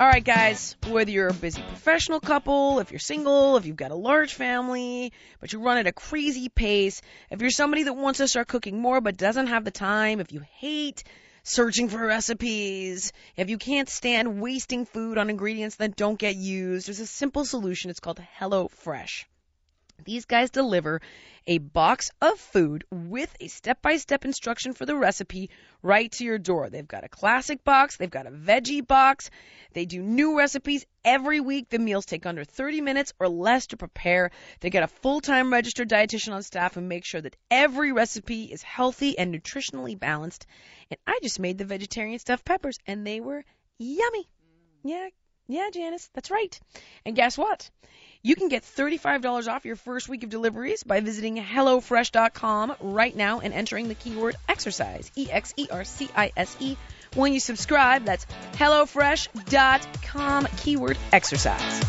All 0.00 0.06
right, 0.06 0.24
guys, 0.24 0.76
whether 0.88 1.10
you're 1.10 1.28
a 1.28 1.34
busy 1.34 1.60
professional 1.60 2.20
couple, 2.20 2.78
if 2.78 2.90
you're 2.90 2.98
single, 2.98 3.58
if 3.58 3.66
you've 3.66 3.76
got 3.76 3.90
a 3.90 3.94
large 3.94 4.32
family, 4.32 5.12
but 5.42 5.52
you 5.52 5.60
run 5.60 5.76
at 5.76 5.86
a 5.86 5.92
crazy 5.92 6.48
pace, 6.48 7.02
if 7.30 7.42
you're 7.42 7.50
somebody 7.50 7.82
that 7.82 7.92
wants 7.92 8.16
to 8.16 8.26
start 8.26 8.48
cooking 8.48 8.80
more 8.80 9.02
but 9.02 9.18
doesn't 9.18 9.48
have 9.48 9.62
the 9.62 9.70
time, 9.70 10.18
if 10.18 10.32
you 10.32 10.40
hate 10.40 11.04
searching 11.42 11.90
for 11.90 12.06
recipes, 12.06 13.12
if 13.36 13.50
you 13.50 13.58
can't 13.58 13.90
stand 13.90 14.40
wasting 14.40 14.86
food 14.86 15.18
on 15.18 15.28
ingredients 15.28 15.76
that 15.76 15.96
don't 15.96 16.18
get 16.18 16.34
used, 16.34 16.88
there's 16.88 17.00
a 17.00 17.06
simple 17.06 17.44
solution. 17.44 17.90
It's 17.90 18.00
called 18.00 18.22
HelloFresh. 18.38 19.26
These 20.04 20.24
guys 20.24 20.50
deliver 20.50 21.00
a 21.46 21.58
box 21.58 22.10
of 22.20 22.38
food 22.38 22.84
with 22.90 23.34
a 23.40 23.48
step 23.48 23.82
by 23.82 23.96
step 23.96 24.24
instruction 24.24 24.72
for 24.72 24.86
the 24.86 24.96
recipe 24.96 25.50
right 25.82 26.10
to 26.12 26.24
your 26.24 26.38
door. 26.38 26.68
They've 26.68 26.86
got 26.86 27.04
a 27.04 27.08
classic 27.08 27.64
box, 27.64 27.96
they've 27.96 28.10
got 28.10 28.26
a 28.26 28.30
veggie 28.30 28.86
box, 28.86 29.30
they 29.72 29.86
do 29.86 30.02
new 30.02 30.36
recipes 30.36 30.84
every 31.04 31.40
week. 31.40 31.68
The 31.68 31.78
meals 31.78 32.06
take 32.06 32.26
under 32.26 32.44
30 32.44 32.80
minutes 32.80 33.12
or 33.18 33.28
less 33.28 33.68
to 33.68 33.76
prepare. 33.76 34.30
They 34.60 34.70
get 34.70 34.82
a 34.82 34.88
full 34.88 35.20
time 35.20 35.52
registered 35.52 35.88
dietitian 35.88 36.34
on 36.34 36.42
staff 36.42 36.76
and 36.76 36.88
make 36.88 37.04
sure 37.04 37.20
that 37.20 37.36
every 37.50 37.92
recipe 37.92 38.44
is 38.44 38.62
healthy 38.62 39.18
and 39.18 39.34
nutritionally 39.34 39.98
balanced. 39.98 40.46
And 40.90 40.98
I 41.06 41.18
just 41.22 41.40
made 41.40 41.58
the 41.58 41.64
vegetarian 41.64 42.18
stuffed 42.18 42.44
peppers 42.44 42.78
and 42.86 43.06
they 43.06 43.20
were 43.20 43.44
yummy. 43.78 44.28
Yeah, 44.82 45.08
yeah, 45.52 45.70
Janice, 45.72 46.08
that's 46.14 46.30
right. 46.30 46.58
And 47.04 47.16
guess 47.16 47.36
what? 47.38 47.70
You 48.22 48.36
can 48.36 48.48
get 48.48 48.64
$35 48.64 49.48
off 49.48 49.64
your 49.64 49.76
first 49.76 50.08
week 50.08 50.24
of 50.24 50.30
deliveries 50.30 50.82
by 50.82 51.00
visiting 51.00 51.36
HelloFresh.com 51.36 52.76
right 52.80 53.16
now 53.16 53.40
and 53.40 53.54
entering 53.54 53.88
the 53.88 53.94
keyword 53.94 54.36
exercise, 54.46 55.10
E 55.16 55.30
X 55.30 55.54
E 55.56 55.68
R 55.70 55.84
C 55.84 56.10
I 56.14 56.30
S 56.36 56.54
E. 56.60 56.76
When 57.14 57.32
you 57.32 57.40
subscribe, 57.40 58.04
that's 58.04 58.26
HelloFresh.com, 58.52 60.48
keyword 60.58 60.98
exercise. 61.12 61.80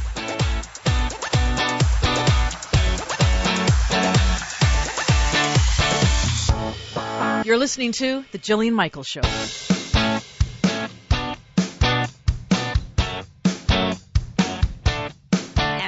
You're 7.46 7.58
listening 7.58 7.92
to 7.94 8.24
The 8.32 8.40
Jillian 8.40 8.74
Michaels 8.74 9.08
Show. 9.08 9.22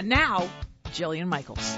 And 0.03 0.09
now, 0.09 0.49
Jillian 0.87 1.27
Michaels. 1.27 1.77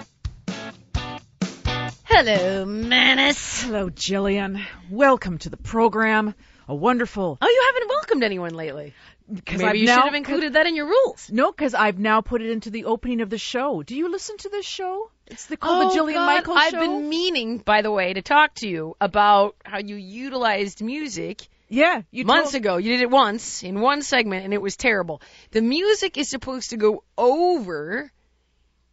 Hello, 2.06 2.66
Manus. 2.66 3.62
Hello, 3.62 3.92
Jillian. 3.92 4.66
Welcome 4.90 5.38
to 5.38 5.52
the 5.52 5.58
program. 5.58 6.34
A 6.68 6.74
wonderful. 6.74 7.38
Oh, 7.40 7.48
you 7.48 7.64
haven't 7.72 7.88
welcomed 7.88 8.24
anyone 8.24 8.56
lately. 8.56 8.96
Maybe 9.28 9.64
I've 9.64 9.76
you 9.76 9.86
now, 9.86 9.98
should 9.98 10.06
have 10.06 10.16
included 10.16 10.54
that 10.54 10.66
in 10.66 10.76
your 10.76 10.88
rules. 10.88 11.30
No, 11.32 11.52
because 11.52 11.76
I've 11.76 12.00
now 12.00 12.22
put 12.22 12.42
it 12.42 12.50
into 12.50 12.72
the 12.72 12.86
opening 12.86 13.22
of 13.22 13.30
the 13.30 13.38
show. 13.38 13.84
Do 13.84 13.96
you 13.96 14.10
listen 14.10 14.38
to 14.38 14.50
this 14.50 14.66
show? 14.66 15.12
It's 15.28 15.46
the, 15.46 15.56
called 15.56 15.84
oh, 15.84 15.90
the 15.94 16.00
Jillian 16.00 16.16
God, 16.16 16.26
Michaels 16.26 16.58
I've 16.60 16.72
Show. 16.72 16.80
been 16.80 17.08
meaning, 17.08 17.60
by 17.60 17.84
the 17.84 17.92
way, 17.92 18.12
to 18.12 18.24
talk 18.24 18.56
to 18.56 18.68
you 18.68 18.96
about 19.00 19.56
how 19.64 19.78
you 19.78 19.98
utilized 19.98 20.82
music 20.82 21.48
yeah, 21.68 22.04
you 22.12 22.26
months 22.26 22.52
told- 22.52 22.62
ago. 22.62 22.78
You 22.78 22.92
did 22.92 23.02
it 23.02 23.10
once 23.10 23.64
in 23.64 23.82
one 23.82 24.02
segment, 24.02 24.46
and 24.46 24.54
it 24.54 24.62
was 24.62 24.78
terrible. 24.78 25.22
The 25.52 25.62
music 25.62 26.18
is 26.18 26.30
supposed 26.30 26.70
to 26.72 26.78
go 26.78 27.04
over 27.18 28.12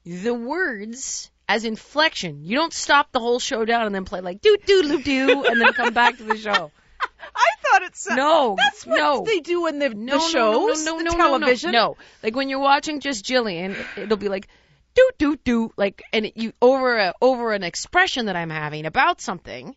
the 0.04 0.34
words 0.34 1.30
as 1.48 1.64
inflection. 1.64 2.44
You 2.44 2.56
don't 2.56 2.72
stop 2.72 3.12
the 3.12 3.20
whole 3.20 3.38
show 3.38 3.64
down 3.64 3.86
and 3.86 3.94
then 3.94 4.04
play 4.04 4.20
like 4.20 4.40
doo 4.40 4.56
doo 4.64 4.82
doo 4.82 5.02
doo 5.02 5.44
and 5.44 5.60
then 5.60 5.72
come 5.72 5.94
back 5.94 6.16
to 6.18 6.24
the 6.24 6.36
show. 6.36 6.70
I 7.34 7.50
thought 7.62 7.82
it's. 7.82 8.08
No, 8.08 8.56
That's 8.56 8.86
what 8.86 8.96
no. 8.96 9.24
they 9.24 9.40
do 9.40 9.66
in 9.66 9.78
the, 9.78 9.90
No, 9.90 10.14
the 10.14 10.20
shows, 10.20 10.84
no, 10.84 10.92
no, 10.92 10.98
no, 10.98 10.98
the 10.98 11.04
no, 11.04 11.10
no, 11.10 11.16
television. 11.16 11.72
No, 11.72 11.78
no, 11.78 11.96
like 12.22 12.36
when 12.36 12.48
you're 12.48 12.58
watching 12.60 13.00
just 13.00 13.24
Jillian, 13.24 13.76
it'll 13.96 14.16
be 14.16 14.28
like 14.28 14.48
doo 14.94 15.10
doo 15.18 15.36
doo, 15.44 15.72
like 15.76 16.02
and 16.12 16.26
it, 16.26 16.36
you 16.36 16.52
over 16.60 16.96
a 16.98 17.14
over 17.20 17.52
an 17.52 17.62
expression 17.62 18.26
that 18.26 18.36
I'm 18.36 18.50
having 18.50 18.86
about 18.86 19.20
something, 19.20 19.74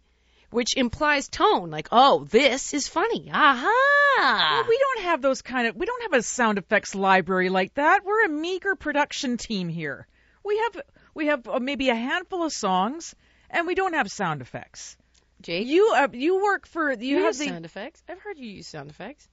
which 0.52 0.76
implies 0.76 1.28
tone, 1.28 1.70
like 1.70 1.88
oh 1.92 2.26
this 2.30 2.74
is 2.74 2.88
funny, 2.88 3.30
aha. 3.34 4.52
Well, 4.52 4.70
we 4.70 4.78
don't 4.78 5.06
have 5.06 5.22
those 5.22 5.42
kind 5.42 5.68
of. 5.68 5.76
We 5.76 5.86
don't 5.86 6.04
have 6.04 6.14
a 6.20 6.24
sound 6.24 6.58
effects 6.58 6.96
library 6.96 7.50
like 7.50 7.74
that. 7.76 8.06
We're 8.06 8.26
a 8.26 8.30
meager 8.30 8.76
production 8.76 9.38
team 9.38 9.68
here. 9.68 10.08
We 10.46 10.58
have 10.60 10.82
we 11.14 11.26
have 11.28 11.48
uh, 11.48 11.60
maybe 11.60 11.90
a 11.90 11.96
handful 11.96 12.44
of 12.44 12.54
songs, 12.54 13.16
and 13.50 13.66
we 13.68 13.76
don't 13.76 13.94
have 13.94 14.10
sound 14.12 14.42
effects. 14.42 14.96
Jake, 15.42 15.68
You 15.68 15.94
uh, 15.96 16.08
you 16.14 16.42
work 16.44 16.68
for 16.68 16.92
you, 16.92 16.98
you 17.08 17.18
have 17.18 17.28
use 17.36 17.40
the 17.40 17.48
sound 17.48 17.66
effects. 17.66 18.02
I've 18.08 18.20
heard 18.20 18.38
you 18.38 18.50
use 18.50 18.68
sound 18.68 18.90
effects. 18.90 19.28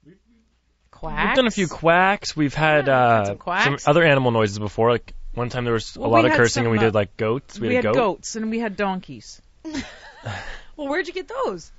Quacks. 0.91 1.29
We've 1.29 1.37
done 1.37 1.47
a 1.47 1.51
few 1.51 1.69
quacks. 1.69 2.37
We've 2.37 2.53
had 2.55 2.87
Yeah, 2.87 2.99
uh, 2.99 3.25
some 3.27 3.39
quacks. 3.39 3.89
other 3.89 4.03
animal 4.05 4.31
noises 4.31 4.59
before. 4.59 4.91
Like 4.91 5.15
one 5.35 5.49
time 5.49 5.65
there 5.65 5.73
was 5.73 5.97
Well, 5.97 6.09
a 6.09 6.11
lot 6.11 6.25
of 6.25 6.33
had 6.33 6.37
cursing, 6.39 6.65
and 6.65 6.73
we 6.73 6.79
did 6.79 6.95
like 6.95 7.17
goats. 7.17 7.59
We, 7.59 7.69
we 7.69 7.75
had 7.77 7.85
had 7.85 7.95
goat. 7.95 8.17
goats 8.19 8.37
and 8.37 8.51
we 8.51 8.59
had 8.59 8.77
donkeys. 8.77 9.41
Well, 10.77 10.89
where'd 10.89 11.07
you 11.07 11.13
get 11.13 11.29
those? 11.29 11.71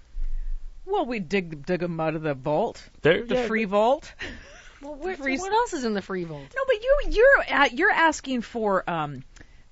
Well, 0.86 1.06
we 1.06 1.20
dig 1.20 1.66
dig 1.66 1.80
them 1.80 2.00
out 2.00 2.14
of 2.16 2.22
the 2.22 2.36
vault, 2.36 2.82
There, 3.02 3.26
the 3.26 3.36
yeah, 3.36 3.48
free 3.48 3.66
vault. 3.66 4.14
Well, 4.84 4.96
where, 4.96 5.16
Free- 5.16 5.38
what 5.38 5.52
else 5.54 5.74
is 5.74 5.86
in 5.86 5.94
the 5.94 6.02
free 6.02 6.24
vault? 6.26 6.42
No, 6.56 6.62
but 6.68 6.76
you 6.84 7.00
you're 7.10 7.46
uh, 7.62 7.70
you're 7.74 7.92
asking 7.92 8.42
for 8.42 8.88
um. 8.90 9.24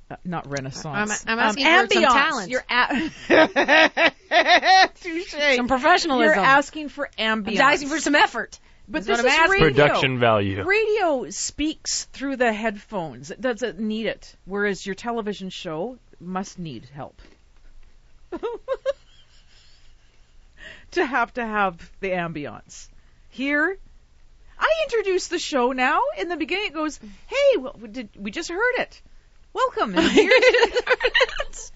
Uh, 0.09 0.15
not 0.25 0.49
Renaissance. 0.49 1.25
I'm- 1.25 1.39
I'm 1.39 1.39
asking 1.39 1.65
um, 1.67 1.87
for 1.87 1.93
some 1.93 2.03
talent. 2.03 2.49
You're 2.51 2.65
at 2.69 2.89
touche. 4.95 5.35
Some 5.55 5.67
professionalism. 5.69 6.35
You're 6.35 6.43
asking 6.45 6.89
for 6.89 7.09
ambience. 7.17 7.59
I'm 7.59 7.73
asking 7.73 7.87
for 7.89 7.99
some 7.99 8.15
effort. 8.15 8.59
But 8.89 9.05
That's 9.05 9.21
this 9.21 9.31
what 9.33 9.45
is 9.45 9.51
radio. 9.51 9.67
production 9.69 10.19
value. 10.19 10.63
Radio 10.63 11.29
speaks 11.29 12.05
through 12.11 12.35
the 12.35 12.51
headphones. 12.51 13.31
It 13.31 13.39
doesn't 13.39 13.79
need 13.79 14.07
it. 14.07 14.35
Whereas 14.43 14.85
your 14.85 14.95
television 14.95 15.49
show 15.49 15.97
must 16.19 16.59
need 16.59 16.89
help. 16.93 17.21
to 20.91 21.05
have 21.05 21.33
to 21.35 21.45
have 21.45 21.89
the 22.01 22.09
ambience. 22.09 22.89
Here, 23.29 23.77
I 24.61 24.69
introduce 24.85 25.27
the 25.27 25.39
show 25.39 25.71
now. 25.71 25.99
In 26.19 26.29
the 26.29 26.37
beginning, 26.37 26.67
it 26.67 26.73
goes, 26.73 26.99
"Hey, 27.27 27.57
well, 27.57 27.75
we, 27.81 27.87
did, 27.89 28.09
we 28.15 28.31
just 28.31 28.49
heard 28.49 28.75
it. 28.77 29.01
Welcome." 29.53 29.95
And 29.97 30.09
here's, 30.11 31.71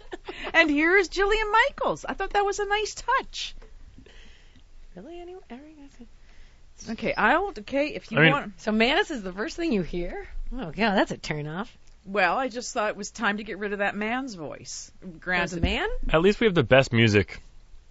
and 0.54 0.70
here's 0.70 1.10
Jillian 1.10 1.52
Michaels. 1.52 2.06
I 2.08 2.14
thought 2.14 2.32
that 2.32 2.46
was 2.46 2.60
a 2.60 2.66
nice 2.66 2.96
touch. 2.96 3.56
Really? 4.96 5.20
Anyone? 5.20 5.42
Okay, 6.90 7.14
I'll. 7.16 7.48
Okay, 7.58 7.88
if 7.90 8.12
you 8.12 8.20
I 8.20 8.22
mean- 8.22 8.32
want. 8.32 8.62
So 8.62 8.72
Manus 8.72 9.10
is 9.12 9.24
the 9.24 9.34
first 9.34 9.56
thing 9.56 9.72
you 9.72 9.82
hear? 9.82 10.28
Oh, 10.54 10.72
yeah, 10.76 10.94
that's 10.96 11.12
a 11.12 11.18
turn 11.18 11.48
off. 11.48 11.76
Well, 12.06 12.38
I 12.38 12.50
just 12.50 12.72
thought 12.74 12.90
it 12.90 12.96
was 12.96 13.10
time 13.10 13.38
to 13.38 13.44
get 13.44 13.58
rid 13.58 13.74
of 13.74 13.80
that 13.80 13.96
man's 13.96 14.36
voice. 14.36 14.92
As 15.02 15.08
a 15.10 15.12
Granted, 15.18 15.64
man? 15.64 15.90
At 16.10 16.22
least 16.22 16.40
we 16.40 16.46
have 16.46 16.54
the 16.54 16.64
best 16.64 16.94
music 16.94 17.42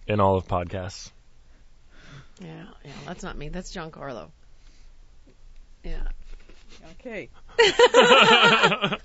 in 0.07 0.21
all 0.21 0.37
of 0.37 0.47
podcasts. 0.47 1.11
Yeah, 2.39 2.63
yeah, 2.85 2.91
that's 3.05 3.23
not 3.23 3.37
me. 3.37 3.49
That's 3.49 3.71
John 3.71 3.91
Carlo. 3.91 4.31
Yeah. 5.85 6.01
Okay. 6.99 7.29
I 7.59 8.97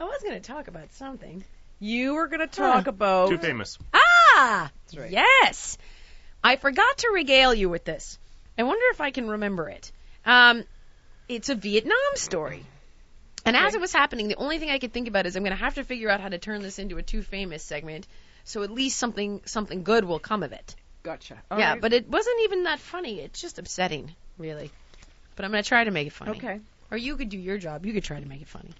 was 0.00 0.22
going 0.22 0.34
to 0.34 0.40
talk 0.40 0.68
about 0.68 0.92
something. 0.92 1.42
You 1.78 2.14
were 2.14 2.26
going 2.28 2.40
to 2.40 2.46
talk 2.46 2.86
about. 2.86 3.30
Too 3.30 3.38
famous. 3.38 3.78
Ah! 3.92 4.70
That's 4.86 4.96
right. 4.96 5.10
Yes! 5.10 5.78
I 6.44 6.56
forgot 6.56 6.98
to 6.98 7.10
regale 7.12 7.54
you 7.54 7.68
with 7.68 7.84
this. 7.84 8.18
I 8.58 8.62
wonder 8.62 8.84
if 8.92 9.00
I 9.00 9.10
can 9.10 9.28
remember 9.28 9.68
it. 9.68 9.90
Um, 10.24 10.64
it's 11.28 11.48
a 11.48 11.54
Vietnam 11.54 11.96
story. 12.14 12.64
And 13.44 13.56
as 13.56 13.74
it 13.74 13.80
was 13.80 13.92
happening, 13.92 14.28
the 14.28 14.36
only 14.36 14.58
thing 14.58 14.70
I 14.70 14.78
could 14.78 14.92
think 14.92 15.08
about 15.08 15.26
is 15.26 15.34
I'm 15.34 15.42
going 15.42 15.56
to 15.56 15.64
have 15.64 15.76
to 15.76 15.84
figure 15.84 16.10
out 16.10 16.20
how 16.20 16.28
to 16.28 16.38
turn 16.38 16.62
this 16.62 16.78
into 16.78 16.98
a 16.98 17.02
too 17.02 17.22
famous 17.22 17.62
segment, 17.62 18.06
so 18.44 18.62
at 18.62 18.70
least 18.70 18.98
something 18.98 19.40
something 19.46 19.82
good 19.82 20.04
will 20.04 20.18
come 20.18 20.42
of 20.42 20.52
it. 20.52 20.76
Gotcha. 21.02 21.42
yeah, 21.56 21.76
but 21.76 21.94
it 21.94 22.08
wasn't 22.08 22.42
even 22.42 22.64
that 22.64 22.78
funny. 22.80 23.20
It's 23.20 23.40
just 23.40 23.58
upsetting, 23.58 24.14
really. 24.40 24.70
But 25.36 25.44
I'm 25.44 25.52
going 25.52 25.62
to 25.62 25.68
try 25.68 25.84
to 25.84 25.90
make 25.90 26.08
it 26.08 26.12
funny. 26.12 26.32
okay. 26.38 26.60
Or 26.90 26.96
you 26.96 27.16
could 27.16 27.28
do 27.28 27.38
your 27.38 27.56
job. 27.58 27.86
You 27.86 27.92
could 27.92 28.02
try 28.04 28.18
to 28.20 28.26
make 28.28 28.42
it 28.42 28.48
funny. 28.48 28.70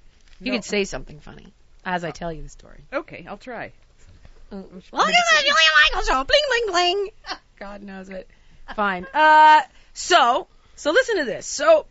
You 0.40 0.50
No. 0.52 0.58
could 0.58 0.64
say 0.64 0.84
something 0.84 1.20
funny 1.20 1.52
as 1.84 2.02
I 2.02 2.10
tell 2.10 2.32
you 2.32 2.42
the 2.42 2.48
story. 2.48 2.80
Okay, 2.92 3.24
I'll 3.28 3.36
try. 3.36 3.72
Look 4.50 4.64
at 4.64 4.72
the 4.72 5.42
Julia 5.42 5.54
Michaels 5.92 6.06
show. 6.08 6.24
Bling, 6.24 6.40
bling, 6.48 6.72
bling. 6.72 7.10
God 7.60 7.82
knows 7.82 8.08
it. 8.08 8.28
Fine. 8.74 9.06
Uh, 9.14 9.60
so, 9.92 10.48
so 10.76 10.90
listen 10.90 11.18
to 11.18 11.24
this. 11.24 11.46
So, 11.46 11.86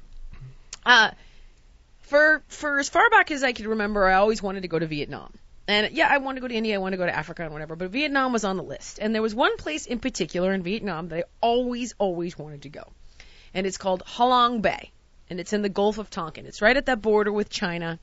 uh, 0.85 1.11
for, 2.01 2.41
for 2.49 2.79
as 2.79 2.89
far 2.89 3.09
back 3.09 3.31
as 3.31 3.43
I 3.43 3.53
could 3.53 3.67
remember, 3.67 4.05
I 4.05 4.15
always 4.15 4.41
wanted 4.43 4.61
to 4.63 4.67
go 4.67 4.77
to 4.79 4.87
Vietnam. 4.87 5.31
And 5.67 5.91
yeah, 5.95 6.07
I 6.11 6.17
wanted 6.17 6.37
to 6.37 6.41
go 6.41 6.47
to 6.47 6.55
India, 6.55 6.75
I 6.75 6.77
wanted 6.79 6.97
to 6.97 7.03
go 7.03 7.05
to 7.05 7.15
Africa 7.15 7.43
and 7.43 7.53
whatever, 7.53 7.75
but 7.75 7.91
Vietnam 7.91 8.33
was 8.33 8.43
on 8.43 8.57
the 8.57 8.63
list. 8.63 8.97
And 8.99 9.13
there 9.13 9.21
was 9.21 9.35
one 9.35 9.55
place 9.57 9.85
in 9.85 9.99
particular 9.99 10.51
in 10.51 10.63
Vietnam 10.63 11.09
that 11.09 11.19
I 11.19 11.23
always, 11.41 11.93
always 11.99 12.37
wanted 12.37 12.63
to 12.63 12.69
go. 12.69 12.83
And 13.53 13.65
it's 13.65 13.77
called 13.77 14.03
Halong 14.05 14.61
Bay. 14.61 14.91
And 15.29 15.39
it's 15.39 15.53
in 15.53 15.61
the 15.61 15.69
Gulf 15.69 15.97
of 15.97 16.09
Tonkin. 16.09 16.45
It's 16.45 16.61
right 16.61 16.75
at 16.75 16.87
that 16.87 17.01
border 17.01 17.31
with 17.31 17.49
China. 17.49 17.99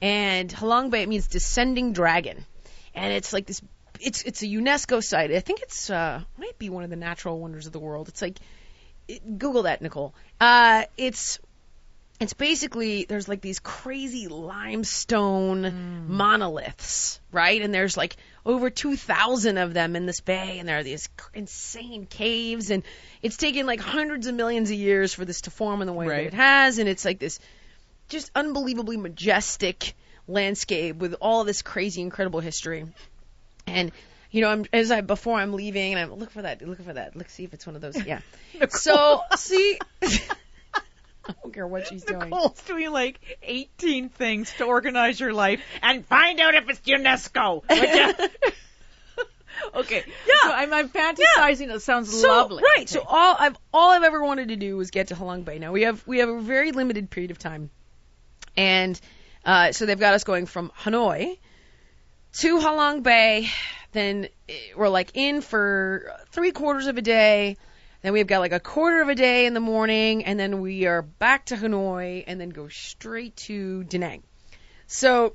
And 0.00 0.50
Halong 0.50 0.90
Bay 0.90 1.04
means 1.06 1.26
descending 1.26 1.92
dragon. 1.92 2.44
And 2.94 3.12
it's 3.12 3.32
like 3.32 3.46
this 3.46 3.60
it's 4.00 4.22
it's 4.22 4.42
a 4.42 4.46
UNESCO 4.46 5.02
site. 5.02 5.30
I 5.30 5.40
think 5.40 5.60
it's 5.60 5.90
uh 5.90 6.22
might 6.38 6.58
be 6.58 6.70
one 6.70 6.84
of 6.84 6.90
the 6.90 6.96
natural 6.96 7.38
wonders 7.38 7.66
of 7.66 7.72
the 7.72 7.78
world. 7.78 8.08
It's 8.08 8.22
like 8.22 8.38
Google 9.38 9.64
that, 9.64 9.82
Nicole. 9.82 10.14
Uh 10.40 10.84
it's 10.96 11.38
it's 12.20 12.34
basically 12.34 13.06
there's 13.06 13.28
like 13.28 13.40
these 13.40 13.58
crazy 13.60 14.28
limestone 14.28 15.62
mm. 15.62 16.08
monoliths, 16.08 17.18
right? 17.32 17.62
And 17.62 17.72
there's 17.72 17.96
like 17.96 18.16
over 18.44 18.68
2,000 18.68 19.56
of 19.56 19.72
them 19.72 19.96
in 19.96 20.04
this 20.04 20.20
bay, 20.20 20.58
and 20.58 20.68
there 20.68 20.78
are 20.78 20.82
these 20.82 21.08
insane 21.32 22.06
caves, 22.06 22.70
and 22.70 22.82
it's 23.22 23.38
taken 23.38 23.66
like 23.66 23.80
hundreds 23.80 24.26
of 24.26 24.34
millions 24.34 24.70
of 24.70 24.76
years 24.76 25.14
for 25.14 25.24
this 25.24 25.42
to 25.42 25.50
form 25.50 25.80
in 25.80 25.86
the 25.86 25.92
way 25.94 26.06
Right. 26.06 26.24
that 26.24 26.34
it 26.34 26.36
has, 26.36 26.78
and 26.78 26.88
it's 26.88 27.06
like 27.06 27.18
this 27.18 27.40
just 28.08 28.30
unbelievably 28.34 28.98
majestic 28.98 29.94
landscape 30.28 30.96
with 30.96 31.14
all 31.20 31.44
this 31.44 31.62
crazy, 31.62 32.02
incredible 32.02 32.40
history. 32.40 32.84
And 33.66 33.92
you 34.30 34.42
know, 34.42 34.50
I'm 34.50 34.66
as 34.72 34.90
I 34.90 35.00
before 35.00 35.38
I'm 35.38 35.54
leaving, 35.54 35.94
and 35.94 36.00
I'm 36.00 36.18
look 36.18 36.30
for 36.30 36.42
that, 36.42 36.60
look 36.60 36.82
for 36.82 36.92
that, 36.92 37.16
look 37.16 37.30
see 37.30 37.44
if 37.44 37.54
it's 37.54 37.66
one 37.66 37.76
of 37.76 37.82
those. 37.82 38.04
Yeah. 38.04 38.20
so 38.68 39.22
see, 39.36 39.78
I 41.28 41.34
don't 41.42 41.52
care 41.52 41.66
what 41.66 41.86
she's 41.86 42.04
doing. 42.04 42.20
Nicole's 42.20 42.60
doing 42.62 42.90
like 42.90 43.20
18 43.42 44.08
things 44.08 44.52
to 44.58 44.64
organize 44.64 45.20
your 45.20 45.32
life 45.32 45.60
and 45.82 46.04
find 46.06 46.40
out 46.40 46.54
if 46.54 46.68
it's 46.68 46.80
UNESCO. 46.80 47.62
okay. 49.74 50.04
Yeah. 50.06 50.34
So 50.42 50.52
I'm, 50.52 50.72
I'm 50.72 50.88
fantasizing. 50.88 51.74
It 51.74 51.82
sounds 51.82 52.20
So 52.20 52.28
lovely. 52.28 52.62
right, 52.76 52.88
so 52.88 53.02
all 53.06 53.36
I've 53.38 53.56
all 53.72 53.90
I've 53.90 54.02
ever 54.02 54.24
wanted 54.24 54.48
to 54.48 54.56
do 54.56 54.76
was 54.76 54.90
get 54.90 55.08
to 55.08 55.14
Halong 55.14 55.44
Bay. 55.44 55.58
Now 55.58 55.72
we 55.72 55.82
have 55.82 56.06
we 56.06 56.18
have 56.18 56.28
a 56.28 56.40
very 56.40 56.72
limited 56.72 57.10
period 57.10 57.30
of 57.30 57.38
time, 57.38 57.70
and 58.56 58.98
uh, 59.44 59.72
so 59.72 59.86
they've 59.86 59.98
got 60.00 60.14
us 60.14 60.24
going 60.24 60.46
from 60.46 60.70
Hanoi 60.82 61.38
to 62.38 62.58
Halong 62.58 63.02
Bay. 63.02 63.48
Then 63.92 64.28
eh, 64.48 64.54
we're 64.76 64.88
like 64.88 65.10
in 65.14 65.40
for 65.40 66.12
three 66.30 66.52
quarters 66.52 66.86
of 66.86 66.96
a 66.96 67.02
day. 67.02 67.56
Then 68.02 68.12
we've 68.12 68.26
got 68.26 68.38
like 68.40 68.52
a 68.52 68.60
quarter 68.60 69.02
of 69.02 69.08
a 69.08 69.14
day 69.14 69.46
in 69.46 69.54
the 69.54 69.60
morning, 69.60 70.24
and 70.24 70.38
then 70.40 70.60
we 70.60 70.86
are 70.86 71.02
back 71.02 71.46
to 71.46 71.56
Hanoi, 71.56 72.24
and 72.26 72.40
then 72.40 72.50
go 72.50 72.68
straight 72.68 73.36
to 73.36 73.84
Da 73.84 73.98
Nang. 73.98 74.22
So, 74.86 75.34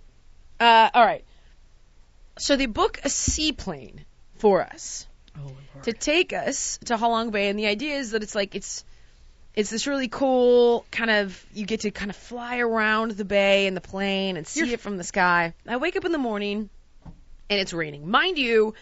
uh, 0.60 0.90
all 0.94 1.06
right. 1.06 1.24
So 2.38 2.56
they 2.56 2.66
book 2.66 3.00
a 3.04 3.10
seaplane 3.10 4.04
for 4.38 4.62
us 4.62 5.08
Oh, 5.38 5.52
to 5.84 5.94
take 5.94 6.34
us 6.34 6.80
to 6.86 6.96
Halong 6.96 7.32
Bay, 7.32 7.50
and 7.50 7.60
the 7.60 7.68
idea 7.68 7.96
is 7.96 8.12
that 8.12 8.24
it's 8.24 8.36
like 8.36 8.56
it's 8.56 8.86
it's 9.54 9.70
this 9.70 9.88
really 9.88 10.08
cool 10.08 10.86
kind 10.92 11.10
of 11.10 11.46
you 11.54 11.66
get 11.66 11.82
to 11.82 11.92
kind 11.92 12.10
of 12.10 12.18
fly 12.18 12.60
around 12.60 13.12
the 13.12 13.26
bay 13.26 13.68
in 13.68 13.74
the 13.74 13.82
plane 13.82 14.38
and 14.38 14.48
see 14.48 14.74
it 14.74 14.80
from 14.80 14.98
the 14.98 15.04
sky. 15.04 15.54
I 15.68 15.78
wake 15.78 15.96
up 15.96 16.06
in 16.06 16.12
the 16.12 16.18
morning 16.18 16.70
and 17.50 17.60
it's 17.60 17.74
raining. 17.74 18.10
Mind 18.10 18.38
you, 18.38 18.74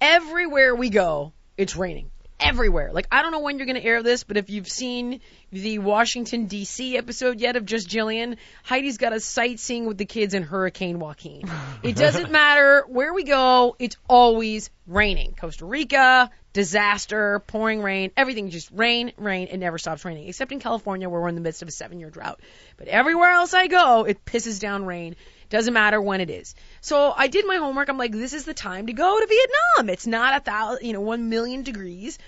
everywhere 0.00 0.74
we 0.74 0.90
go, 0.90 1.32
it's 1.56 1.76
raining. 1.76 2.10
Everywhere. 2.40 2.92
Like 2.92 3.06
I 3.12 3.22
don't 3.22 3.32
know 3.32 3.40
when 3.40 3.58
you're 3.58 3.66
gonna 3.66 3.80
air 3.80 4.02
this, 4.02 4.24
but 4.24 4.36
if 4.36 4.50
you've 4.50 4.68
seen 4.68 5.20
the 5.52 5.78
Washington 5.78 6.46
D.C. 6.46 6.96
episode 6.96 7.40
yet 7.40 7.56
of 7.56 7.66
Just 7.66 7.88
Jillian, 7.88 8.36
Heidi's 8.64 8.98
got 8.98 9.12
us 9.12 9.24
sightseeing 9.24 9.86
with 9.86 9.98
the 9.98 10.06
kids 10.06 10.34
in 10.34 10.42
Hurricane 10.42 10.98
Joaquin. 10.98 11.50
it 11.82 11.96
doesn't 11.96 12.30
matter 12.30 12.84
where 12.88 13.12
we 13.12 13.24
go, 13.24 13.76
it's 13.78 13.96
always 14.08 14.70
raining. 14.86 15.34
Costa 15.38 15.64
Rica, 15.64 16.30
disaster, 16.52 17.40
pouring 17.46 17.82
rain, 17.82 18.10
everything 18.16 18.50
just 18.50 18.70
rain, 18.72 19.12
rain. 19.16 19.48
It 19.48 19.58
never 19.58 19.78
stops 19.78 20.04
raining, 20.04 20.28
except 20.28 20.52
in 20.52 20.60
California 20.60 21.08
where 21.08 21.20
we're 21.20 21.28
in 21.28 21.34
the 21.34 21.40
midst 21.40 21.62
of 21.62 21.68
a 21.68 21.72
seven-year 21.72 22.10
drought. 22.10 22.40
But 22.76 22.88
everywhere 22.88 23.30
else 23.30 23.54
I 23.54 23.68
go, 23.68 24.04
it 24.04 24.24
pisses 24.24 24.60
down 24.60 24.84
rain. 24.84 25.16
Doesn't 25.50 25.74
matter 25.74 26.00
when 26.00 26.20
it 26.20 26.30
is. 26.30 26.54
So 26.80 27.12
I 27.14 27.26
did 27.26 27.44
my 27.46 27.56
homework. 27.56 27.88
I'm 27.88 27.98
like, 27.98 28.12
this 28.12 28.32
is 28.32 28.44
the 28.44 28.54
time 28.54 28.86
to 28.86 28.92
go 28.92 29.20
to 29.20 29.26
Vietnam. 29.26 29.92
It's 29.92 30.06
not 30.06 30.36
a 30.36 30.40
thousand, 30.40 30.86
you 30.86 30.92
know, 30.92 31.00
one 31.00 31.28
million 31.28 31.62
degrees. 31.62 32.18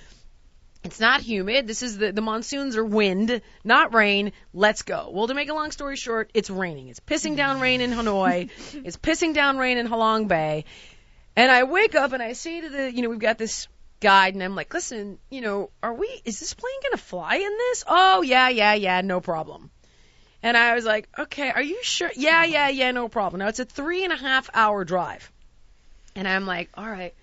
It's 0.85 0.99
not 0.99 1.21
humid. 1.21 1.69
This 1.69 1.83
is 1.83 1.97
the 1.97 2.11
the 2.11 2.21
monsoons 2.21 2.77
are 2.77 2.85
wind, 2.85 3.41
not 3.63 3.95
rain. 3.95 4.33
Let's 4.53 4.83
go. 4.83 5.11
Well, 5.13 5.29
to 5.29 5.35
make 5.35 5.49
a 5.49 5.55
long 5.55 5.71
story 5.71 5.95
short, 5.95 6.33
it's 6.35 6.51
raining. 6.51 6.89
It's 6.89 6.99
pissing 6.99 7.37
down 7.37 7.61
rain 7.61 7.81
in 7.81 7.93
Hanoi. 7.93 8.51
it's 8.85 8.97
pissing 8.97 9.33
down 9.33 9.59
rain 9.59 9.79
in 9.79 9.87
Halong 9.87 10.27
Bay. 10.27 10.65
And 11.37 11.51
I 11.51 11.63
wake 11.63 11.95
up 11.95 12.13
and 12.13 12.23
I 12.23 12.33
say 12.33 12.61
to 12.61 12.69
the, 12.69 12.93
you 12.93 13.03
know, 13.03 13.09
we've 13.09 13.19
got 13.19 13.39
this 13.39 13.69
guide 14.01 14.35
and 14.35 14.43
I'm 14.43 14.57
like, 14.57 14.75
listen, 14.75 15.19
you 15.31 15.41
know, 15.41 15.71
are 15.83 15.95
we, 15.95 16.07
is 16.25 16.41
this 16.41 16.53
plane 16.53 16.75
going 16.83 16.93
to 16.93 16.99
fly 16.99 17.37
in 17.37 17.57
this? 17.57 17.85
Oh, 17.87 18.23
yeah, 18.23 18.49
yeah, 18.49 18.75
yeah, 18.75 19.01
no 19.01 19.21
problem. 19.21 19.71
And 20.43 20.57
I 20.57 20.75
was 20.75 20.85
like, 20.85 21.09
okay, 21.19 21.51
are 21.51 21.63
you 21.63 21.79
sure? 21.83 22.11
Yeah, 22.17 22.45
yeah, 22.45 22.69
yeah, 22.69 22.91
no 22.91 23.09
problem. 23.09 23.41
Now 23.41 23.49
it's 23.49 23.61
a 23.61 23.65
three 23.65 24.05
and 24.05 24.13
a 24.13 24.17
half 24.17 24.51
hour 24.53 24.85
drive. 24.85 25.31
And 26.17 26.27
I'm 26.27 26.47
like, 26.47 26.69
all 26.75 26.89
right, 26.89 27.15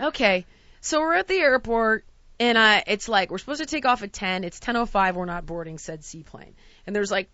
okay. 0.00 0.44
So 0.80 1.00
we're 1.00 1.14
at 1.14 1.28
the 1.28 1.38
airport 1.38 2.04
and 2.38 2.58
I, 2.58 2.82
it's 2.86 3.08
like, 3.08 3.30
we're 3.30 3.38
supposed 3.38 3.60
to 3.60 3.66
take 3.66 3.86
off 3.86 4.02
at 4.02 4.12
10. 4.12 4.44
It's 4.44 4.58
10.05. 4.60 5.14
We're 5.14 5.24
not 5.24 5.46
boarding 5.46 5.78
said 5.78 6.04
seaplane. 6.04 6.54
And 6.86 6.94
there's 6.94 7.10
like 7.10 7.28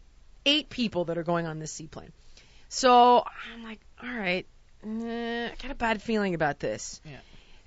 eight 0.44 0.68
people 0.68 1.06
that 1.06 1.18
are 1.18 1.22
going 1.22 1.46
on 1.46 1.58
this 1.58 1.72
seaplane. 1.72 2.12
So 2.68 3.24
I'm 3.54 3.64
like, 3.64 3.80
all 4.02 4.08
right, 4.08 4.46
eh, 4.84 5.46
I 5.46 5.52
got 5.62 5.70
a 5.70 5.74
bad 5.74 6.02
feeling 6.02 6.34
about 6.34 6.60
this. 6.60 7.00
Yeah. 7.04 7.16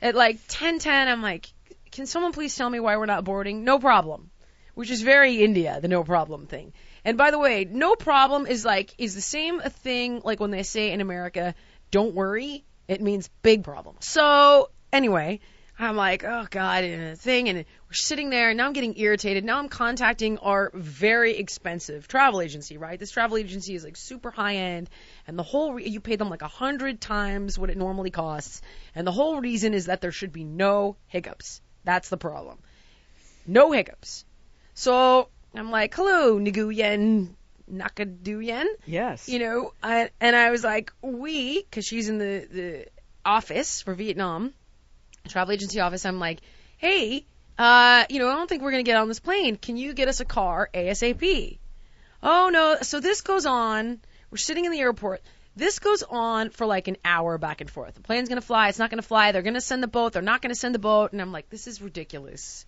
At 0.01 0.15
like 0.15 0.37
10:10, 0.47 1.07
I'm 1.07 1.21
like, 1.21 1.51
can 1.91 2.05
someone 2.05 2.31
please 2.31 2.55
tell 2.55 2.69
me 2.69 2.79
why 2.79 2.97
we're 2.97 3.05
not 3.05 3.23
boarding? 3.23 3.63
No 3.63 3.79
problem. 3.79 4.29
Which 4.73 4.89
is 4.89 5.01
very 5.01 5.43
India, 5.43 5.79
the 5.81 5.87
no 5.87 6.03
problem 6.03 6.47
thing. 6.47 6.73
And 7.03 7.17
by 7.17 7.31
the 7.31 7.39
way, 7.39 7.65
no 7.65 7.95
problem 7.95 8.45
is 8.45 8.63
like 8.63 8.93
is 8.97 9.15
the 9.15 9.21
same 9.21 9.59
thing 9.59 10.21
like 10.23 10.39
when 10.39 10.51
they 10.51 10.63
say 10.63 10.91
in 10.91 11.01
America, 11.01 11.55
don't 11.89 12.13
worry, 12.13 12.63
it 12.87 13.01
means 13.01 13.29
big 13.41 13.63
problem. 13.63 13.95
So 13.99 14.69
anyway, 14.93 15.39
I'm 15.79 15.95
like, 15.95 16.23
oh 16.23 16.45
god, 16.49 16.83
and 16.83 17.13
a 17.13 17.15
thing, 17.15 17.49
and 17.49 17.57
we're 17.57 17.93
sitting 17.93 18.29
there, 18.29 18.49
and 18.49 18.57
now 18.57 18.67
I'm 18.67 18.73
getting 18.73 18.99
irritated. 18.99 19.43
Now 19.43 19.57
I'm 19.57 19.67
contacting 19.67 20.37
our 20.37 20.69
very 20.75 21.37
expensive 21.37 22.07
travel 22.07 22.39
agency, 22.39 22.77
right? 22.77 22.99
This 22.99 23.09
travel 23.09 23.37
agency 23.37 23.73
is 23.73 23.83
like 23.83 23.97
super 23.97 24.29
high 24.29 24.57
end, 24.57 24.89
and 25.25 25.39
the 25.39 25.43
whole 25.43 25.73
re- 25.73 25.87
you 25.87 25.99
pay 25.99 26.17
them 26.17 26.29
like 26.29 26.43
a 26.43 26.47
hundred 26.47 27.01
times 27.01 27.57
what 27.57 27.71
it 27.71 27.77
normally 27.77 28.11
costs, 28.11 28.61
and 28.93 29.07
the 29.07 29.11
whole 29.11 29.41
reason 29.41 29.73
is 29.73 29.87
that 29.87 30.01
there 30.01 30.11
should 30.11 30.31
be 30.31 30.43
no 30.43 30.97
hiccups. 31.07 31.61
That's 31.83 32.09
the 32.09 32.17
problem. 32.17 32.59
No 33.47 33.71
hiccups. 33.71 34.23
So 34.75 35.29
I'm 35.55 35.71
like, 35.71 35.93
hello, 35.95 36.39
Nguyen 36.39 37.29
Nakaduyen 37.71 38.65
Yes. 38.85 39.29
you 39.29 39.39
know, 39.39 39.73
I, 39.81 40.09
and 40.19 40.35
I 40.35 40.49
was 40.51 40.63
like, 40.63 40.91
we, 41.01 41.61
because 41.61 41.85
she's 41.85 42.09
in 42.09 42.17
the 42.17 42.47
the 42.51 42.85
office 43.25 43.81
for 43.81 43.93
Vietnam, 43.93 44.53
travel 45.27 45.53
agency 45.53 45.79
office. 45.79 46.05
I'm 46.05 46.19
like, 46.19 46.39
hey, 46.77 47.25
uh, 47.57 48.05
you 48.09 48.19
know, 48.19 48.29
I 48.29 48.35
don't 48.35 48.47
think 48.47 48.61
we're 48.63 48.71
gonna 48.71 48.83
get 48.83 48.97
on 48.97 49.07
this 49.07 49.19
plane. 49.19 49.55
Can 49.55 49.77
you 49.77 49.93
get 49.93 50.07
us 50.07 50.19
a 50.19 50.25
car 50.25 50.69
ASAP? 50.73 51.59
Oh 52.23 52.49
no. 52.51 52.77
So 52.81 52.99
this 52.99 53.21
goes 53.21 53.45
on. 53.45 53.99
We're 54.29 54.37
sitting 54.37 54.65
in 54.65 54.71
the 54.71 54.79
airport. 54.79 55.21
This 55.55 55.79
goes 55.79 56.01
on 56.03 56.49
for 56.49 56.65
like 56.65 56.87
an 56.87 56.97
hour 57.03 57.37
back 57.37 57.61
and 57.61 57.69
forth. 57.69 57.95
The 57.95 58.01
plane's 58.01 58.29
gonna 58.29 58.41
fly. 58.41 58.69
It's 58.69 58.79
not 58.79 58.89
gonna 58.89 59.01
fly. 59.01 59.31
They're 59.31 59.41
gonna 59.41 59.61
send 59.61 59.83
the 59.83 59.87
boat. 59.87 60.13
They're 60.13 60.21
not 60.21 60.41
gonna 60.41 60.55
send 60.55 60.73
the 60.73 60.79
boat. 60.79 61.11
And 61.11 61.21
I'm 61.21 61.31
like, 61.31 61.49
this 61.49 61.67
is 61.67 61.81
ridiculous. 61.81 62.65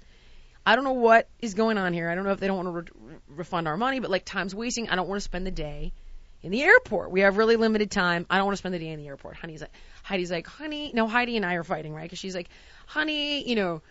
I 0.66 0.76
don't 0.76 0.86
know 0.86 0.94
what 0.94 1.28
is 1.40 1.54
going 1.54 1.78
on 1.78 1.94
here. 1.94 2.10
I 2.10 2.16
don't 2.16 2.24
know 2.24 2.32
if 2.32 2.40
they 2.40 2.48
don't 2.48 2.66
want 2.66 2.88
to 2.88 2.94
re- 2.94 3.16
refund 3.28 3.68
our 3.68 3.78
money, 3.78 4.00
but 4.00 4.10
like 4.10 4.26
time's 4.26 4.56
wasting. 4.56 4.90
I 4.90 4.96
don't 4.96 5.08
want 5.08 5.18
to 5.18 5.24
spend 5.24 5.46
the 5.46 5.52
day 5.52 5.92
in 6.42 6.52
the 6.52 6.64
airport. 6.64 7.12
We 7.12 7.22
have 7.22 7.38
really 7.38 7.56
limited 7.56 7.92
time. 7.92 8.26
I 8.30 8.38
don't 8.38 8.46
want 8.46 8.54
to 8.54 8.60
spend 8.60 8.76
the 8.76 8.80
day 8.80 8.90
in 8.90 9.00
the 9.00 9.08
airport. 9.08 9.36
Honey's 9.36 9.62
like, 9.62 9.72
Heidi's 10.04 10.32
like, 10.32 10.48
honey, 10.48 10.92
no, 10.94 11.08
Heidi 11.08 11.38
and 11.38 11.46
I 11.46 11.56
are 11.56 11.64
fighting, 11.64 11.94
right? 11.94 12.04
Because 12.04 12.20
she's 12.20 12.36
like, 12.36 12.50
honey, 12.86 13.48
you 13.48 13.56
know, 13.56 13.82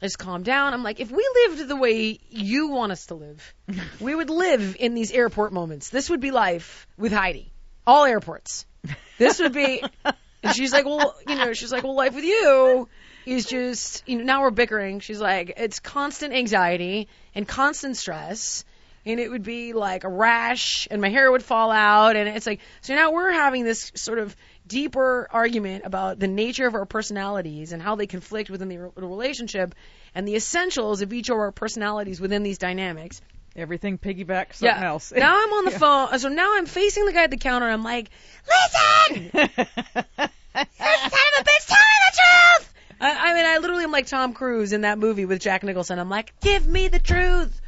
just 0.00 0.18
calm 0.18 0.42
down. 0.42 0.74
I'm 0.74 0.82
like, 0.82 1.00
if 1.00 1.10
we 1.10 1.28
lived 1.46 1.68
the 1.68 1.76
way 1.76 2.18
you 2.30 2.68
want 2.68 2.92
us 2.92 3.06
to 3.06 3.14
live, 3.14 3.54
we 4.00 4.14
would 4.14 4.30
live 4.30 4.76
in 4.78 4.94
these 4.94 5.10
airport 5.12 5.52
moments. 5.52 5.88
This 5.90 6.10
would 6.10 6.20
be 6.20 6.30
life 6.30 6.86
with 6.96 7.12
Heidi. 7.12 7.52
All 7.86 8.04
airports. 8.04 8.66
This 9.18 9.40
would 9.40 9.52
be. 9.52 9.82
And 10.44 10.54
she's 10.54 10.74
like, 10.74 10.84
well, 10.84 11.16
you 11.26 11.36
know, 11.36 11.54
she's 11.54 11.72
like, 11.72 11.84
well, 11.84 11.96
life 11.96 12.14
with 12.14 12.24
you 12.24 12.86
is 13.26 13.46
just, 13.46 14.06
you 14.08 14.18
know, 14.18 14.24
now 14.24 14.42
we're 14.42 14.50
bickering. 14.50 15.00
She's 15.00 15.20
like, 15.20 15.54
it's 15.56 15.80
constant 15.80 16.34
anxiety 16.34 17.08
and 17.34 17.46
constant 17.46 17.96
stress. 17.96 18.64
And 19.06 19.20
it 19.20 19.30
would 19.30 19.42
be 19.42 19.74
like 19.74 20.04
a 20.04 20.08
rash, 20.08 20.88
and 20.90 21.02
my 21.02 21.10
hair 21.10 21.30
would 21.30 21.42
fall 21.42 21.70
out, 21.70 22.16
and 22.16 22.26
it's 22.26 22.46
like 22.46 22.60
so 22.80 22.94
now 22.94 23.12
we're 23.12 23.32
having 23.32 23.62
this 23.62 23.92
sort 23.94 24.18
of 24.18 24.34
deeper 24.66 25.28
argument 25.30 25.84
about 25.84 26.18
the 26.18 26.26
nature 26.26 26.66
of 26.66 26.74
our 26.74 26.86
personalities 26.86 27.72
and 27.72 27.82
how 27.82 27.96
they 27.96 28.06
conflict 28.06 28.48
within 28.48 28.70
the 28.70 28.78
relationship, 28.96 29.74
and 30.14 30.26
the 30.26 30.36
essentials 30.36 31.02
of 31.02 31.12
each 31.12 31.28
of 31.28 31.36
our 31.36 31.52
personalities 31.52 32.18
within 32.18 32.42
these 32.42 32.56
dynamics. 32.56 33.20
Everything 33.56 33.98
piggybacks 33.98 34.54
something 34.54 34.80
yeah. 34.80 34.88
else. 34.88 35.12
now 35.14 35.36
I'm 35.36 35.52
on 35.52 35.64
the 35.66 35.70
phone, 35.78 36.18
so 36.18 36.28
now 36.28 36.56
I'm 36.56 36.64
facing 36.64 37.04
the 37.04 37.12
guy 37.12 37.24
at 37.24 37.30
the 37.30 37.36
counter. 37.36 37.66
and 37.66 37.74
I'm 37.74 37.84
like, 37.84 38.08
listen, 38.48 39.30
son 40.54 41.33
I, 43.04 43.30
I 43.30 43.34
mean, 43.34 43.44
I 43.44 43.58
literally 43.58 43.84
am 43.84 43.92
like 43.92 44.06
Tom 44.06 44.32
Cruise 44.32 44.72
in 44.72 44.80
that 44.80 44.98
movie 44.98 45.26
with 45.26 45.40
Jack 45.40 45.62
Nicholson. 45.62 45.98
I'm 45.98 46.08
like, 46.08 46.32
give 46.40 46.66
me 46.66 46.88
the 46.88 46.98
truth. 46.98 47.60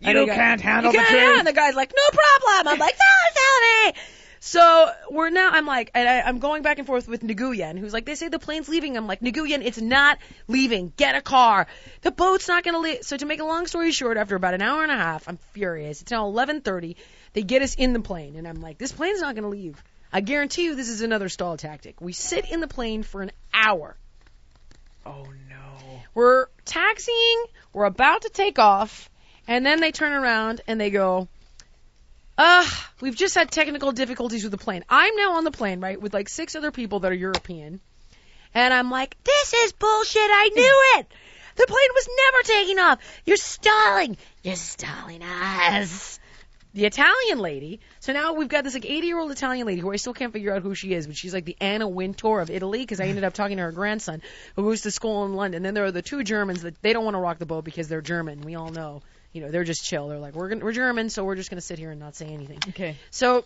You 0.00 0.12
the 0.12 0.26
guy- 0.26 0.34
can't 0.34 0.60
handle 0.60 0.92
you 0.92 0.98
the 0.98 1.04
can't 1.04 1.18
truth. 1.18 1.38
And 1.38 1.46
the 1.46 1.52
guy's 1.52 1.74
like, 1.74 1.92
no 1.96 2.18
problem. 2.18 2.74
I'm 2.74 2.78
like, 2.78 2.94
tell, 2.94 3.32
tell 3.34 3.92
me. 3.92 4.00
So 4.44 4.90
we're 5.10 5.30
now, 5.30 5.50
I'm 5.52 5.66
like, 5.66 5.92
and 5.94 6.08
I, 6.08 6.20
I'm 6.20 6.40
going 6.40 6.62
back 6.62 6.78
and 6.78 6.86
forth 6.86 7.06
with 7.06 7.22
Nguyen, 7.22 7.78
who's 7.78 7.92
like, 7.92 8.04
they 8.04 8.16
say 8.16 8.28
the 8.28 8.40
plane's 8.40 8.68
leaving. 8.68 8.96
I'm 8.96 9.06
like, 9.06 9.20
Nguyen, 9.20 9.64
it's 9.64 9.80
not 9.80 10.18
leaving. 10.48 10.92
Get 10.96 11.14
a 11.14 11.22
car. 11.22 11.68
The 12.00 12.10
boat's 12.10 12.48
not 12.48 12.64
going 12.64 12.74
to 12.74 12.80
leave. 12.80 13.04
So 13.04 13.16
to 13.16 13.24
make 13.24 13.40
a 13.40 13.44
long 13.44 13.68
story 13.68 13.92
short, 13.92 14.16
after 14.16 14.34
about 14.34 14.54
an 14.54 14.60
hour 14.60 14.82
and 14.82 14.90
a 14.90 14.96
half, 14.96 15.28
I'm 15.28 15.38
furious. 15.52 16.02
It's 16.02 16.10
now 16.10 16.26
11:30. 16.26 16.96
They 17.34 17.42
get 17.42 17.62
us 17.62 17.76
in 17.76 17.92
the 17.92 18.00
plane, 18.00 18.34
and 18.34 18.48
I'm 18.48 18.60
like, 18.60 18.78
this 18.78 18.90
plane's 18.90 19.20
not 19.20 19.36
going 19.36 19.44
to 19.44 19.48
leave. 19.48 19.82
I 20.12 20.20
guarantee 20.20 20.64
you, 20.64 20.74
this 20.74 20.88
is 20.88 21.00
another 21.00 21.28
stall 21.28 21.56
tactic. 21.56 22.00
We 22.00 22.12
sit 22.12 22.50
in 22.50 22.60
the 22.60 22.68
plane 22.68 23.04
for 23.04 23.22
an 23.22 23.30
hour. 23.54 23.96
Oh 25.06 25.26
no. 25.48 26.00
We're 26.14 26.46
taxiing. 26.64 27.44
We're 27.72 27.84
about 27.84 28.22
to 28.22 28.28
take 28.28 28.58
off, 28.58 29.10
and 29.48 29.64
then 29.64 29.80
they 29.80 29.92
turn 29.92 30.12
around 30.12 30.60
and 30.66 30.80
they 30.80 30.90
go, 30.90 31.28
"Uh, 32.36 32.68
we've 33.00 33.16
just 33.16 33.34
had 33.34 33.50
technical 33.50 33.92
difficulties 33.92 34.42
with 34.42 34.52
the 34.52 34.58
plane." 34.58 34.84
I'm 34.88 35.16
now 35.16 35.32
on 35.32 35.44
the 35.44 35.50
plane, 35.50 35.80
right, 35.80 36.00
with 36.00 36.12
like 36.14 36.28
six 36.28 36.54
other 36.54 36.70
people 36.70 37.00
that 37.00 37.12
are 37.12 37.14
European, 37.14 37.80
and 38.54 38.74
I'm 38.74 38.90
like, 38.90 39.16
"This 39.24 39.54
is 39.54 39.72
bullshit. 39.72 40.20
I 40.22 40.50
knew 40.54 40.82
it. 41.00 41.06
The 41.56 41.66
plane 41.66 41.90
was 41.94 42.08
never 42.08 42.60
taking 42.60 42.78
off. 42.78 42.98
You're 43.24 43.36
stalling. 43.36 44.16
You're 44.42 44.56
stalling 44.56 45.22
us." 45.22 46.18
The 46.74 46.86
Italian 46.86 47.38
lady. 47.38 47.80
So 48.00 48.12
now 48.12 48.32
we've 48.32 48.48
got 48.48 48.64
this 48.64 48.74
like 48.74 48.86
80 48.86 49.06
year 49.06 49.18
old 49.18 49.30
Italian 49.30 49.66
lady 49.66 49.80
who 49.80 49.92
I 49.92 49.96
still 49.96 50.14
can't 50.14 50.32
figure 50.32 50.54
out 50.54 50.62
who 50.62 50.74
she 50.74 50.94
is, 50.94 51.06
but 51.06 51.16
she's 51.16 51.34
like 51.34 51.44
the 51.44 51.56
Anna 51.60 51.86
Wintour 51.86 52.40
of 52.40 52.50
Italy 52.50 52.80
because 52.80 53.00
I 53.00 53.04
ended 53.04 53.24
up 53.24 53.34
talking 53.34 53.58
to 53.58 53.62
her 53.64 53.72
grandson 53.72 54.22
who 54.56 54.62
goes 54.62 54.80
to 54.82 54.90
school 54.90 55.24
in 55.26 55.34
London. 55.34 55.62
Then 55.62 55.74
there 55.74 55.84
are 55.84 55.92
the 55.92 56.02
two 56.02 56.24
Germans 56.24 56.62
that 56.62 56.80
they 56.80 56.92
don't 56.92 57.04
want 57.04 57.14
to 57.14 57.20
rock 57.20 57.38
the 57.38 57.46
boat 57.46 57.64
because 57.64 57.88
they're 57.88 58.00
German. 58.00 58.40
We 58.40 58.54
all 58.54 58.70
know, 58.70 59.02
you 59.32 59.42
know, 59.42 59.50
they're 59.50 59.64
just 59.64 59.84
chill. 59.84 60.08
They're 60.08 60.18
like, 60.18 60.34
we're 60.34 60.48
gonna, 60.48 60.64
we're 60.64 60.72
German, 60.72 61.10
so 61.10 61.24
we're 61.24 61.36
just 61.36 61.50
gonna 61.50 61.60
sit 61.60 61.78
here 61.78 61.90
and 61.90 62.00
not 62.00 62.14
say 62.14 62.26
anything. 62.26 62.58
Okay. 62.68 62.96
So 63.10 63.44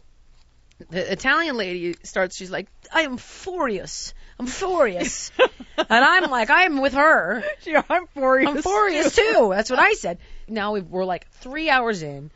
the 0.91 1.11
Italian 1.11 1.57
lady 1.57 1.97
starts. 2.03 2.37
She's 2.37 2.51
like, 2.51 2.69
I 2.93 3.03
am 3.03 3.17
furious. 3.17 4.15
I'm 4.39 4.47
furious, 4.47 5.33
and 5.79 5.87
I'm 5.89 6.31
like, 6.31 6.51
I'm 6.51 6.81
with 6.81 6.93
her. 6.93 7.43
Yeah, 7.65 7.83
I'm 7.89 8.07
furious. 8.09 8.51
I'm 8.51 8.63
furious 8.63 9.17
too. 9.17 9.49
That's 9.53 9.71
what 9.71 9.79
I 9.79 9.95
said. 9.95 10.19
Now 10.47 10.73
we 10.73 10.83
we're 10.83 11.07
like 11.07 11.27
three 11.41 11.71
hours 11.71 12.03
in. 12.03 12.31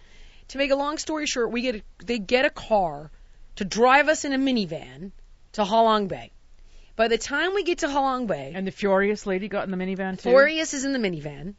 To 0.51 0.59
make 0.59 0.71
a 0.71 0.77
long 0.77 0.99
story 0.99 1.27
short, 1.27 1.51
we 1.51 1.63
get 1.63 1.77
a, 1.77 1.83
they 2.05 2.19
get 2.19 2.45
a 2.45 2.51
car 2.51 3.11
to 3.57 3.65
drive 3.65 4.09
us 4.09 4.25
in 4.25 4.33
a 4.33 4.39
minivan 4.39 5.13
to 5.53 5.63
Halong 5.63 6.09
Bay. 6.09 6.33
By 6.97 7.09
the 7.09 7.19
time 7.19 7.55
we 7.55 7.63
get 7.63 7.79
to 7.79 7.87
Halong 7.87 8.27
Bay, 8.27 8.53
And 8.55 8.67
the 8.67 8.73
furious 8.73 9.27
lady 9.27 9.49
got 9.49 9.65
in 9.65 9.71
the 9.71 9.77
minivan 9.77 10.21
too. 10.21 10.31
Furious 10.31 10.75
is 10.75 10.85
in 10.85 10.93
the 10.93 10.99
minivan. 10.99 11.55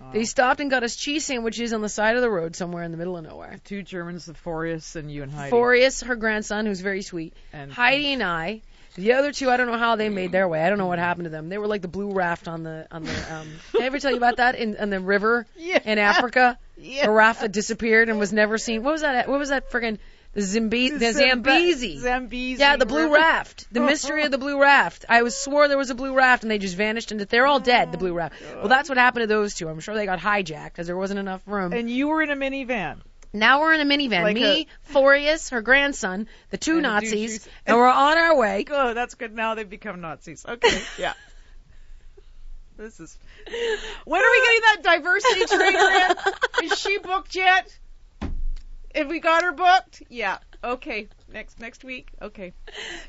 Oh. 0.00 0.12
They 0.12 0.24
stopped 0.24 0.60
and 0.60 0.70
got 0.70 0.82
us 0.82 0.96
cheese 0.96 1.24
sandwiches 1.26 1.72
on 1.72 1.82
the 1.82 1.88
side 1.88 2.16
of 2.16 2.22
the 2.22 2.30
road 2.30 2.56
somewhere 2.56 2.82
in 2.82 2.90
the 2.90 2.96
middle 2.96 3.16
of 3.16 3.24
nowhere. 3.24 3.60
Two 3.64 3.82
Germans, 3.82 4.24
the 4.24 4.34
Furious, 4.34 4.96
and 4.96 5.12
you 5.12 5.22
and 5.22 5.30
Heidi. 5.30 5.50
Furious, 5.50 6.02
her 6.02 6.16
grandson, 6.16 6.64
who's 6.66 6.80
very 6.80 7.02
sweet. 7.02 7.34
And 7.52 7.70
Heidi 7.70 8.14
and 8.14 8.22
I. 8.22 8.62
The 8.96 9.12
other 9.12 9.32
two, 9.32 9.50
I 9.50 9.56
don't 9.56 9.68
know 9.68 9.78
how 9.78 9.96
they 9.96 10.08
made 10.08 10.32
their 10.32 10.48
way. 10.48 10.62
I 10.62 10.68
don't 10.68 10.78
know 10.78 10.86
what 10.86 10.98
happened 10.98 11.24
to 11.24 11.30
them. 11.30 11.48
They 11.48 11.58
were 11.58 11.68
like 11.68 11.82
the 11.82 11.88
blue 11.88 12.12
raft 12.12 12.48
on 12.48 12.64
the 12.64 12.88
on 12.90 13.04
the. 13.04 13.34
Um, 13.34 13.48
did 13.72 13.82
I 13.82 13.84
ever 13.84 13.98
tell 14.00 14.10
you 14.10 14.16
about 14.16 14.38
that 14.38 14.56
in, 14.56 14.74
in 14.74 14.90
the 14.90 14.98
river 14.98 15.46
Yeah. 15.56 15.78
in 15.84 15.98
Africa? 15.98 16.58
Yeah. 16.80 17.46
Disappeared 17.46 18.08
and 18.08 18.18
was 18.18 18.32
never 18.32 18.58
seen. 18.58 18.82
What 18.82 18.92
was 18.92 19.00
that? 19.02 19.28
What 19.28 19.38
was 19.38 19.50
that 19.50 19.70
friggin' 19.70 19.98
the 20.32 20.40
Zimbe- 20.42 20.98
the 20.98 21.06
Zambe- 21.06 21.12
Zambezi? 21.12 21.98
Zambezi. 21.98 22.60
Yeah, 22.60 22.76
the 22.76 22.86
blue 22.86 23.12
raft. 23.12 23.66
The 23.72 23.80
mystery 23.80 24.24
of 24.24 24.30
the 24.30 24.38
blue 24.38 24.60
raft. 24.60 25.04
I 25.08 25.22
was 25.22 25.36
swore 25.36 25.66
there 25.68 25.78
was 25.78 25.90
a 25.90 25.94
blue 25.94 26.14
raft 26.14 26.44
and 26.44 26.50
they 26.50 26.58
just 26.58 26.76
vanished 26.76 27.10
into 27.12 27.24
they're 27.24 27.46
all 27.46 27.60
dead, 27.60 27.90
the 27.92 27.98
blue 27.98 28.12
raft. 28.14 28.34
Oh, 28.52 28.58
well 28.60 28.68
that's 28.68 28.88
what 28.88 28.96
happened 28.98 29.24
to 29.24 29.26
those 29.26 29.54
two. 29.54 29.68
I'm 29.68 29.80
sure 29.80 29.94
they 29.94 30.06
got 30.06 30.18
hijacked 30.20 30.66
because 30.66 30.86
there 30.86 30.96
wasn't 30.96 31.20
enough 31.20 31.42
room. 31.46 31.72
And 31.72 31.90
you 31.90 32.08
were 32.08 32.22
in 32.22 32.30
a 32.30 32.36
minivan. 32.36 32.98
Now 33.32 33.60
we're 33.60 33.74
in 33.74 33.80
a 33.80 33.84
minivan. 33.84 34.22
Like 34.22 34.34
Me, 34.34 34.66
Furious, 34.82 35.50
her 35.50 35.62
grandson, 35.62 36.26
the 36.50 36.58
two 36.58 36.74
And 36.74 36.82
Nazis, 36.82 37.38
douches. 37.44 37.48
and 37.66 37.76
we're 37.76 37.88
on 37.88 38.18
our 38.18 38.36
way. 38.36 38.64
Oh, 38.68 38.92
that's 38.92 39.14
good. 39.14 39.32
Now 39.34 39.54
they've 39.54 39.68
become 39.70 40.00
Nazis. 40.00 40.44
Okay, 40.48 40.80
yeah. 40.98 41.12
This 42.80 42.98
is. 42.98 43.18
When 44.06 44.20
are 44.22 44.30
we 44.30 44.40
getting 44.40 44.60
that 44.62 44.80
diversity 44.82 45.44
trainer 45.44 45.78
in? 46.62 46.64
Is 46.72 46.78
she 46.78 46.96
booked 46.98 47.34
yet? 47.34 47.78
Have 48.94 49.08
we 49.08 49.20
got 49.20 49.42
her 49.44 49.52
booked? 49.52 50.02
Yeah. 50.08 50.38
Okay. 50.64 51.08
Next 51.30 51.60
next 51.60 51.84
week. 51.84 52.08
Okay. 52.22 52.54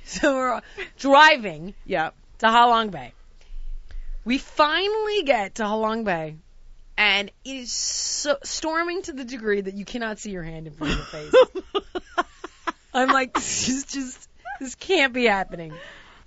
So 0.03 0.35
we're 0.35 0.61
driving 0.99 1.73
Yeah. 1.85 2.09
to 2.39 2.47
Halong 2.47 2.91
Bay. 2.91 3.13
We 4.25 4.37
finally 4.39 5.23
get 5.23 5.55
to 5.55 5.63
Halong 5.63 6.03
Bay, 6.03 6.35
and 6.97 7.29
it 7.45 7.49
is 7.49 7.71
so 7.71 8.37
storming 8.43 9.01
to 9.03 9.13
the 9.13 9.23
degree 9.23 9.61
that 9.61 9.73
you 9.75 9.85
cannot 9.85 10.19
see 10.19 10.31
your 10.31 10.43
hand 10.43 10.67
in 10.67 10.73
front 10.73 10.93
of 10.93 10.97
your 10.97 11.05
face. 11.07 11.33
I'm 12.93 13.07
like, 13.07 13.33
this 13.33 13.69
is 13.69 13.85
just, 13.85 14.29
this 14.59 14.75
can't 14.75 15.13
be 15.13 15.25
happening. 15.25 15.73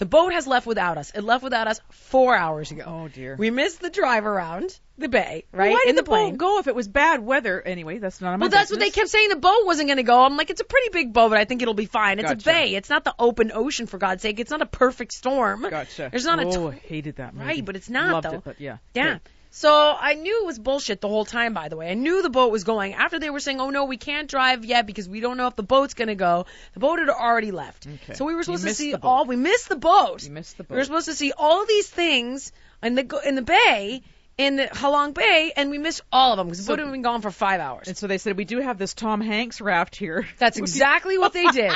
The 0.04 0.08
boat 0.08 0.34
has 0.34 0.46
left 0.46 0.66
without 0.66 0.98
us. 0.98 1.12
It 1.14 1.22
left 1.22 1.42
without 1.42 1.66
us 1.66 1.80
four 1.88 2.36
hours 2.36 2.70
ago. 2.70 2.84
Oh 2.86 3.08
dear. 3.08 3.36
We 3.36 3.50
missed 3.50 3.80
the 3.80 3.88
drive 3.88 4.26
around 4.26 4.78
the 4.98 5.08
bay, 5.08 5.46
right? 5.50 5.70
Why 5.72 5.78
did 5.78 5.88
in 5.88 5.96
the, 5.96 6.02
the 6.02 6.06
plane. 6.06 6.32
boat 6.32 6.38
go 6.38 6.58
if 6.58 6.66
it 6.68 6.74
was 6.74 6.86
bad 6.88 7.20
weather? 7.20 7.58
Anyway, 7.62 7.96
that's 7.96 8.20
not 8.20 8.38
Well, 8.38 8.50
that's 8.50 8.70
what 8.70 8.80
they 8.80 8.90
kept 8.90 9.08
saying. 9.08 9.30
The 9.30 9.36
boat 9.36 9.64
wasn't 9.64 9.88
going 9.88 9.96
to 9.96 10.02
go. 10.02 10.22
I'm 10.22 10.36
like, 10.36 10.50
it's 10.50 10.60
a 10.60 10.64
pretty 10.64 10.90
big 10.92 11.14
boat, 11.14 11.30
but 11.30 11.38
I 11.38 11.46
think 11.46 11.62
it'll 11.62 11.72
be 11.72 11.86
fine. 11.86 12.18
It's 12.18 12.30
a 12.30 12.36
bay. 12.36 12.74
It's 12.74 12.90
not 12.90 13.04
the 13.04 13.14
open 13.18 13.50
ocean, 13.54 13.86
for 13.86 13.96
God's 13.96 14.20
sake. 14.20 14.40
It's 14.40 14.50
not 14.50 14.60
a 14.60 14.66
perfect 14.66 15.14
storm. 15.14 15.62
Gotcha. 15.62 16.10
There's 16.10 16.26
not 16.26 16.38
a 16.38 16.48
Oh, 16.48 16.68
I 16.68 16.74
hated 16.74 17.16
that 17.16 17.32
movie. 17.32 17.46
Right, 17.46 17.64
but 17.64 17.74
it's 17.74 17.88
not, 17.88 18.12
Loved 18.12 18.26
though. 18.26 18.36
it, 18.36 18.44
but 18.44 18.60
yeah. 18.60 18.76
Yeah. 18.92 19.14
Good. 19.14 19.20
So 19.56 19.70
I 19.70 20.14
knew 20.14 20.42
it 20.42 20.46
was 20.46 20.58
bullshit 20.58 21.00
the 21.00 21.08
whole 21.08 21.24
time, 21.24 21.54
by 21.54 21.68
the 21.68 21.76
way. 21.76 21.88
I 21.88 21.94
knew 21.94 22.22
the 22.22 22.28
boat 22.28 22.50
was 22.50 22.64
going. 22.64 22.94
After 22.94 23.20
they 23.20 23.30
were 23.30 23.38
saying, 23.38 23.60
oh 23.60 23.70
no, 23.70 23.84
we 23.84 23.96
can't 23.96 24.28
drive 24.28 24.64
yet 24.64 24.84
because 24.84 25.08
we 25.08 25.20
don't 25.20 25.36
know 25.36 25.46
if 25.46 25.54
the 25.54 25.62
boat's 25.62 25.94
going 25.94 26.08
to 26.08 26.16
go, 26.16 26.46
the 26.72 26.80
boat 26.80 26.98
had 26.98 27.08
already 27.08 27.52
left. 27.52 27.86
Okay. 27.86 28.14
So 28.14 28.24
we 28.24 28.34
were 28.34 28.42
supposed 28.42 28.64
to 28.64 28.74
see 28.74 28.96
all, 28.96 29.26
we 29.26 29.36
missed 29.36 29.68
the 29.68 29.76
boat. 29.76 30.24
You 30.24 30.32
missed 30.32 30.56
the 30.56 30.64
boat. 30.64 30.74
We 30.74 30.78
were 30.78 30.84
supposed 30.84 31.06
to 31.06 31.14
see 31.14 31.32
all 31.38 31.66
these 31.66 31.88
things 31.88 32.50
in 32.82 32.96
the, 32.96 33.20
in 33.24 33.36
the 33.36 33.42
bay, 33.42 34.02
in 34.36 34.56
the 34.56 34.64
Halong 34.64 35.14
Bay, 35.14 35.52
and 35.56 35.70
we 35.70 35.78
missed 35.78 36.02
all 36.10 36.32
of 36.32 36.38
them 36.38 36.48
because 36.48 36.66
the 36.66 36.72
boat 36.72 36.80
had 36.80 36.90
been 36.90 37.02
gone 37.02 37.20
for 37.20 37.30
five 37.30 37.60
hours. 37.60 37.86
And 37.86 37.96
so 37.96 38.08
they 38.08 38.18
said 38.18 38.36
we 38.36 38.44
do 38.44 38.58
have 38.58 38.76
this 38.76 38.92
Tom 38.92 39.20
Hanks 39.20 39.60
raft 39.60 39.94
here. 39.94 40.26
That's 40.38 40.58
exactly 40.58 41.16
what 41.16 41.32
they 41.32 41.46
did. 41.46 41.72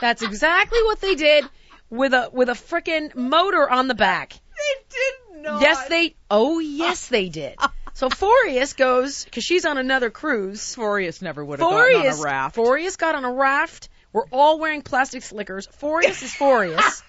That's 0.00 0.22
exactly 0.22 0.80
what 0.84 1.00
they 1.00 1.16
did 1.16 1.44
with 1.90 2.14
a 2.14 2.30
with 2.32 2.50
a 2.50 2.52
frickin' 2.52 3.16
motor 3.16 3.68
on 3.68 3.88
the 3.88 3.96
back. 3.96 4.30
They 4.30 4.84
did 4.90 5.25
not. 5.46 5.62
Yes, 5.62 5.88
they. 5.88 6.14
Oh, 6.30 6.58
yes, 6.58 7.08
they 7.16 7.28
did. 7.28 7.56
So 7.94 8.10
Furious 8.10 8.74
goes 8.74 9.24
because 9.24 9.42
she's 9.44 9.64
on 9.64 9.78
another 9.78 10.10
cruise. 10.10 10.74
Furious 10.74 11.22
never 11.22 11.42
would 11.44 11.58
have 11.60 11.68
gotten 11.70 11.96
on 11.96 12.18
a 12.20 12.22
raft. 12.22 12.54
Furious 12.56 12.96
got 12.96 13.14
on 13.14 13.24
a 13.24 13.32
raft. 13.32 13.88
We're 14.12 14.26
all 14.30 14.58
wearing 14.58 14.82
plastic 14.82 15.22
slickers. 15.22 15.66
Furious 15.78 16.22
is 16.22 16.34
Furious. 16.34 17.02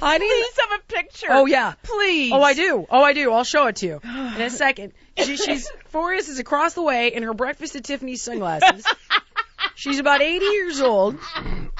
I 0.00 0.18
need- 0.18 0.28
Please 0.28 0.56
have 0.68 0.80
a 0.80 0.92
picture. 0.92 1.26
Oh 1.30 1.46
yeah. 1.46 1.74
Please. 1.82 2.32
Oh, 2.32 2.42
I 2.42 2.54
do. 2.54 2.86
Oh, 2.90 3.02
I 3.02 3.12
do. 3.12 3.32
I'll 3.32 3.44
show 3.44 3.66
it 3.68 3.76
to 3.76 3.86
you 3.86 4.00
in 4.04 4.42
a 4.42 4.50
second. 4.50 4.92
She, 5.16 5.36
she's 5.36 5.68
Furious 5.88 6.28
is 6.28 6.38
across 6.38 6.74
the 6.74 6.82
way 6.82 7.12
in 7.12 7.22
her 7.24 7.34
breakfast 7.34 7.74
at 7.76 7.84
Tiffany's 7.84 8.22
sunglasses. 8.22 8.84
She's 9.74 9.98
about 10.00 10.20
80 10.20 10.44
years 10.44 10.80
old. 10.80 11.16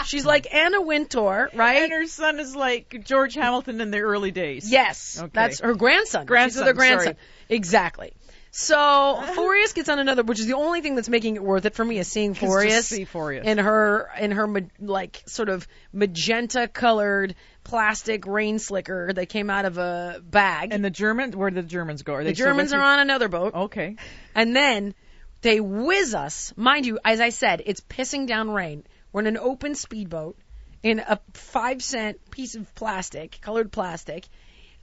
She's 0.07 0.25
like 0.27 0.53
Anna 0.53 0.81
Wintour, 0.81 1.51
right? 1.55 1.83
And 1.83 1.93
her 1.93 2.07
son 2.07 2.41
is 2.41 2.55
like 2.57 3.05
George 3.05 3.35
Hamilton 3.35 3.81
in 3.81 3.91
the 3.91 4.01
early 4.01 4.31
days. 4.31 4.71
Yes, 4.71 5.19
Okay. 5.21 5.31
that's 5.33 5.61
her 5.61 5.75
grandson. 5.75 6.27
Grandson, 6.27 6.67
her 6.67 6.73
grandson. 6.73 7.05
sorry. 7.15 7.17
Exactly. 7.49 8.13
So 8.55 8.75
Forius 9.35 9.75
gets 9.75 9.89
on 9.89 9.99
another, 9.99 10.23
which 10.23 10.39
is 10.39 10.47
the 10.47 10.53
only 10.55 10.83
thing 10.83 10.95
that's 10.95 11.09
making 11.09 11.37
it 11.37 11.43
worth 11.43 11.65
it 11.65 11.75
for 11.75 11.85
me 11.85 11.99
is 11.99 12.07
seeing 12.07 12.35
Forius 12.35 12.83
see 12.85 13.07
Forius. 13.07 13.45
in 13.45 13.57
her 13.59 14.11
in 14.21 14.31
her 14.33 14.47
ma- 14.47 14.61
like 14.79 15.23
sort 15.27 15.49
of 15.49 15.67
magenta 15.93 16.69
colored 16.69 17.35
plastic 17.65 18.27
rain 18.27 18.59
slicker 18.59 19.11
that 19.13 19.31
came 19.31 19.49
out 19.49 19.65
of 19.65 19.79
a 19.79 20.21
bag. 20.23 20.69
And 20.73 20.85
the 20.85 20.91
Germans, 20.91 21.35
where 21.35 21.49
did 21.49 21.65
the 21.65 21.69
Germans 21.69 22.03
go? 22.03 22.15
Are 22.15 22.25
the 22.25 22.33
Germans 22.35 22.73
are 22.75 22.81
on 22.83 22.99
another 22.99 23.29
boat, 23.29 23.55
Okay. 23.55 23.97
and 24.35 24.55
then 24.55 24.95
they 25.41 25.59
whiz 25.61 26.15
us. 26.15 26.53
Mind 26.57 26.85
you, 26.85 26.99
as 27.05 27.21
I 27.21 27.31
said, 27.31 27.63
it's 27.65 27.81
pissing 27.81 28.27
down 28.27 28.51
rain. 28.51 28.85
We're 29.13 29.21
in 29.21 29.27
an 29.27 29.39
open 29.39 29.75
speedboat 29.75 30.37
in 30.83 30.99
a 31.01 31.21
five 31.35 31.83
cent 31.83 32.31
piece 32.31 32.55
of 32.55 32.75
plastic, 32.75 33.39
colored 33.41 33.71
plastic. 33.71 34.27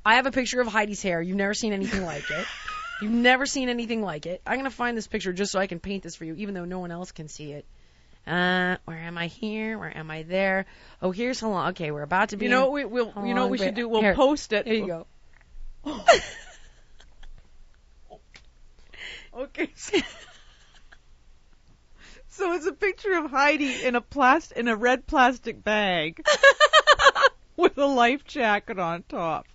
I 0.05 0.15
have 0.15 0.25
a 0.25 0.31
picture 0.31 0.61
of 0.61 0.67
Heidi's 0.67 1.01
hair. 1.01 1.21
You've 1.21 1.37
never 1.37 1.53
seen 1.53 1.73
anything 1.73 2.05
like 2.05 2.29
it. 2.29 2.45
You've 3.01 3.11
never 3.11 3.45
seen 3.45 3.69
anything 3.69 4.01
like 4.01 4.25
it. 4.25 4.41
I'm 4.45 4.57
gonna 4.57 4.69
find 4.69 4.97
this 4.97 5.07
picture 5.07 5.33
just 5.33 5.51
so 5.51 5.59
I 5.59 5.67
can 5.67 5.79
paint 5.79 6.03
this 6.03 6.15
for 6.15 6.25
you, 6.25 6.35
even 6.35 6.53
though 6.53 6.65
no 6.65 6.79
one 6.79 6.91
else 6.91 7.11
can 7.11 7.27
see 7.27 7.53
it. 7.53 7.65
Uh, 8.27 8.77
where 8.85 8.97
am 8.97 9.17
I 9.17 9.27
here? 9.27 9.79
Where 9.79 9.95
am 9.95 10.11
I 10.11 10.23
there? 10.23 10.65
Oh, 11.01 11.11
here's 11.11 11.39
how 11.39 11.49
long. 11.49 11.69
Okay, 11.69 11.91
we're 11.91 12.03
about 12.03 12.29
to 12.29 12.37
be. 12.37 12.45
You 12.45 12.51
know, 12.51 12.67
in- 12.75 12.89
we, 12.91 13.03
we'll, 13.03 13.13
you 13.25 13.33
know 13.33 13.43
what 13.43 13.51
we 13.51 13.57
should 13.57 13.75
do? 13.75 13.87
We'll 13.87 14.01
Here. 14.01 14.15
post 14.15 14.53
it. 14.53 14.67
Here 14.67 14.75
you 14.75 14.87
go. 14.87 15.07
Okay. 19.39 19.69
So, 22.39 22.53
it's 22.53 22.65
a 22.65 22.71
picture 22.71 23.13
of 23.17 23.29
Heidi 23.31 23.83
in 23.83 23.95
a 23.95 24.01
plast 24.01 24.53
in 24.53 24.69
a 24.69 24.75
red 24.75 25.05
plastic 25.05 25.61
bag 25.61 26.25
with 27.57 27.77
a 27.77 27.85
life 27.85 28.23
jacket 28.23 28.79
on 28.79 29.03
top, 29.09 29.45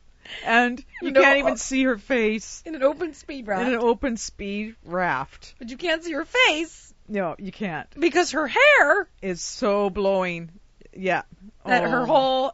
and 0.44 0.84
you 1.00 1.10
No, 1.10 1.22
can't 1.22 1.38
even 1.38 1.56
see 1.56 1.84
her 1.84 1.96
face 1.96 2.62
In 2.66 2.74
an 2.74 2.82
open 2.82 3.14
speed 3.14 3.46
raft, 3.46 3.66
in 3.66 3.72
an 3.74 3.80
open 3.80 4.18
speed 4.18 4.76
raft. 4.84 5.54
but 5.58 5.70
you 5.70 5.78
can't 5.78 6.04
see 6.04 6.12
her 6.12 6.26
face 6.26 6.92
No, 7.08 7.36
you 7.38 7.52
can't. 7.52 7.88
because 7.98 8.32
her 8.32 8.46
hair. 8.48 9.08
is 9.22 9.40
so 9.40 9.88
blowing. 9.88 10.50
Yeah. 10.92 11.22
That 11.64 11.84
Oh. 11.84 11.88
her 11.90 12.04
whole 12.06 12.52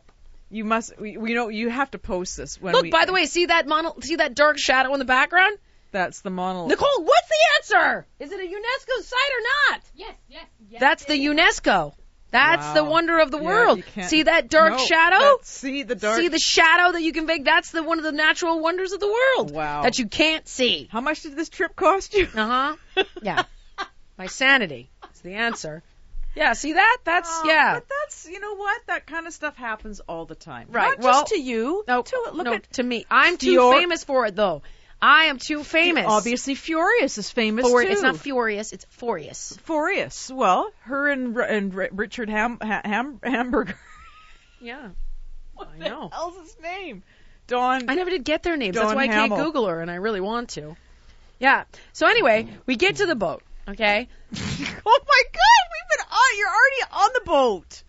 You 0.48 0.64
must. 0.64 0.98
We, 0.98 1.16
we 1.16 1.34
know 1.34 1.48
you 1.48 1.70
have 1.70 1.90
to 1.90 1.98
post 1.98 2.36
this 2.36 2.60
when 2.60 2.72
Look, 2.74 2.84
we. 2.84 2.90
by 2.90 3.04
the 3.04 3.12
way, 3.12 3.26
see 3.26 3.46
that 3.46 3.66
mono, 3.66 3.96
see 4.00 4.16
that 4.16 4.34
dark 4.36 4.58
shadow 4.58 4.92
in 4.92 4.98
the 5.00 5.04
background? 5.04 5.58
That's 5.90 6.20
the 6.20 6.30
monologue. 6.30 6.68
Nicole, 6.70 7.02
what's 7.04 7.28
the 7.28 7.76
answer? 7.78 8.06
Is 8.18 8.32
it 8.32 8.40
a 8.40 8.42
UNESCO 8.44 9.02
site 9.02 9.18
or 9.34 9.72
not? 9.72 9.80
Yes, 9.94 10.14
yes, 10.28 10.44
yes. 10.68 10.80
That's 10.80 11.04
the 11.04 11.14
UNESCO. 11.14 11.94
That's 12.32 12.62
Wow. 12.64 12.74
the 12.74 12.84
wonder 12.84 13.18
of 13.18 13.32
the 13.32 13.38
Yeah, 13.38 13.44
world. 13.44 13.84
See 14.02 14.22
that 14.22 14.48
dark 14.48 14.72
No, 14.74 14.78
shadow? 14.78 15.18
that- 15.18 15.38
see 15.46 15.82
the 15.82 15.96
dark. 15.96 16.20
See 16.20 16.28
the 16.28 16.38
shadow 16.38 16.92
that 16.92 17.02
you 17.02 17.12
can 17.12 17.26
make? 17.26 17.44
That's 17.44 17.72
the 17.72 17.82
one 17.82 17.98
of 17.98 18.04
the 18.04 18.12
natural 18.12 18.60
wonders 18.60 18.92
of 18.92 19.00
the 19.00 19.08
world. 19.08 19.50
Wow. 19.50 19.82
That 19.82 19.98
you 19.98 20.06
can't 20.06 20.46
see. 20.46 20.88
How 20.92 21.00
much 21.00 21.22
did 21.22 21.34
this 21.34 21.48
trip 21.48 21.74
cost 21.74 22.14
you? 22.14 22.28
Uh 22.34 22.76
huh. 22.94 23.04
Yeah. 23.22 23.42
My 24.16 24.26
sanity 24.26 24.90
is 25.12 25.20
the 25.22 25.34
answer. 25.34 25.82
Yeah. 26.36 26.52
See 26.52 26.74
that? 26.74 26.98
That's 27.04 27.28
Oh, 27.42 27.48
yeah. 27.48 27.74
But 27.74 27.86
that's 27.88 28.28
you 28.28 28.38
know 28.38 28.54
what 28.54 28.80
that 28.86 29.06
kind 29.08 29.26
of 29.26 29.32
stuff 29.32 29.56
happens 29.56 29.98
all 30.00 30.24
the 30.26 30.36
time. 30.36 30.68
Right, 30.70 30.90
Not 30.90 31.00
well- 31.00 31.20
just 31.22 31.32
to 31.32 31.40
you. 31.40 31.82
No, 31.88 32.02
to, 32.02 32.30
look 32.32 32.44
no, 32.46 32.54
at 32.54 32.72
to 32.74 32.82
me, 32.84 33.06
I'm 33.10 33.38
too 33.38 33.56
Dior- 33.58 33.72
famous 33.76 34.04
for 34.04 34.26
it 34.26 34.36
though. 34.36 34.62
I 35.02 35.24
am 35.24 35.38
too 35.38 35.64
famous. 35.64 36.04
obviously 36.06 36.54
Furious 36.54 37.16
is 37.16 37.30
famous 37.30 37.66
For, 37.66 37.82
too. 37.82 37.88
it's 37.90 38.02
not 38.02 38.18
furious. 38.18 38.72
It's 38.72 38.84
furious. 38.90 39.56
Furious. 39.64 40.30
Well, 40.30 40.70
her 40.80 41.08
and 41.08 41.36
and 41.36 41.74
Richard 41.74 42.28
Ham, 42.28 42.58
ha, 42.60 42.80
Ham 42.84 43.20
Hamburger. 43.22 43.74
Yeah. 44.62 44.90
What 45.54 45.70
I 45.74 45.78
the 45.78 45.88
know. 45.88 46.10
hell's 46.12 46.38
his 46.38 46.56
name? 46.62 47.02
Don. 47.46 47.88
I 47.88 47.94
never 47.94 48.10
did 48.10 48.24
get 48.24 48.42
their 48.42 48.58
names. 48.58 48.74
That's 48.74 48.88
Dawn 48.88 48.94
why 48.96 49.04
I 49.04 49.08
can't 49.08 49.34
Google 49.34 49.66
her, 49.68 49.80
and 49.80 49.90
I 49.90 49.94
really 49.94 50.20
want 50.20 50.50
to. 50.50 50.76
Yeah. 51.38 51.64
So 51.94 52.06
anyway, 52.06 52.46
we 52.66 52.76
get 52.76 52.96
to 52.96 53.06
the 53.06 53.14
boat. 53.14 53.42
Okay. 53.66 54.06
oh 54.36 54.36
my 54.36 55.22
God, 55.32 55.62
we've 55.72 55.88
been 55.96 56.06
on. 56.10 56.38
You're 56.38 56.48
already 56.48 57.04
on 57.04 57.10
the 57.14 57.20
boat. 57.24 57.82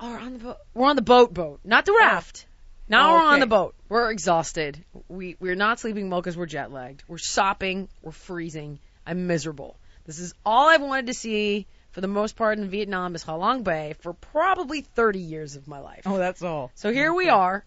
Oh, 0.00 0.10
we're 0.10 0.18
on 0.18 0.32
the 0.32 0.38
boat. 0.38 0.56
We're 0.72 0.88
on 0.88 0.96
the 0.96 1.02
boat, 1.02 1.34
boat, 1.34 1.60
not 1.64 1.84
the 1.84 1.92
raft. 1.92 2.45
Now 2.88 3.10
Oh, 3.10 3.12
we're 3.14 3.26
on 3.26 3.40
the 3.40 3.46
boat. 3.46 3.74
We're 3.88 4.10
exhausted. 4.10 4.84
We 5.08 5.36
we're 5.40 5.56
not 5.56 5.80
sleeping 5.80 6.10
well 6.10 6.20
because 6.20 6.36
we're 6.36 6.46
jet 6.46 6.70
lagged. 6.70 7.02
We're 7.08 7.18
sopping. 7.18 7.88
We're 8.02 8.12
freezing. 8.12 8.78
I'm 9.06 9.26
miserable. 9.26 9.76
This 10.04 10.18
is 10.18 10.34
all 10.44 10.68
I've 10.68 10.82
wanted 10.82 11.08
to 11.08 11.14
see 11.14 11.66
for 11.90 12.00
the 12.00 12.08
most 12.08 12.36
part 12.36 12.58
in 12.58 12.68
Vietnam 12.68 13.14
is 13.14 13.22
Ha 13.24 13.34
Long 13.34 13.62
Bay 13.62 13.94
for 14.00 14.12
probably 14.12 14.82
30 14.82 15.18
years 15.18 15.56
of 15.56 15.66
my 15.66 15.80
life. 15.80 16.02
Oh, 16.06 16.18
that's 16.18 16.42
all. 16.42 16.70
So 16.74 16.92
here 16.92 17.12
we 17.12 17.28
are. 17.28 17.64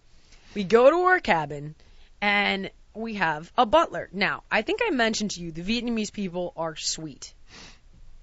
We 0.54 0.64
go 0.64 0.90
to 0.90 0.96
our 1.06 1.20
cabin 1.20 1.74
and 2.20 2.70
we 2.94 3.14
have 3.14 3.52
a 3.56 3.66
butler. 3.66 4.08
Now, 4.12 4.42
I 4.50 4.62
think 4.62 4.80
I 4.86 4.90
mentioned 4.90 5.32
to 5.32 5.42
you 5.42 5.52
the 5.52 5.62
Vietnamese 5.62 6.12
people 6.12 6.52
are 6.56 6.76
sweet. 6.76 7.34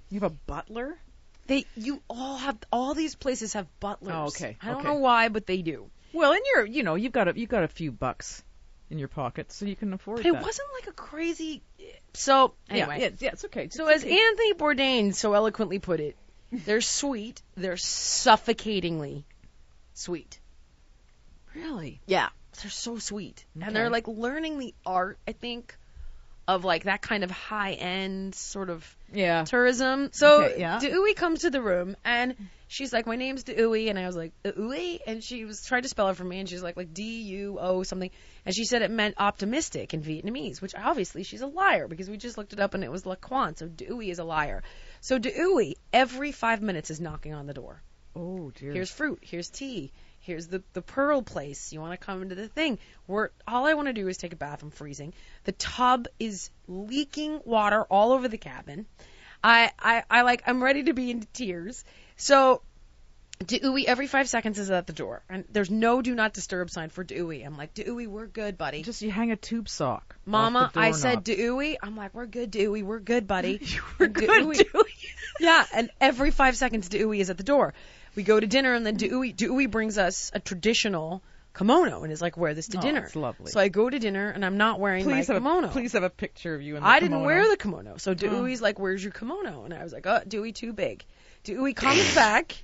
You 0.10 0.20
have 0.22 0.32
a 0.32 0.36
butler? 0.48 0.98
They 1.48 1.66
you 1.76 2.02
all 2.10 2.38
have 2.38 2.58
all 2.72 2.94
these 2.94 3.16
places 3.16 3.54
have 3.54 3.68
butlers. 3.80 4.14
Oh, 4.14 4.26
okay, 4.28 4.58
I 4.62 4.68
don't 4.68 4.78
okay. 4.78 4.88
know 4.88 4.96
why, 4.96 5.30
but 5.30 5.46
they 5.46 5.62
do. 5.62 5.90
Well, 6.18 6.32
and 6.34 6.42
you're, 6.54 6.66
you 6.66 6.84
know, 6.84 6.96
you've 6.96 7.12
got 7.12 7.28
a, 7.28 7.40
you've 7.40 7.50
got 7.50 7.64
a 7.64 7.68
few 7.68 7.92
bucks 7.92 8.44
in 8.90 8.98
your 9.00 9.08
pocket, 9.08 9.52
so 9.52 9.66
you 9.66 9.76
can 9.76 9.94
afford 9.94 10.18
But 10.18 10.26
it 10.26 10.34
that. 10.34 10.42
wasn't 10.44 10.68
like 10.80 10.88
a 10.88 10.94
crazy 10.94 11.62
so 12.14 12.54
Yeah, 12.70 12.76
anyway. 12.76 13.00
yeah, 13.02 13.10
yeah, 13.20 13.30
it's 13.34 13.46
okay. 13.46 13.70
So 13.70 13.88
It's 13.88 13.98
as 13.98 14.04
okay. 14.04 14.20
Anthony 14.20 14.54
Bourdain 14.56 15.14
so 15.14 15.34
eloquently 15.34 15.80
put 15.80 16.00
it, 16.00 16.16
they're 16.52 16.82
sweet, 16.82 17.42
they're 17.56 17.78
suffocatingly 17.78 19.26
sweet. 19.94 20.40
really, 21.54 22.02
Yeah, 22.08 22.30
they're 22.62 22.72
so 22.72 22.98
sweet, 22.98 23.46
Okay. 23.58 23.68
and 23.68 23.76
they're 23.76 23.90
like 23.90 24.08
learning 24.08 24.58
the 24.60 24.74
art. 24.86 25.20
I 25.28 25.34
think 25.34 25.76
of 26.48 26.64
like 26.64 26.86
that 26.86 27.02
kind 27.02 27.24
of 27.24 27.32
high 27.32 27.74
end 27.74 28.34
sort 28.34 28.70
of 28.70 28.96
yeah, 29.12 29.44
tourism. 29.44 30.10
So 30.14 30.44
Okay, 30.44 30.60
yeah. 30.60 30.80
Dewey 30.80 31.14
comes 31.14 31.42
to 31.42 31.50
the 31.50 31.62
room 31.62 31.96
and 32.06 32.36
she's 32.68 32.94
like, 32.94 33.06
"My 33.06 33.16
name's 33.16 33.44
Dewey," 33.44 33.90
and 33.90 34.00
I 34.00 34.06
was 34.06 34.16
like, 34.16 34.32
"Dewey," 34.44 35.00
and 35.06 35.24
she 35.24 35.46
was 35.46 35.66
trying 35.66 35.84
to 35.84 35.90
spell 35.90 36.10
it 36.10 36.16
for 36.16 36.24
me, 36.24 36.40
and 36.40 36.48
she's 36.48 36.64
like, 36.64 36.78
like 36.78 36.94
D 36.94 37.22
U 37.22 37.58
O 37.60 37.84
something, 37.84 38.10
and 38.46 38.56
she 38.56 38.66
said 38.66 38.82
it 38.82 38.92
meant 38.92 39.16
optimistic 39.18 39.94
in 39.94 40.02
Vietnamese, 40.02 40.62
which 40.62 40.76
obviously 40.76 41.24
she's 41.24 41.42
a 41.42 41.48
liar 41.48 41.88
because 41.88 42.10
we 42.10 42.18
just 42.18 42.38
looked 42.38 42.54
it 42.54 42.60
up 42.60 42.74
and 42.74 42.84
it 42.84 42.92
was 42.92 43.06
La 43.06 43.16
Quan, 43.16 43.56
so 43.56 43.68
Dewey 43.68 44.10
is 44.10 44.20
a 44.20 44.24
liar. 44.24 44.64
So 45.02 45.20
Dewey 45.20 45.76
every 45.92 46.32
five 46.32 46.62
minutes 46.62 46.90
is 46.90 47.02
knocking 47.02 47.34
on 47.34 47.48
the 47.48 47.54
door. 47.54 47.82
Oh 48.16 48.52
dear. 48.56 48.74
Here's 48.74 48.92
fruit. 48.92 49.20
Here's 49.22 49.50
tea. 49.50 49.92
Here's 50.28 50.48
the 50.48 50.62
the 50.74 50.82
pearl 50.82 51.22
place. 51.22 51.72
You 51.72 51.80
want 51.80 51.98
to 51.98 52.06
come 52.06 52.22
into 52.22 52.36
the 52.36 52.50
thing? 52.50 52.80
We're 53.08 53.30
all 53.48 53.66
I 53.66 53.76
want 53.76 53.88
to 53.88 53.94
do 53.94 54.10
is 54.10 54.18
take 54.18 54.34
a 54.34 54.36
bath. 54.36 54.62
I'm 54.62 54.72
freezing. 54.72 55.14
The 55.46 55.54
tub 55.54 56.10
is 56.20 56.50
leaking 56.68 57.40
water 57.46 57.84
all 57.84 58.12
over 58.12 58.28
the 58.28 58.38
cabin. 58.38 58.86
I 59.42 59.72
I 59.80 60.04
I 60.12 60.22
like 60.24 60.44
I'm 60.46 60.62
ready 60.62 60.84
to 60.84 60.94
be 60.94 61.12
in 61.12 61.26
tears. 61.32 61.86
So 62.18 62.62
Dewey 63.46 63.88
every 63.88 64.08
five 64.08 64.28
seconds 64.28 64.60
is 64.60 64.70
at 64.70 64.86
the 64.86 64.92
door, 64.92 65.24
and 65.30 65.46
there's 65.50 65.70
no 65.70 66.02
do 66.02 66.14
not 66.14 66.34
disturb 66.34 66.72
sign 66.72 66.90
for 66.90 67.06
Dewey. 67.06 67.44
I'm 67.44 67.56
like 67.56 67.74
Dewey, 67.74 68.06
we're 68.06 68.28
good, 68.28 68.58
buddy. 68.58 68.82
just 68.82 69.02
you 69.02 69.12
hang 69.12 69.32
a 69.32 69.38
tube 69.38 69.70
sock. 69.70 70.18
Mama, 70.26 70.72
I 70.76 70.92
said. 70.92 71.24
Dewey. 71.24 71.78
I'm 71.82 71.96
like, 71.96 72.14
we're 72.14 72.26
good, 72.26 72.52
Dewey. 72.52 72.84
We're 72.84 73.00
good, 73.00 73.28
buddy. 73.28 73.62
were 74.00 74.08
good, 74.08 74.28
Dewey. 74.28 74.66
yeah, 75.40 75.66
and 75.74 75.90
every 76.02 76.32
five 76.32 76.58
seconds, 76.58 76.90
Dewey 76.90 77.22
is 77.22 77.30
at 77.30 77.38
the 77.38 77.44
door. 77.44 77.74
We 78.18 78.24
go 78.24 78.40
to 78.40 78.48
dinner, 78.48 78.74
and 78.74 78.84
then 78.84 78.96
Dewey, 78.96 79.32
Dewey 79.32 79.68
brings 79.68 80.00
us 80.00 80.32
a 80.34 80.40
traditional 80.40 81.22
kimono 81.56 82.02
and 82.02 82.12
is 82.12 82.20
like, 82.20 82.36
wear 82.36 82.56
this 82.56 82.70
to 82.70 82.80
Oh, 82.80 82.82
dinner. 82.82 83.04
it's 83.04 83.16
lovely. 83.16 83.52
So 83.52 83.60
I 83.60 83.68
go 83.68 83.88
to 83.88 84.00
dinner, 84.00 84.32
and 84.32 84.44
I'm 84.44 84.58
not 84.58 84.80
wearing 84.80 85.04
Please 85.04 85.30
my 85.30 85.36
have 85.36 85.44
kimono. 85.44 85.68
a, 85.68 85.72
please 85.72 85.94
have 85.94 86.02
a 86.02 86.10
picture 86.10 86.56
of 86.56 86.64
you 86.64 86.78
in 86.78 86.82
the 86.82 86.88
kimono. 86.88 86.96
I 86.96 87.00
didn't 87.00 87.24
wear 87.24 87.48
the 87.48 87.58
kimono. 87.58 87.98
So 87.98 88.16
mm. 88.16 88.18
Dewey's 88.18 88.60
like, 88.60 88.80
where's 88.80 89.04
your 89.04 89.14
kimono? 89.14 89.66
And 89.66 89.74
I 89.74 89.84
was 89.84 89.94
like, 89.94 90.08
oh, 90.08 90.22
Dewey, 90.28 90.52
too 90.52 90.74
big. 90.74 91.06
Dewey 91.44 91.76
comes 91.76 92.16
back. 92.16 92.56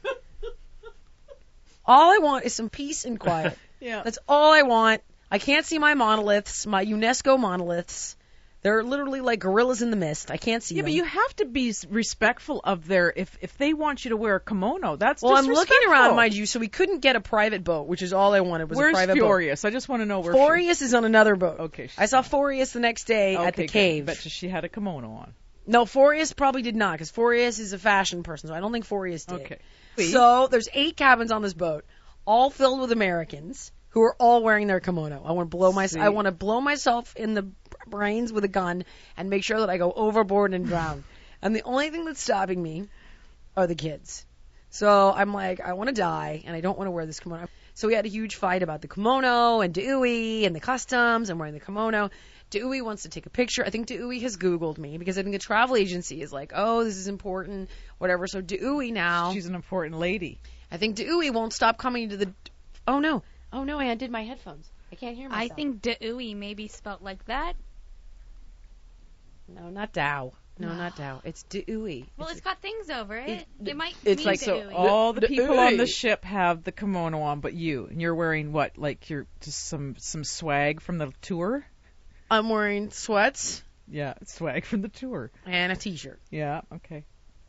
all 1.86 2.16
I 2.16 2.18
want 2.18 2.46
is 2.46 2.56
some 2.56 2.70
peace 2.70 3.06
and 3.06 3.20
quiet. 3.20 3.56
Yeah. 3.80 4.02
That's 4.02 4.18
all 4.30 4.54
I 4.54 4.62
want. 4.62 5.02
I 5.30 5.40
can't 5.40 5.66
see 5.66 5.78
my 5.78 5.94
monoliths, 5.94 6.66
my 6.66 6.86
UNESCO 6.86 7.38
monoliths. 7.38 8.16
They're 8.64 8.82
literally 8.82 9.20
like 9.20 9.40
gorillas 9.40 9.82
in 9.82 9.92
the 9.92 9.98
mist. 9.98 10.32
I 10.32 10.38
can't 10.38 10.64
see 10.64 10.76
yeah, 10.76 10.82
them. 10.82 10.86
but 10.86 10.94
you 10.94 11.04
have 11.04 11.36
to 11.36 11.46
be 11.46 11.74
respectful 11.90 12.62
of 12.64 12.88
their 12.88 13.12
if 13.14 13.38
if 13.42 13.58
they 13.58 13.74
want 13.74 14.06
you 14.06 14.10
to 14.10 14.18
wear 14.18 14.36
a 14.36 14.40
kimono. 14.40 14.96
That's 14.96 15.22
Well, 15.22 15.36
I'm 15.36 15.48
looking 15.48 15.78
around, 15.90 16.16
mind 16.16 16.34
you, 16.34 16.46
so 16.46 16.60
we 16.62 16.70
couldn't 16.70 17.00
get 17.00 17.18
a 17.18 17.20
private 17.20 17.66
boat, 17.66 17.88
which 17.88 18.02
is 18.02 18.14
all 18.14 18.34
I 18.34 18.40
wanted 18.40 18.70
was 18.70 18.78
Where's 18.78 18.92
a 18.92 18.94
private 18.94 19.14
Furious? 19.16 19.66
I 19.66 19.70
just 19.70 19.90
want 19.90 20.02
to 20.02 20.06
know 20.06 20.22
where. 20.22 20.32
boat. 20.32 20.40
Forius 20.40 20.82
is 20.82 20.94
on 20.94 21.04
another 21.04 21.36
boat. 21.36 21.60
Okay, 21.60 21.90
I 21.98 22.06
saw 22.06 22.22
Forius 22.22 22.72
the 22.72 22.80
next 22.80 23.04
day 23.04 23.36
okay, 23.36 23.46
at 23.46 23.56
the 23.56 23.64
good. 23.64 23.72
cave. 23.72 24.06
Bet 24.06 24.24
you 24.24 24.32
she 24.32 24.48
had 24.48 24.64
a 24.64 24.70
kimono 24.70 25.12
on. 25.12 25.34
No, 25.68 25.84
Forius 25.84 26.34
probably 26.34 26.62
did 26.62 26.76
not, 26.76 26.94
because 26.94 27.12
Forius 27.12 27.60
is 27.60 27.74
a 27.74 27.78
fashion 27.78 28.24
person, 28.24 28.48
so 28.48 28.56
I 28.56 28.62
don't 28.62 28.72
think 28.72 28.86
Forius 28.86 29.26
did. 29.26 29.42
Okay. 29.42 29.60
So 30.10 30.48
there's 30.48 30.70
eight 30.74 30.96
cabins 30.96 31.32
on 31.32 31.42
this 31.42 31.54
boat, 31.54 31.86
all 32.26 32.50
filled 32.50 32.80
with 32.80 32.92
Americans 32.94 33.72
who 33.94 34.02
are 34.02 34.16
all 34.20 34.42
wearing 34.42 34.68
their 34.68 34.80
kimono. 34.80 35.22
I 35.24 35.34
want 35.34 35.52
to 35.52 35.58
blow 35.58 35.72
my 35.72 35.88
I 36.00 36.10
want 36.10 36.26
to 36.26 36.32
blow 36.32 36.60
myself 36.60 37.16
in 37.16 37.36
the 37.36 37.48
brains 37.86 38.32
with 38.32 38.44
a 38.44 38.50
gun 38.50 38.86
and 39.18 39.30
make 39.30 39.44
sure 39.44 39.60
that 39.60 39.70
I 39.70 39.78
go 39.78 39.92
overboard 39.92 40.54
and 40.54 40.66
drown. 40.66 41.04
and 41.42 41.56
the 41.56 41.64
only 41.64 41.90
thing 41.90 42.06
that's 42.06 42.22
stopping 42.22 42.62
me 42.62 42.88
are 43.56 43.68
the 43.68 43.76
kids. 43.76 44.26
So 44.70 45.14
I'm 45.16 45.34
like, 45.34 45.60
I 45.62 45.74
want 45.74 45.90
to 45.90 45.94
die 45.94 46.44
and 46.46 46.56
I 46.56 46.62
don't 46.62 46.78
want 46.78 46.88
to 46.88 46.92
wear 46.92 47.06
this 47.06 47.20
kimono. 47.20 47.48
So 47.76 47.88
we 47.88 47.94
had 47.94 48.06
a 48.06 48.10
huge 48.10 48.36
fight 48.36 48.64
about 48.64 48.82
the 48.82 48.88
kimono 48.88 49.62
and 49.62 49.74
Dewey 49.74 50.46
and 50.46 50.56
the 50.56 50.60
customs 50.60 51.30
and 51.30 51.40
wearing 51.40 51.54
the 51.54 51.60
kimono. 51.60 52.10
Dewey 52.50 52.82
wants 52.82 53.04
to 53.04 53.10
take 53.10 53.26
a 53.26 53.32
picture. 53.32 53.66
I 53.66 53.72
think 53.72 53.88
Dewey 53.88 54.20
has 54.20 54.38
Googled 54.38 54.78
me 54.78 54.98
because 54.98 55.18
I 55.18 55.24
think 55.24 55.34
the 55.34 55.40
travel 55.40 55.76
agency 55.76 56.22
is 56.22 56.32
like, 56.32 56.52
oh, 56.56 56.84
this 56.84 56.98
is 56.98 57.08
important, 57.08 57.70
whatever. 57.98 58.28
So 58.28 58.42
Dewey 58.42 58.92
now, 58.92 59.34
She's 59.34 59.48
an 59.48 59.56
important 59.56 59.98
lady. 60.00 60.40
I 60.72 60.78
think 60.78 60.96
Dewey 60.96 61.32
won't 61.32 61.54
stop 61.54 61.78
coming 61.78 62.10
to 62.10 62.18
the. 62.18 62.34
Oh 62.88 63.00
no, 63.00 63.24
oh 63.52 63.64
no, 63.64 63.80
I 63.80 63.86
undid 63.86 64.12
my 64.12 64.24
headphones. 64.24 64.70
I 64.92 64.96
can't 64.96 65.16
hear 65.16 65.30
myself. 65.30 65.52
I 65.52 65.56
think 65.56 65.82
Dewey 65.82 66.36
may 66.36 66.54
be 66.54 66.68
spelt 66.68 67.02
like 67.02 67.26
that. 67.26 67.56
No, 69.56 69.70
not 69.70 69.94
Dow. 69.94 70.34
No, 70.60 70.72
not 70.74 70.96
Dow. 70.96 71.22
It's 71.24 71.44
Dewey. 71.44 72.06
Well, 72.16 72.28
it's 72.30 72.42
got 72.42 72.62
things 72.62 72.90
over 72.92 73.16
it. 73.18 73.48
It, 73.66 73.76
might 73.76 73.96
it's 74.06 74.20
mean 74.20 74.26
like- 74.28 74.40
So 74.40 74.62
Dewey. 74.62 74.74
all 74.76 75.12
the 75.14 75.22
The- 75.22 75.28
people 75.28 75.60
on 75.60 75.78
the 75.78 75.88
ship 75.88 76.24
have 76.26 76.64
the 76.64 76.72
kimono 76.72 77.22
on, 77.22 77.40
but 77.40 77.54
you, 77.54 77.88
and 77.88 78.00
you're 78.00 78.14
wearing 78.14 78.52
what? 78.54 78.78
Like 78.78 79.10
you're 79.10 79.26
just 79.42 79.66
some 79.68 79.96
some 79.98 80.24
swag 80.24 80.80
from 80.82 81.00
the 81.00 81.12
tour. 81.22 81.66
I'm 82.30 82.50
wearing 82.50 82.92
sweats 82.92 83.64
Yeah, 83.88 84.14
swag 84.26 84.66
from 84.66 84.82
the 84.82 84.90
tour. 84.90 85.32
and 85.46 85.72
a 85.72 85.76
t-shirt. 85.76 86.20
Yeah, 86.30 86.62
okay. 86.76 87.04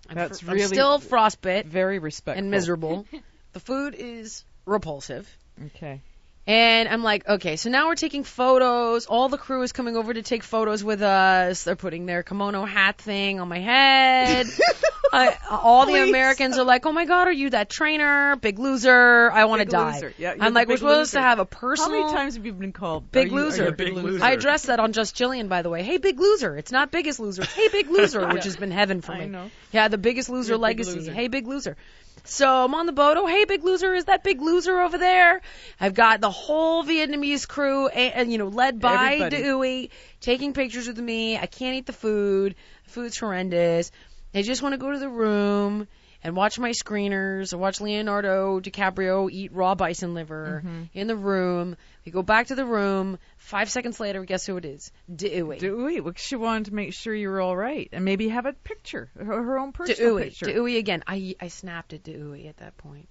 I'm 0.09 0.17
That's 0.17 0.41
fr- 0.41 0.51
I'm 0.51 0.55
really 0.57 0.67
still 0.69 0.99
frostbit 0.99 1.67
Very 1.67 1.99
respectful. 1.99 2.39
and 2.43 2.51
miserable. 2.51 3.07
the 3.53 3.61
food 3.61 3.95
is 3.99 4.45
repulsive. 4.67 5.29
Okay. 5.67 6.01
And 6.47 6.89
I'm 6.91 7.03
like, 7.03 7.27
okay, 7.27 7.57
so 7.57 7.71
now 7.71 7.87
we're 7.89 7.95
taking 7.95 8.23
photos. 8.23 9.07
All 9.07 9.31
the 9.31 9.39
crew 9.39 9.63
is 9.63 9.73
coming 9.73 9.97
over 9.97 10.13
to 10.13 10.21
take 10.23 10.43
photos 10.43 10.85
with 10.85 11.01
us. 11.01 11.65
They're 11.65 11.75
putting 11.77 12.05
their 12.05 12.23
kimono 12.23 12.67
hat 12.67 12.99
thing 12.99 13.41
on 13.41 13.49
my 13.49 13.61
head. 13.61 14.47
I, 15.13 15.39
all 15.49 15.87
the 15.87 16.03
Americans 16.09 16.59
are 16.59 16.65
like, 16.65 16.85
oh 16.87 16.93
my 16.93 17.05
god, 17.07 17.29
are 17.29 17.33
you 17.33 17.51
that 17.51 17.71
trainer? 17.71 18.35
Big 18.37 18.59
loser. 18.59 19.31
I 19.31 19.45
want 19.45 19.61
to 19.61 19.65
die. 19.65 19.95
loser. 19.95 20.13
Yeah, 20.19 20.35
I'm 20.41 20.53
like, 20.53 20.67
we're 20.69 20.77
supposed 20.77 21.15
loser. 21.15 21.19
to 21.19 21.23
have 21.23 21.39
a 21.39 21.45
personal. 21.47 21.85
How 21.89 21.93
personal. 21.93 22.07
many 22.13 22.19
times 22.25 22.35
have 22.35 22.45
you 22.47 22.53
been 22.53 22.73
called 22.73 23.11
Big 23.13 23.29
you- 23.31 23.37
loser. 23.37 23.71
big 23.71 23.77
Big 23.77 23.95
loser? 23.95 24.09
loser. 24.09 24.25
I 24.25 24.33
addressed 24.33 24.67
that 24.67 24.81
on 24.81 24.93
Just 24.93 25.17
Jillian, 25.17 25.49
by 25.49 25.63
the 25.63 25.71
way. 25.71 25.83
Hey, 25.85 25.99
big 25.99 26.19
loser. 26.19 26.57
It's 26.57 26.73
not 26.73 26.91
biggest 26.91 27.21
loser. 27.21 27.43
It's 27.43 27.53
hey, 27.55 27.69
big 27.69 27.89
loser, 27.91 28.27
which 28.29 28.45
has 28.45 28.57
been 28.57 28.73
heaven 28.73 29.01
for 29.03 29.13
I 29.13 29.21
me. 29.21 29.27
know. 29.27 29.51
Yeah, 29.73 29.87
the 29.89 29.99
biggest 29.99 30.29
loser 30.31 30.49
You're 30.49 30.57
a 30.57 30.59
big 30.59 30.63
legacy. 30.81 30.95
loser. 30.99 31.13
Hey, 31.15 31.29
big 31.29 31.47
loser. 31.47 31.77
So 32.25 32.65
I'm 32.65 32.75
on 32.75 32.87
the 32.87 32.93
boat. 32.93 33.17
Oh, 33.19 33.27
hey, 33.27 33.45
big 33.45 33.63
loser. 33.63 33.95
Is 33.95 34.07
that 34.07 34.25
big 34.25 34.41
loser 34.41 34.81
over 34.81 34.97
there? 34.97 35.43
I've 35.79 35.95
got 35.95 36.21
the 36.21 36.31
whole 36.31 36.83
Vietnamese 36.83 37.47
crew, 37.47 37.89
and, 37.89 38.15
and 38.15 38.33
you 38.33 38.39
know, 38.39 38.49
led 38.49 38.81
by 38.81 39.15
Everybody. 39.17 39.43
Dewey, 39.43 39.91
taking 40.21 40.55
pictures 40.55 40.89
with 40.89 40.99
me. 40.99 41.37
I 41.37 41.47
can't 41.47 41.77
eat 41.77 41.87
the 41.87 41.93
food. 41.93 42.55
The 42.85 42.91
food's 42.91 43.19
horrendous. 43.19 43.91
I 44.35 44.43
just 44.43 44.63
want 44.63 44.73
to 44.73 44.79
go 44.79 44.91
to 44.91 44.99
the 44.99 45.09
room 45.09 45.87
and 46.25 46.35
watch 46.35 46.59
my 46.59 46.71
screeners. 46.71 47.53
I 47.53 47.57
watch 47.59 47.81
Leonardo 47.81 48.59
DiCaprio 48.59 49.31
eat 49.31 49.53
raw 49.53 49.75
bison 49.77 50.15
liver 50.15 50.63
Mm-hmm. 50.65 50.83
in 50.95 51.07
the 51.07 51.15
room. 51.17 51.77
We 52.05 52.11
go 52.13 52.23
back 52.23 52.49
to 52.49 52.55
the 52.55 52.65
room. 52.65 53.19
Five 53.37 53.71
seconds 53.71 54.01
later, 54.01 54.25
guess 54.25 54.47
who 54.47 54.57
it 54.57 54.65
is? 54.65 54.91
Dewey. 55.15 55.59
Dewey, 55.59 56.01
well, 56.01 56.15
she 56.17 56.37
wanted 56.37 56.67
to 56.67 56.75
make 56.75 56.95
sure 56.95 57.15
you 57.15 57.29
were 57.29 57.41
all 57.41 57.57
right, 57.57 57.89
and 57.93 58.05
maybe 58.05 58.29
have 58.31 58.47
a 58.47 58.53
picture, 58.55 59.11
her, 59.17 59.25
her 59.43 59.59
own 59.59 59.73
personal 59.73 60.17
Dewey. 60.17 60.25
picture. 60.25 60.47
Dewey 60.47 60.77
again. 60.79 61.05
I 61.07 61.37
I 61.41 61.49
snapped 61.49 61.93
at 61.93 62.03
Dewey 62.03 62.49
at 62.49 62.57
that 62.59 62.77
point 62.79 63.09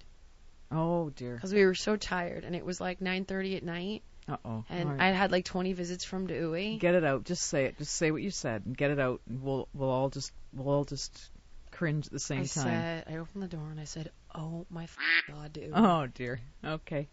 Oh 0.72 1.10
dear. 1.12 1.36
because 1.36 1.54
we 1.54 1.66
were 1.66 1.76
so 1.76 1.96
tired, 1.96 2.44
and 2.44 2.56
it 2.56 2.66
was 2.66 2.82
like 2.82 3.00
9:30 3.00 3.58
at 3.58 3.64
night, 3.64 4.02
Uh 4.28 4.38
oh. 4.44 4.66
and 4.70 5.02
I 5.02 5.12
had 5.12 5.32
like 5.32 5.46
20 5.46 5.74
visits 5.74 6.04
from 6.04 6.26
Dewey. 6.28 6.78
Get 6.78 6.96
it 6.96 7.04
out. 7.04 7.26
Just 7.26 7.44
say 7.44 7.66
it. 7.66 7.78
Just 7.78 7.94
say 7.94 8.10
what 8.12 8.22
you 8.24 8.32
said, 8.32 8.64
and 8.66 8.76
get 8.76 8.90
it 8.92 9.00
out. 9.00 9.22
And 9.30 9.44
we'll 9.44 9.68
we'll 9.74 9.90
all 9.92 10.10
just 10.10 10.32
we'll 10.52 10.74
all 10.74 10.84
just 10.86 11.30
cringe 11.74 12.06
at 12.08 12.12
the 12.14 12.20
same 12.20 12.40
I 12.42 12.46
time. 12.46 12.48
said, 12.48 13.04
I 13.10 13.18
opened 13.18 13.44
the 13.44 13.48
door 13.48 13.68
and 13.70 13.80
I 13.80 13.84
said, 13.86 14.12
"Oh 14.34 14.66
my 14.70 14.84
f- 14.84 14.98
god, 15.28 15.52
Dewey, 15.54 15.72
Oh 15.74 16.08
dear. 16.08 16.40
Okay. 16.64 17.10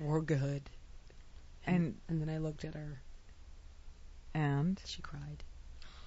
we're 0.00 0.20
good." 0.20 0.62
And 1.66 1.96
And 2.08 2.20
then 2.20 2.28
I 2.28 2.38
looked 2.38 2.64
at 2.64 2.74
her. 2.74 3.00
and 4.34 4.80
She 4.84 5.02
cried. 5.02 5.42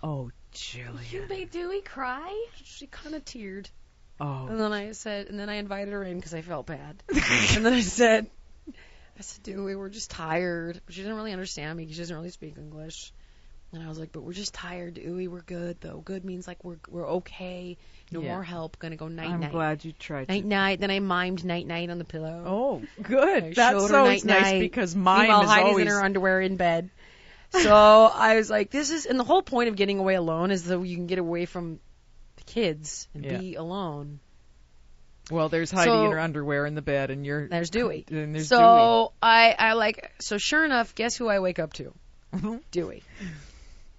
oh 0.02 0.32
Jillian. 0.54 1.12
You 1.12 1.26
made 1.30 1.52
Dewey 1.52 1.82
cry? 1.82 2.46
She 2.64 2.88
kind 2.88 3.16
of 3.16 3.26
teared. 3.26 3.68
Oh. 4.20 4.48
And 4.48 4.60
then 4.60 4.72
I 4.72 4.92
said, 4.92 5.28
and 5.28 5.40
then 5.40 5.50
I 5.50 5.56
invited 5.56 5.92
her 5.94 6.04
in 6.04 6.18
because 6.18 6.34
I 6.34 6.42
felt 6.42 6.68
bad. 6.68 7.02
and 7.10 7.66
then 7.66 7.74
I 7.74 7.82
said, 7.82 8.28
I 8.68 9.22
said, 9.22 9.44
Dewey, 9.44 9.76
we're 9.76 9.90
just 9.90 10.12
tired. 10.12 10.80
But 10.86 10.94
she 10.94 11.02
didn't 11.02 11.16
really 11.18 11.32
understand 11.34 11.76
me 11.78 11.84
because 11.84 11.96
she 11.96 12.02
doesn't 12.04 12.16
really 12.16 12.30
speak 12.30 12.58
English. 12.58 13.12
And 13.74 13.82
I 13.84 13.90
was 13.90 13.98
like, 13.98 14.12
but 14.12 14.22
we're 14.22 14.34
just 14.34 14.54
tired, 14.54 14.94
Dewey. 14.94 15.28
We're 15.28 15.42
good 15.42 15.78
though. 15.82 15.98
Good 15.98 16.24
means 16.24 16.48
like 16.48 16.64
we're 16.64 16.78
we're 16.88 17.08
okay. 17.14 17.78
No 18.12 18.22
Yeah. 18.22 18.34
more 18.34 18.44
help. 18.44 18.78
Gonna 18.78 18.96
go 18.98 19.08
night 19.08 19.30
night. 19.30 19.46
I'm 19.48 19.52
glad 19.52 19.84
you 19.84 19.92
tried. 19.94 20.30
Night 20.30 20.44
To. 20.44 20.48
night. 20.48 20.80
Then 20.80 20.92
I 20.92 21.00
mimed 21.00 21.44
night 21.44 21.66
night 21.66 21.90
on 21.90 21.98
the 21.98 22.06
pillow. 22.06 22.44
Oh, 22.46 22.82
good. 23.02 23.44
I 23.44 23.54
That 23.54 23.80
sounds 23.82 23.92
night 23.92 24.26
nice 24.26 24.44
night. 24.44 24.60
because 24.60 24.96
mine 24.96 25.22
Meanwhile, 25.24 25.42
is 25.44 25.50
Heidi's 25.50 25.66
always 25.70 25.82
in 25.88 25.88
her 25.92 26.04
underwear 26.04 26.40
in 26.42 26.56
bed. 26.56 26.92
So 27.50 27.74
I 27.74 28.36
was 28.36 28.50
like, 28.50 28.72
this 28.72 28.90
is, 28.90 29.06
and 29.06 29.20
the 29.20 29.24
whole 29.24 29.44
point 29.44 29.70
of 29.70 29.76
getting 29.76 30.00
away 30.00 30.16
alone 30.16 30.50
is 30.52 30.64
that 30.66 30.80
you 30.82 30.96
can 30.96 31.06
get 31.08 31.20
away 31.20 31.46
from 31.46 31.80
the 32.38 32.44
kids 32.46 33.08
and 33.14 33.24
Yeah. 33.26 33.38
be 33.38 33.56
alone. 33.56 34.20
well. 35.32 35.50
There's 35.50 35.72
Heidi 35.72 35.90
So- 35.90 36.06
in 36.06 36.12
her 36.12 36.20
underwear 36.20 36.66
in 36.66 36.76
the 36.76 36.82
bed, 36.82 37.10
and 37.10 37.26
you're 37.26 37.48
There's 37.48 37.70
Dewey. 37.70 38.06
And 38.12 38.36
there's 38.36 38.50
so 38.50 39.14
I, 39.22 39.56
I 39.58 39.74
like, 39.74 40.12
so 40.20 40.38
sure 40.38 40.64
enough, 40.66 40.94
guess 40.96 41.16
who 41.16 41.28
I 41.28 41.40
wake 41.40 41.60
up 41.60 41.74
to? 41.74 41.94
Dewey. 42.72 43.04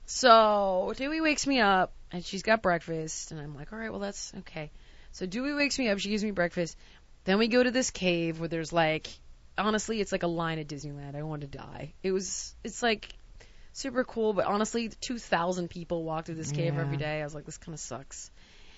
So 0.06 0.92
Dewey 0.96 1.20
wakes 1.20 1.46
me 1.46 1.60
up 1.60 1.92
and 2.12 2.24
she's 2.24 2.42
got 2.42 2.62
breakfast 2.62 3.32
and 3.32 3.40
I'm 3.40 3.54
like, 3.56 3.72
all 3.72 3.78
right, 3.78 3.90
well 3.90 4.00
that's 4.00 4.32
okay. 4.40 4.70
So 5.12 5.26
Dewey 5.26 5.54
wakes 5.54 5.78
me 5.78 5.88
up, 5.88 5.98
she 5.98 6.10
gives 6.10 6.24
me 6.24 6.30
breakfast. 6.30 6.76
Then 7.24 7.38
we 7.38 7.48
go 7.48 7.62
to 7.62 7.70
this 7.70 7.90
cave 7.90 8.38
where 8.38 8.48
there's 8.48 8.72
like, 8.72 9.06
honestly, 9.56 10.00
it's 10.00 10.12
like 10.12 10.22
a 10.24 10.28
line 10.28 10.58
at 10.58 10.66
Disneyland. 10.68 11.14
I 11.14 11.22
want 11.22 11.40
to 11.42 11.46
die. 11.46 11.94
It 12.02 12.12
was, 12.12 12.54
it's 12.64 12.82
like 12.82 13.08
super 13.72 14.04
cool, 14.04 14.34
but 14.34 14.44
honestly, 14.46 14.88
2,000 15.00 15.68
people 15.70 16.04
walk 16.04 16.26
through 16.26 16.34
this 16.34 16.52
cave 16.52 16.74
Yeah. 16.74 16.80
every 16.80 16.96
day. 16.98 17.20
I 17.22 17.24
was 17.24 17.34
like, 17.34 17.46
this 17.46 17.56
kind 17.56 17.72
of 17.74 17.80
sucks. 17.80 18.30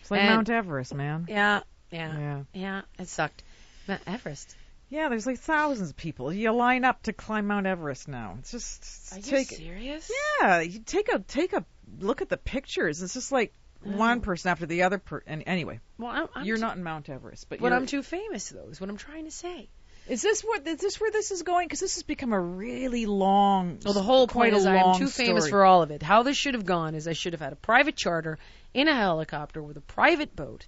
It's 0.03 0.11
like 0.11 0.21
And- 0.21 0.35
Mount 0.37 0.51
Everest, 0.51 0.95
man. 0.95 1.27
Yeah, 1.29 1.63
yeah, 1.91 2.19
Yeah. 2.19 2.43
yeah, 2.55 2.81
it 2.99 3.09
sucked. 3.09 3.43
Mount 3.89 4.03
Everest. 4.07 4.55
Yeah, 4.89 5.09
there's 5.09 5.27
like 5.27 5.39
thousands 5.39 5.91
of 5.91 5.97
people. 5.97 6.33
You 6.33 6.53
line 6.53 6.85
up 6.85 7.03
to 7.05 7.13
climb 7.13 7.47
Mount 7.49 7.67
Everest 7.67 8.07
now. 8.07 8.37
It's 8.39 8.53
just 8.53 9.13
Are 9.13 9.39
you 9.39 9.45
serious? 9.45 10.11
yeah, 10.41 10.61
you 10.61 10.81
take 10.81 11.09
a 11.13 11.19
take 11.19 11.53
a 11.53 11.65
look 11.99 12.23
at 12.23 12.29
the 12.29 12.37
pictures. 12.37 13.03
It's 13.03 13.15
just 13.15 13.33
like 13.33 13.53
oh. 13.85 13.97
one 13.97 14.21
person 14.21 14.51
after 14.51 14.67
the 14.67 14.85
other. 14.85 14.99
Per- 14.99 15.25
and 15.27 15.43
anyway, 15.47 15.81
Well, 15.99 16.11
I'm, 16.11 16.29
I'm 16.35 16.45
you're 16.45 16.57
too- 16.57 16.63
not 16.63 16.77
in 16.77 16.85
Mount 16.85 17.09
Everest, 17.09 17.49
but 17.49 17.59
But 17.59 17.73
I'm 17.73 17.87
too 17.87 18.03
famous, 18.03 18.49
though, 18.49 18.69
is 18.71 18.81
what 18.81 18.89
I'm 18.89 18.97
trying 18.97 19.25
to 19.25 19.33
say. 19.33 19.69
Is 20.09 20.23
this 20.23 20.43
what 20.43 20.65
is 20.65 20.79
this 20.79 21.01
where 21.01 21.11
this 21.11 21.33
is 21.33 21.43
going? 21.43 21.67
Because 21.67 21.81
this 21.81 21.97
has 21.97 22.05
become 22.05 22.33
a 22.33 22.41
really 22.41 23.07
long. 23.07 23.81
Well, 23.85 23.93
the 23.93 24.03
whole 24.03 24.29
point 24.29 24.55
is 24.55 24.65
I 24.65 24.77
am 24.77 24.99
too 24.99 25.09
famous 25.09 25.49
for 25.49 25.65
all 25.65 25.83
of 25.83 25.91
it. 25.91 26.01
How 26.01 26.23
this 26.23 26.37
should 26.37 26.55
have 26.55 26.65
gone 26.65 26.95
is 26.95 27.09
I 27.09 27.13
should 27.13 27.33
have 27.33 27.41
had 27.41 27.53
a 27.53 27.57
private 27.57 27.97
charter 27.97 28.39
in 28.73 28.87
a 28.87 28.95
helicopter 28.95 29.61
with 29.61 29.77
a 29.77 29.81
private 29.81 30.37
boat, 30.37 30.67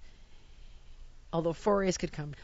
although 1.32 1.52
Forius 1.52 1.96
could 1.98 2.10
come. 2.10 2.34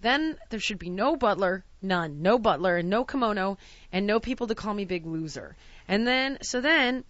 Then 0.00 0.38
there 0.50 0.60
should 0.60 0.78
be 0.78 0.90
no 0.90 1.16
butler, 1.16 1.64
none, 1.80 2.22
no 2.22 2.38
butler, 2.38 2.76
and 2.76 2.90
no 2.90 3.04
kimono, 3.04 3.58
and 3.92 4.06
no 4.06 4.20
people 4.20 4.46
to 4.48 4.54
call 4.54 4.74
me 4.74 4.84
big 4.84 5.06
loser. 5.06 5.56
And 5.88 6.06
then, 6.06 6.38
so 6.42 6.60
then, 6.60 7.04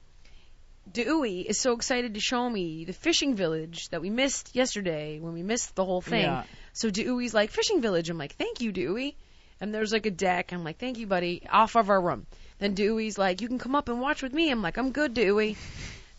Dewey 0.90 1.40
is 1.40 1.58
so 1.58 1.72
excited 1.72 2.14
to 2.14 2.20
show 2.20 2.48
me 2.48 2.84
the 2.84 2.92
fishing 2.92 3.34
village 3.34 3.88
that 3.88 4.00
we 4.00 4.10
missed 4.10 4.54
yesterday 4.54 5.18
when 5.18 5.32
we 5.32 5.42
missed 5.42 5.74
the 5.74 5.84
whole 5.84 6.00
thing. 6.00 6.22
Yeah. 6.22 6.44
So 6.72 6.90
Dewey's 6.90 7.34
like, 7.34 7.50
fishing 7.50 7.80
village. 7.82 8.08
I'm 8.08 8.18
like, 8.18 8.36
thank 8.36 8.60
you, 8.60 8.70
Dewey. 8.70 9.16
And 9.60 9.74
there's 9.74 9.92
like 9.92 10.06
a 10.06 10.10
deck. 10.10 10.52
I'm 10.52 10.62
like, 10.62 10.78
thank 10.78 10.98
you, 10.98 11.06
buddy. 11.06 11.42
Off 11.50 11.74
of 11.74 11.90
our 11.90 12.00
room. 12.00 12.26
Then 12.58 12.74
Dewey's 12.74 13.18
like, 13.18 13.40
you 13.40 13.48
can 13.48 13.58
come 13.58 13.74
up 13.74 13.88
and 13.88 14.00
watch 14.00 14.22
with 14.22 14.32
me. 14.32 14.50
I'm 14.50 14.62
like, 14.62 14.76
I'm 14.76 14.92
good, 14.92 15.12
Dewey. 15.12 15.56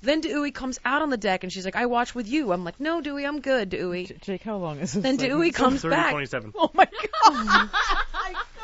Then 0.02 0.22
Dewey 0.22 0.52
comes 0.52 0.80
out 0.86 1.02
on 1.02 1.10
the 1.10 1.18
deck 1.18 1.44
and 1.44 1.52
she's 1.52 1.66
like, 1.66 1.76
I 1.76 1.88
watch 1.88 2.14
with 2.14 2.28
you. 2.28 2.52
I'm 2.52 2.64
like, 2.64 2.80
no, 2.80 3.02
Dewey, 3.02 3.26
I'm 3.26 3.42
good, 3.42 3.70
Dewey. 3.70 4.06
J- 4.06 4.18
Jake, 4.22 4.44
how 4.44 4.58
long 4.58 4.80
is 4.80 4.94
this? 4.94 5.02
Then 5.02 5.18
segment? 5.18 5.40
Dewey 5.40 5.52
comes 5.52 5.82
30, 5.82 5.96
back. 5.96 6.12
27. 6.12 6.54
Oh 6.56 6.70
my 6.74 6.86
god! 6.86 7.70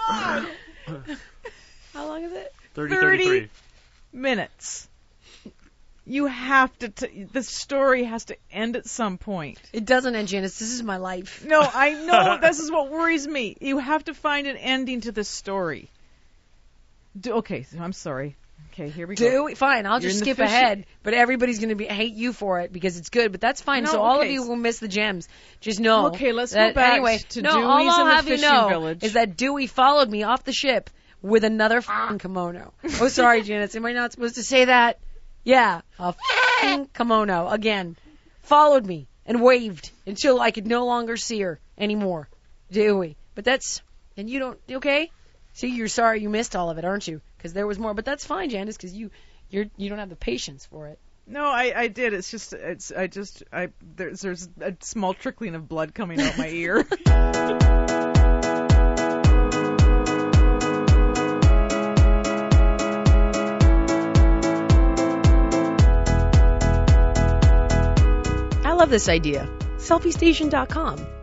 Oh, 0.06 0.20
my 0.20 0.46
god! 0.98 1.18
How 1.94 2.08
long 2.08 2.24
is 2.24 2.34
it? 2.34 2.54
30, 2.74 2.96
30. 2.96 3.18
33. 3.24 3.50
Minutes. 4.12 4.88
You 6.06 6.26
have 6.26 6.78
to. 6.80 6.90
T- 6.90 7.24
the 7.32 7.42
story 7.42 8.04
has 8.04 8.26
to 8.26 8.36
end 8.52 8.76
at 8.76 8.86
some 8.86 9.18
point. 9.18 9.58
It 9.72 9.86
doesn't 9.86 10.14
end, 10.16 10.28
Janice. 10.28 10.60
This 10.60 10.72
is 10.74 10.84
my 10.84 10.98
life. 10.98 11.46
No, 11.46 11.62
I 11.62 11.94
know 11.94 12.38
this 12.42 12.60
is 12.60 12.70
what 12.70 12.90
worries 12.92 13.26
me. 13.26 13.56
You 13.62 13.78
have 13.78 14.04
to 14.06 14.14
find 14.14 14.46
an 14.46 14.58
ending 14.58 15.02
to 15.02 15.12
this 15.14 15.30
story. 15.30 15.90
Do, 17.18 17.36
okay, 17.36 17.64
so 17.64 17.80
I'm 17.80 17.94
sorry. 17.94 18.36
Okay, 18.74 18.90
here 18.90 19.06
we 19.06 19.14
go. 19.14 19.30
Dewey, 19.30 19.54
fine. 19.54 19.86
I'll 19.86 20.02
You're 20.02 20.10
just 20.10 20.22
skip 20.22 20.40
ahead. 20.40 20.88
But 21.04 21.14
everybody's 21.14 21.60
gonna 21.60 21.76
be 21.76 21.86
hate 21.86 22.16
you 22.16 22.34
for 22.34 22.60
it 22.60 22.74
because 22.74 22.98
it's 22.98 23.10
good. 23.10 23.32
But 23.32 23.40
that's 23.40 23.62
fine. 23.62 23.84
No, 23.84 23.92
so 23.92 24.02
all 24.02 24.22
of 24.22 24.28
you 24.28 24.48
will 24.48 24.56
miss 24.56 24.80
the 24.80 24.88
gems. 24.88 25.28
Just 25.62 25.80
know. 25.80 26.08
Okay, 26.08 26.32
let's 26.32 26.56
go 26.56 26.74
back 26.74 26.94
anyway, 26.94 27.20
to 27.30 27.44
no, 27.44 27.52
Dewey's 27.52 27.66
all 27.68 27.82
I'll 27.82 28.06
have 28.08 28.28
you 28.28 28.38
know 28.38 28.70
village. 28.70 29.04
is 29.04 29.14
that 29.14 29.38
Dewey 29.38 29.68
followed 29.68 30.10
me 30.10 30.24
off 30.24 30.44
the 30.44 30.54
ship 30.54 30.90
with 31.22 31.44
another 31.44 31.84
ah. 31.88 32.06
f***ing 32.06 32.18
kimono. 32.18 32.74
Oh, 33.00 33.10
sorry, 33.10 33.42
Janice. 33.44 33.76
Am 33.76 33.86
I 33.86 33.94
not 33.94 34.12
supposed 34.12 34.36
to 34.36 34.44
say 34.44 34.66
that? 34.66 35.00
Yeah, 35.44 35.82
a 36.00 36.08
f***ing 36.08 36.88
kimono 36.94 37.50
again. 37.50 37.96
Followed 38.42 38.88
me 38.88 39.08
and 39.28 39.40
waved 39.42 39.92
until 40.08 40.42
I 40.42 40.50
could 40.50 40.66
no 40.66 40.88
longer 40.88 41.16
see 41.16 41.42
her 41.42 41.60
anymore. 41.78 42.28
Dewey. 42.72 43.18
But 43.36 43.46
that's 43.46 43.84
and 44.18 44.28
you 44.28 44.40
don't 44.40 44.60
okay? 44.72 45.12
See, 45.54 45.68
you're 45.68 45.88
sorry 45.88 46.22
you 46.22 46.30
missed 46.30 46.56
all 46.56 46.72
of 46.72 46.80
it, 46.80 46.86
aren't 46.86 47.08
you? 47.08 47.22
Because 47.44 47.54
there 47.54 47.68
was 47.68 47.78
more. 47.78 47.94
But 47.94 48.06
that's 48.06 48.26
fine, 48.26 48.50
Janice, 48.50 48.78
because 48.78 48.94
you 48.94 49.12
You're 49.50 49.66
you 49.76 49.90
don't 49.90 50.00
have 50.00 50.08
the 50.08 50.16
patience 50.16 50.66
for 50.66 50.88
it. 50.88 50.98
No, 51.28 51.44
I, 51.44 51.74
I 51.76 51.88
did. 51.90 52.14
It's 52.14 52.32
just, 52.32 52.54
it's, 52.54 52.92
I 52.92 53.08
just, 53.08 53.44
I, 53.52 53.70
there's, 53.82 54.22
there's 54.22 54.50
a 54.60 54.76
small 54.82 55.14
trickling 55.14 55.56
of 55.56 55.70
blood 55.70 55.94
coming 55.94 56.20
out 56.20 56.38
my 56.38 56.50
ear. 56.50 56.86
I 68.66 68.74
love 68.74 68.90
this 68.90 69.08
idea. 69.08 69.50
Selfiestation.com. 69.78 71.23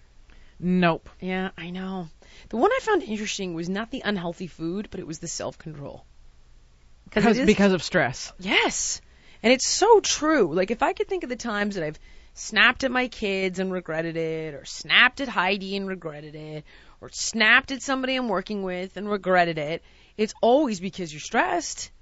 Nope. 0.58 1.08
Yeah, 1.20 1.50
I 1.56 1.70
know. 1.70 2.08
The 2.48 2.56
one 2.56 2.72
I 2.72 2.80
found 2.82 3.04
interesting 3.04 3.54
was 3.54 3.68
not 3.68 3.92
the 3.92 4.02
unhealthy 4.04 4.48
food, 4.48 4.88
but 4.90 4.98
it 4.98 5.06
was 5.06 5.20
the 5.20 5.28
self 5.28 5.56
control. 5.56 6.04
Because, 7.04 7.38
because 7.38 7.72
of 7.72 7.80
stress. 7.80 8.32
Yes. 8.40 9.00
And 9.44 9.52
it's 9.52 9.68
so 9.68 10.00
true. 10.00 10.52
Like, 10.52 10.72
if 10.72 10.82
I 10.82 10.94
could 10.94 11.06
think 11.06 11.22
of 11.22 11.28
the 11.28 11.36
times 11.36 11.76
that 11.76 11.84
I've 11.84 12.00
snapped 12.34 12.82
at 12.82 12.90
my 12.90 13.06
kids 13.06 13.60
and 13.60 13.72
regretted 13.72 14.16
it, 14.16 14.54
or 14.54 14.64
snapped 14.64 15.20
at 15.20 15.28
Heidi 15.28 15.76
and 15.76 15.86
regretted 15.86 16.34
it, 16.34 16.64
or 17.00 17.08
snapped 17.10 17.70
at 17.70 17.82
somebody 17.82 18.16
I'm 18.16 18.28
working 18.28 18.64
with 18.64 18.96
and 18.96 19.08
regretted 19.08 19.58
it, 19.58 19.84
it's 20.16 20.34
always 20.42 20.80
because 20.80 21.12
you're 21.12 21.20
stressed. 21.20 21.92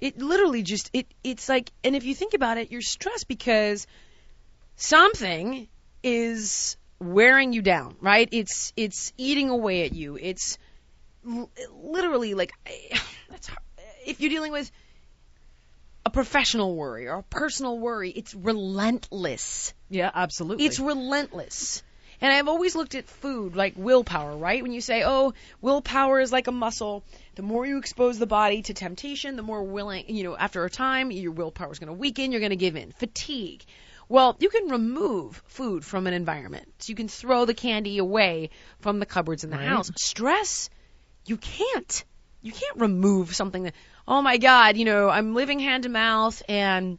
It 0.00 0.18
literally 0.18 0.62
just, 0.62 0.90
it, 0.92 1.06
it's 1.22 1.48
like, 1.48 1.70
and 1.84 1.94
if 1.94 2.04
you 2.04 2.14
think 2.14 2.34
about 2.34 2.58
it, 2.58 2.70
you're 2.70 2.80
stressed 2.80 3.28
because 3.28 3.86
something 4.76 5.68
is 6.02 6.76
wearing 6.98 7.52
you 7.52 7.62
down, 7.62 7.96
right? 8.00 8.28
It's, 8.32 8.72
it's 8.76 9.12
eating 9.18 9.50
away 9.50 9.84
at 9.84 9.92
you. 9.92 10.16
It's 10.20 10.58
l- 11.26 11.50
literally 11.82 12.34
like, 12.34 12.52
that's 13.30 13.48
hard. 13.48 13.60
if 14.06 14.20
you're 14.20 14.30
dealing 14.30 14.52
with 14.52 14.70
a 16.06 16.10
professional 16.10 16.74
worry 16.74 17.06
or 17.06 17.18
a 17.18 17.22
personal 17.22 17.78
worry, 17.78 18.10
it's 18.10 18.34
relentless. 18.34 19.74
Yeah, 19.90 20.10
absolutely. 20.14 20.64
It's 20.66 20.80
relentless. 20.80 21.82
And 22.20 22.32
I've 22.32 22.48
always 22.48 22.76
looked 22.76 22.94
at 22.94 23.06
food 23.08 23.56
like 23.56 23.74
willpower, 23.76 24.36
right? 24.36 24.62
When 24.62 24.72
you 24.72 24.80
say, 24.80 25.02
oh, 25.04 25.32
willpower 25.60 26.20
is 26.20 26.30
like 26.30 26.48
a 26.48 26.52
muscle, 26.52 27.02
the 27.34 27.42
more 27.42 27.64
you 27.64 27.78
expose 27.78 28.18
the 28.18 28.26
body 28.26 28.62
to 28.62 28.74
temptation, 28.74 29.36
the 29.36 29.42
more 29.42 29.62
willing, 29.62 30.04
you 30.14 30.24
know, 30.24 30.36
after 30.36 30.64
a 30.64 30.70
time, 30.70 31.10
your 31.10 31.32
willpower 31.32 31.72
is 31.72 31.78
going 31.78 31.88
to 31.88 31.94
weaken, 31.94 32.30
you're 32.30 32.40
going 32.40 32.50
to 32.50 32.56
give 32.56 32.76
in. 32.76 32.92
Fatigue. 32.92 33.64
Well, 34.08 34.36
you 34.40 34.48
can 34.50 34.68
remove 34.68 35.40
food 35.46 35.84
from 35.84 36.06
an 36.06 36.14
environment. 36.14 36.66
So 36.80 36.90
you 36.90 36.96
can 36.96 37.08
throw 37.08 37.44
the 37.44 37.54
candy 37.54 37.98
away 37.98 38.50
from 38.80 38.98
the 38.98 39.06
cupboards 39.06 39.44
in 39.44 39.50
the 39.50 39.56
Right. 39.56 39.68
house. 39.68 39.90
Stress, 39.96 40.68
you 41.24 41.36
can't. 41.36 42.04
You 42.42 42.52
can't 42.52 42.80
remove 42.80 43.34
something 43.34 43.62
that, 43.62 43.74
oh 44.08 44.20
my 44.20 44.36
God, 44.38 44.76
you 44.76 44.84
know, 44.84 45.08
I'm 45.08 45.34
living 45.34 45.60
hand 45.60 45.84
to 45.84 45.88
mouth 45.88 46.42
and, 46.48 46.98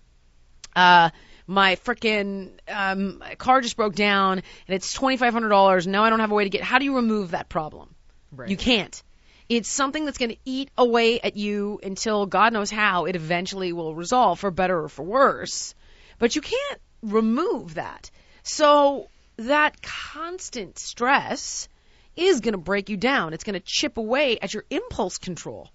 uh, 0.75 1.09
my 1.51 1.75
freaking 1.75 2.51
um, 2.67 3.21
car 3.37 3.59
just 3.61 3.75
broke 3.75 3.93
down 3.93 4.37
and 4.39 4.75
it's 4.75 4.93
twenty 4.93 5.17
five 5.17 5.33
hundred 5.33 5.49
dollars. 5.49 5.85
Now 5.85 6.03
I 6.03 6.09
don't 6.09 6.21
have 6.21 6.31
a 6.31 6.33
way 6.33 6.45
to 6.45 6.49
get. 6.49 6.61
How 6.63 6.79
do 6.79 6.85
you 6.85 6.95
remove 6.95 7.31
that 7.31 7.49
problem? 7.49 7.93
Right. 8.31 8.49
You 8.49 8.57
can't. 8.57 9.03
It's 9.49 9.67
something 9.67 10.05
that's 10.05 10.17
going 10.17 10.31
to 10.31 10.37
eat 10.45 10.69
away 10.77 11.19
at 11.19 11.35
you 11.35 11.79
until 11.83 12.25
God 12.25 12.53
knows 12.53 12.71
how 12.71 13.03
it 13.05 13.17
eventually 13.17 13.73
will 13.73 13.93
resolve, 13.93 14.39
for 14.39 14.49
better 14.49 14.83
or 14.83 14.87
for 14.87 15.03
worse. 15.03 15.75
But 16.19 16.37
you 16.37 16.41
can't 16.41 16.81
remove 17.01 17.73
that. 17.73 18.09
So 18.43 19.09
that 19.35 19.81
constant 19.81 20.79
stress 20.79 21.67
is 22.15 22.39
going 22.39 22.53
to 22.53 22.59
break 22.59 22.87
you 22.89 22.95
down. 22.95 23.33
It's 23.33 23.43
going 23.43 23.59
to 23.59 23.65
chip 23.65 23.97
away 23.97 24.39
at 24.39 24.53
your 24.53 24.63
impulse 24.69 25.17
control 25.17 25.69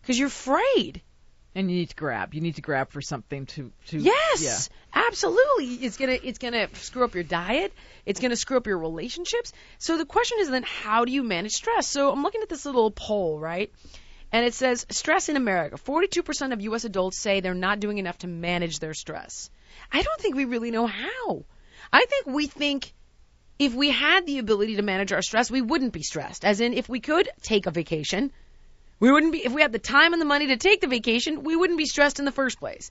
because 0.00 0.18
you're 0.18 0.28
afraid. 0.28 1.02
and 1.54 1.70
you 1.70 1.76
need 1.78 1.90
to 1.90 1.96
grab. 1.96 2.34
You 2.34 2.40
need 2.40 2.54
to 2.54 2.62
grab 2.62 2.90
for 2.90 3.02
something 3.02 3.46
to 3.46 3.72
to. 3.88 3.98
Yes, 3.98 4.70
absolutely. 5.06 5.86
It's 5.86 5.96
gonna 5.96 6.18
it's 6.22 6.38
gonna 6.38 6.68
screw 6.74 7.04
up 7.04 7.14
your 7.14 7.24
diet. 7.24 7.72
It's 8.06 8.20
gonna 8.20 8.36
screw 8.36 8.56
up 8.56 8.66
your 8.66 8.78
relationships. 8.78 9.52
So 9.78 9.96
the 9.96 10.06
question 10.06 10.38
is 10.40 10.50
then, 10.50 10.64
how 10.64 11.04
do 11.04 11.12
you 11.12 11.22
manage 11.22 11.52
stress? 11.52 11.86
So 11.86 12.10
I'm 12.10 12.22
looking 12.22 12.42
at 12.42 12.48
this 12.48 12.64
little 12.64 12.90
poll, 12.90 13.38
right? 13.38 13.72
And 14.30 14.44
it 14.44 14.54
says 14.54 14.86
stress 14.90 15.28
in 15.28 15.36
America. 15.36 15.76
42% 15.76 16.52
of 16.52 16.60
U.S. 16.60 16.84
adults 16.84 17.18
say 17.18 17.40
they're 17.40 17.54
not 17.54 17.80
doing 17.80 17.98
enough 17.98 18.18
to 18.18 18.26
manage 18.26 18.78
their 18.78 18.92
stress. 18.92 19.50
I 19.90 20.02
don't 20.02 20.20
think 20.20 20.34
we 20.34 20.44
really 20.44 20.70
know 20.70 20.86
how. 20.86 21.44
I 21.92 22.04
think 22.04 22.26
we 22.26 22.46
think 22.46 22.92
if 23.58 23.74
we 23.74 23.90
had 23.90 24.26
the 24.26 24.38
ability 24.38 24.76
to 24.76 24.82
manage 24.82 25.12
our 25.12 25.22
stress, 25.22 25.50
we 25.50 25.62
wouldn't 25.62 25.92
be 25.92 26.02
stressed. 26.02 26.44
As 26.44 26.60
in, 26.60 26.74
if 26.74 26.88
we 26.88 27.00
could 27.00 27.28
take 27.42 27.66
a 27.66 27.70
vacation, 27.70 28.30
we 29.00 29.10
wouldn't 29.10 29.32
be, 29.32 29.44
if 29.44 29.52
we 29.52 29.62
had 29.62 29.72
the 29.72 29.78
time 29.78 30.12
and 30.12 30.20
the 30.20 30.26
money 30.26 30.48
to 30.48 30.56
take 30.56 30.80
the 30.80 30.88
vacation, 30.88 31.42
we 31.42 31.56
wouldn't 31.56 31.78
be 31.78 31.86
stressed 31.86 32.18
in 32.18 32.24
the 32.24 32.32
first 32.32 32.58
place. 32.58 32.90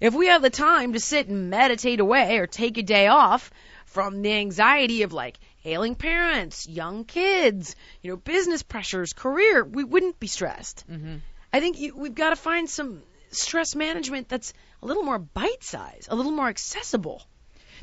If 0.00 0.14
we 0.14 0.28
have 0.28 0.42
the 0.42 0.50
time 0.50 0.92
to 0.92 1.00
sit 1.00 1.28
and 1.28 1.50
meditate 1.50 2.00
away 2.00 2.38
or 2.38 2.46
take 2.46 2.78
a 2.78 2.82
day 2.82 3.08
off 3.08 3.50
from 3.86 4.22
the 4.22 4.32
anxiety 4.32 5.02
of 5.02 5.12
like 5.12 5.38
ailing 5.64 5.94
parents, 5.94 6.68
young 6.68 7.04
kids, 7.04 7.74
you 8.02 8.10
know, 8.10 8.16
business 8.16 8.62
pressures, 8.62 9.12
career, 9.12 9.64
we 9.64 9.84
wouldn't 9.84 10.20
be 10.20 10.28
stressed. 10.28 10.84
Mm-hmm. 10.90 11.16
I 11.52 11.60
think 11.60 11.78
you, 11.78 11.96
we've 11.96 12.14
got 12.14 12.30
to 12.30 12.36
find 12.36 12.68
some 12.68 13.02
stress 13.30 13.74
management 13.74 14.28
that's 14.28 14.52
a 14.82 14.86
little 14.86 15.02
more 15.02 15.18
bite 15.18 15.64
size, 15.64 16.06
a 16.10 16.14
little 16.14 16.32
more 16.32 16.48
accessible. 16.48 17.22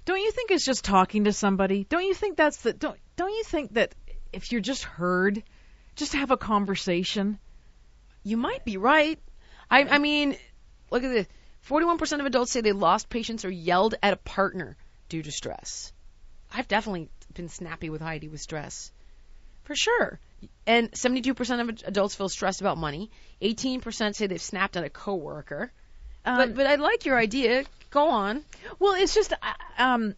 Don't 0.05 0.19
you 0.19 0.31
think 0.31 0.51
it's 0.51 0.65
just 0.65 0.85
talking 0.85 1.25
to 1.25 1.33
somebody? 1.33 1.85
Don't 1.89 2.05
you 2.05 2.13
think 2.13 2.37
that's 2.37 2.57
the 2.57 2.73
don't 2.73 2.97
don't 3.15 3.31
you 3.31 3.43
think 3.43 3.73
that 3.73 3.95
if 4.31 4.51
you're 4.51 4.61
just 4.61 4.83
heard, 4.83 5.43
just 5.95 6.13
have 6.13 6.31
a 6.31 6.37
conversation? 6.37 7.39
You 8.23 8.37
might 8.37 8.65
be 8.65 8.77
right. 8.77 9.19
I, 9.69 9.83
I 9.83 9.97
mean, 9.97 10.37
look 10.91 11.03
at 11.03 11.09
this. 11.09 11.27
41% 11.67 12.19
of 12.19 12.25
adults 12.25 12.51
say 12.51 12.61
they 12.61 12.71
lost 12.71 13.09
patience 13.09 13.45
or 13.45 13.49
yelled 13.49 13.95
at 14.03 14.13
a 14.13 14.17
partner 14.17 14.77
due 15.09 15.23
to 15.23 15.31
stress. 15.31 15.91
I've 16.53 16.67
definitely 16.67 17.09
been 17.33 17.49
snappy 17.49 17.89
with 17.89 18.01
Heidi 18.01 18.27
with 18.27 18.41
stress. 18.41 18.91
For 19.63 19.75
sure. 19.75 20.19
And 20.67 20.91
72% 20.91 21.61
of 21.61 21.83
adults 21.87 22.15
feel 22.15 22.29
stressed 22.29 22.61
about 22.61 22.77
money. 22.77 23.09
18% 23.41 24.15
say 24.15 24.27
they've 24.27 24.41
snapped 24.41 24.77
at 24.77 24.83
a 24.83 24.89
coworker. 24.89 25.71
Um, 26.23 26.37
but, 26.37 26.55
but 26.55 26.67
I 26.67 26.75
like 26.75 27.05
your 27.05 27.17
idea. 27.17 27.63
Go 27.89 28.09
on. 28.09 28.43
well, 28.79 28.93
it's 28.93 29.15
just 29.15 29.33
uh, 29.33 29.53
um 29.77 30.15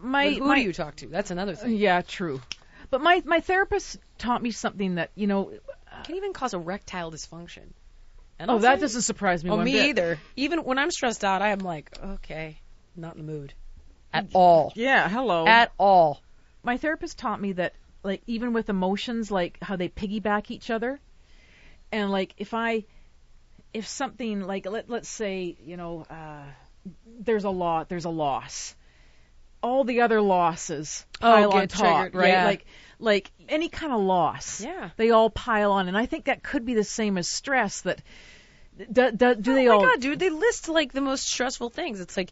my 0.00 0.30
But 0.30 0.38
who 0.38 0.48
my 0.48 0.54
do 0.56 0.62
you 0.62 0.72
talk 0.72 0.96
to? 0.96 1.06
That's 1.06 1.30
another 1.30 1.54
thing. 1.54 1.72
yeah, 1.76 2.02
true. 2.02 2.40
But 2.90 3.00
my 3.00 3.22
my 3.24 3.40
therapist 3.40 3.98
taught 4.16 4.42
me 4.42 4.50
something 4.50 4.96
that 4.96 5.10
you 5.14 5.26
know. 5.26 5.50
It 5.50 5.62
can 6.04 6.16
even 6.16 6.32
cause 6.32 6.54
erectile 6.54 7.10
dysfunction. 7.10 7.72
And 8.38 8.50
Oh, 8.50 8.54
I'll 8.54 8.58
that 8.60 8.76
say- 8.76 8.80
doesn't 8.82 9.02
surprise 9.02 9.42
me 9.44 9.50
Oh, 9.50 9.56
me 9.56 9.72
bit. 9.72 9.86
either. 9.90 10.18
Even 10.36 10.60
when 10.64 10.78
I'm 10.78 10.90
stressed 10.90 11.24
out, 11.24 11.42
I 11.42 11.48
am 11.50 11.58
like, 11.60 11.90
okay, 12.02 12.58
not 12.96 13.16
in 13.16 13.26
the 13.26 13.32
mood 13.32 13.52
at 14.12 14.28
all. 14.32 14.72
Yeah, 14.76 15.08
hello. 15.08 15.46
At 15.46 15.72
all. 15.78 16.22
my 16.62 16.76
therapist 16.76 17.18
taught 17.18 17.40
me 17.40 17.52
that 17.52 17.74
like 18.02 18.22
even 18.26 18.52
with 18.52 18.68
emotions, 18.68 19.30
like 19.30 19.58
how 19.62 19.76
they 19.76 19.88
piggyback 19.88 20.50
each 20.50 20.70
other, 20.70 21.00
and 21.92 22.10
like 22.10 22.34
if 22.38 22.52
I 22.54 22.84
if 23.74 23.86
something 23.86 24.40
like 24.42 24.66
let 24.66 24.88
let's 24.88 25.08
say 25.08 25.56
you 25.64 25.76
know 25.76 26.04
uh, 26.10 26.42
there's 27.20 27.44
a 27.44 27.50
lot 27.50 27.88
there's 27.88 28.04
a 28.06 28.10
loss, 28.10 28.74
all 29.62 29.84
the 29.84 30.02
other 30.02 30.20
losses 30.20 31.04
Oh, 31.20 31.26
pile 31.26 31.52
on 31.52 31.60
get 31.60 31.70
top, 31.70 32.14
right? 32.14 32.28
yeah. 32.28 32.44
Like 32.44 32.66
like 32.98 33.30
any 33.48 33.68
kind 33.68 33.92
of 33.92 34.00
loss, 34.00 34.60
Yeah. 34.60 34.90
they 34.96 35.10
all 35.10 35.30
pile 35.30 35.72
on, 35.72 35.88
and 35.88 35.96
I 35.96 36.06
think 36.06 36.24
that 36.26 36.42
could 36.42 36.64
be 36.64 36.74
the 36.74 36.84
same 36.84 37.18
as 37.18 37.28
stress. 37.28 37.82
That 37.82 38.02
do, 38.92 39.10
do, 39.10 39.34
do 39.34 39.54
they 39.54 39.68
oh 39.68 39.78
my 39.78 39.84
god, 39.84 40.00
dude, 40.00 40.18
they 40.18 40.30
list 40.30 40.68
like 40.68 40.92
the 40.92 41.00
most 41.00 41.26
stressful 41.26 41.70
things. 41.70 42.00
It's 42.00 42.16
like 42.16 42.30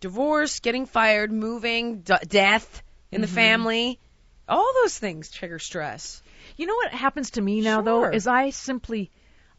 divorce, 0.00 0.60
getting 0.60 0.86
fired, 0.86 1.32
moving, 1.32 2.00
d- 2.00 2.14
death 2.28 2.82
in 3.10 3.16
Mm-hmm. 3.16 3.22
the 3.22 3.28
family. 3.28 4.00
All 4.48 4.70
those 4.82 4.96
things 4.98 5.30
trigger 5.30 5.58
stress. 5.58 6.22
You 6.56 6.66
know 6.66 6.74
what 6.74 6.92
happens 6.92 7.30
to 7.32 7.40
me 7.40 7.60
now 7.60 7.76
Sure. 7.76 7.82
though 7.82 8.04
is 8.12 8.26
I 8.26 8.50
simply 8.50 9.10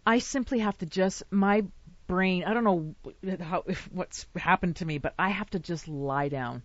I 0.06 0.20
simply 0.20 0.60
have 0.60 0.78
to 0.80 0.86
just 0.86 1.24
my 1.32 1.64
brain 2.08 2.46
I 2.46 2.54
don't 2.54 2.64
know 2.64 2.96
how 3.42 3.64
if 3.68 3.88
what's 3.92 4.26
happened 4.38 4.78
to 4.78 4.86
me 4.86 4.98
but 4.98 5.14
I 5.20 5.30
have 5.30 5.50
to 5.52 5.60
just 5.60 5.88
lie 5.88 6.30
down. 6.30 6.62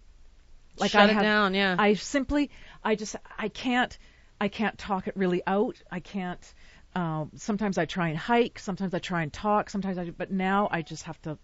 Like 0.78 0.90
Shut 0.92 1.02
I 1.02 1.04
it 1.11 1.14
have, 1.14 1.22
down, 1.22 1.54
yeah. 1.54 1.76
I 1.78 1.94
simply 1.94 2.50
I 2.82 2.94
just 2.94 3.16
I 3.38 3.48
can't 3.48 3.96
I 4.40 4.48
can't 4.48 4.76
talk 4.78 5.06
it 5.06 5.16
really 5.16 5.42
out. 5.46 5.80
I 5.90 6.00
can't 6.00 6.54
um 6.94 7.30
sometimes 7.37 7.78
I 7.78 7.85
try 7.85 8.08
and 8.08 8.18
hike, 8.18 8.58
sometimes 8.58 8.94
I 8.94 8.98
try 8.98 9.22
and 9.22 9.32
talk, 9.32 9.70
sometimes 9.70 9.98
I 9.98 10.11
but 10.11 10.30
now 10.30 10.68
I 10.70 10.82
just 10.82 11.04
have 11.04 11.20
to 11.22 11.38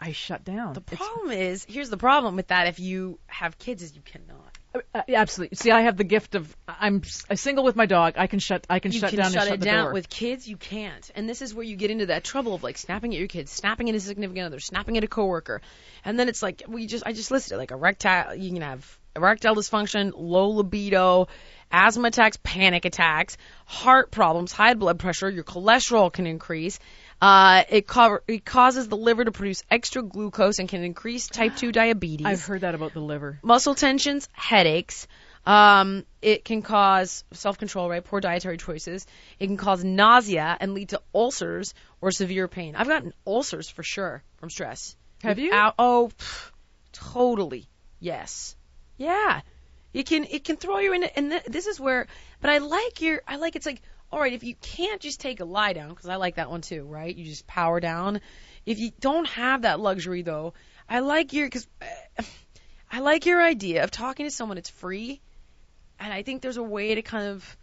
I 0.00 0.12
shut 0.12 0.44
down. 0.44 0.74
the 0.74 0.80
It's- 0.80 0.98
problem 0.98 1.30
is, 1.30 1.64
here's 1.68 1.88
the 1.88 1.96
problem 1.96 2.36
with 2.36 2.48
that. 2.48 2.66
If 2.66 2.80
you 2.80 3.18
have 3.26 3.56
kids, 3.58 3.82
is 3.82 3.94
you 3.94 4.02
cannot. 4.02 4.53
Uh, 4.94 5.02
absolutely. 5.08 5.56
See, 5.56 5.70
I 5.70 5.82
have 5.82 5.96
the 5.96 6.04
gift 6.04 6.34
of 6.34 6.56
I'm 6.68 7.02
I'm 7.30 7.36
single 7.36 7.64
with 7.64 7.76
my 7.76 7.86
dog. 7.86 8.14
I 8.16 8.26
can 8.26 8.38
shut 8.38 8.66
I 8.68 8.78
can 8.78 8.92
you 8.92 9.00
shut 9.00 9.10
can 9.10 9.18
down 9.18 9.32
shut 9.32 9.42
and 9.42 9.48
shut 9.48 9.54
it 9.54 9.60
the 9.60 9.66
down. 9.66 9.84
door. 9.84 9.92
With 9.92 10.08
kids, 10.08 10.48
you 10.48 10.56
can't. 10.56 11.10
And 11.14 11.28
this 11.28 11.42
is 11.42 11.54
where 11.54 11.64
you 11.64 11.76
get 11.76 11.90
into 11.90 12.06
that 12.06 12.24
trouble 12.24 12.54
of 12.54 12.62
like 12.62 12.78
snapping 12.78 13.12
at 13.12 13.18
your 13.18 13.28
kids, 13.28 13.50
snapping 13.50 13.88
at 13.88 13.94
a 13.94 14.00
significant 14.00 14.46
other, 14.46 14.60
snapping 14.60 14.96
at 14.96 15.04
a 15.04 15.08
coworker, 15.08 15.62
and 16.04 16.18
then 16.18 16.28
it's 16.28 16.42
like 16.42 16.62
we 16.68 16.86
just 16.86 17.06
I 17.06 17.12
just 17.12 17.30
listed 17.30 17.52
it 17.54 17.58
like 17.58 17.70
erectile. 17.70 18.34
You 18.34 18.52
can 18.52 18.62
have 18.62 18.98
erectile 19.16 19.54
dysfunction, 19.54 20.12
low 20.14 20.48
libido, 20.50 21.28
asthma 21.70 22.08
attacks, 22.08 22.38
panic 22.42 22.84
attacks, 22.84 23.36
heart 23.66 24.10
problems, 24.10 24.52
high 24.52 24.74
blood 24.74 24.98
pressure. 24.98 25.30
Your 25.30 25.44
cholesterol 25.44 26.12
can 26.12 26.26
increase. 26.26 26.78
Uh, 27.24 27.64
it, 27.70 27.86
co- 27.86 28.18
it 28.28 28.44
causes 28.44 28.86
the 28.88 28.98
liver 28.98 29.24
to 29.24 29.32
produce 29.32 29.62
extra 29.70 30.02
glucose 30.02 30.58
and 30.58 30.68
can 30.68 30.82
increase 30.84 31.26
type 31.26 31.56
2 31.56 31.72
diabetes 31.80 32.26
I've 32.26 32.44
heard 32.44 32.60
that 32.60 32.74
about 32.74 32.92
the 32.92 33.00
liver. 33.00 33.38
muscle 33.42 33.74
tensions, 33.74 34.28
headaches. 34.32 35.06
Um, 35.46 36.04
it 36.20 36.44
can 36.44 36.60
cause 36.60 37.24
self-control, 37.32 37.88
right? 37.88 38.04
Poor 38.04 38.20
dietary 38.20 38.58
choices. 38.58 39.06
It 39.38 39.46
can 39.46 39.56
cause 39.56 39.82
nausea 39.82 40.54
and 40.60 40.74
lead 40.74 40.90
to 40.90 41.00
ulcers 41.14 41.72
or 42.02 42.10
severe 42.10 42.46
pain. 42.46 42.76
I've 42.76 42.88
gotten 42.88 43.14
ulcers 43.26 43.70
for 43.70 43.82
sure 43.82 44.22
from 44.36 44.50
stress. 44.50 44.94
Have 45.22 45.38
you? 45.38 45.50
Oh, 45.78 46.10
pff, 46.18 46.50
totally. 46.92 47.68
Yes. 48.00 48.54
Yeah. 48.98 49.40
It 49.94 50.06
can 50.06 50.24
it 50.24 50.44
can 50.44 50.56
throw 50.56 50.78
you 50.78 50.92
in, 50.92 51.04
it 51.04 51.12
and 51.16 51.30
th- 51.30 51.44
this 51.44 51.66
is 51.66 51.80
where. 51.80 52.06
But 52.40 52.50
I 52.50 52.58
like 52.58 53.00
your. 53.00 53.22
I 53.26 53.36
like 53.36 53.54
it's 53.56 53.64
like 53.64 53.80
all 54.10 54.20
right. 54.20 54.32
If 54.32 54.44
you 54.44 54.54
can't 54.54 55.00
just 55.00 55.20
take 55.20 55.40
a 55.40 55.44
lie 55.44 55.72
down, 55.72 55.90
because 55.90 56.08
I 56.08 56.16
like 56.16 56.36
that 56.36 56.50
one 56.50 56.60
too, 56.60 56.84
right? 56.84 57.14
You 57.14 57.24
just 57.24 57.46
power 57.46 57.80
down. 57.80 58.20
If 58.66 58.78
you 58.78 58.92
don't 59.00 59.26
have 59.28 59.62
that 59.62 59.80
luxury 59.80 60.22
though, 60.22 60.54
I 60.88 61.00
like 61.00 61.32
your 61.32 61.46
because 61.46 61.66
I 62.90 63.00
like 63.00 63.26
your 63.26 63.42
idea 63.42 63.82
of 63.84 63.90
talking 63.90 64.26
to 64.26 64.30
someone. 64.30 64.58
It's 64.58 64.70
free, 64.70 65.20
and 65.98 66.12
I 66.12 66.22
think 66.22 66.42
there's 66.42 66.56
a 66.56 66.62
way 66.62 66.94
to 66.94 67.02
kind 67.02 67.28
of 67.28 67.56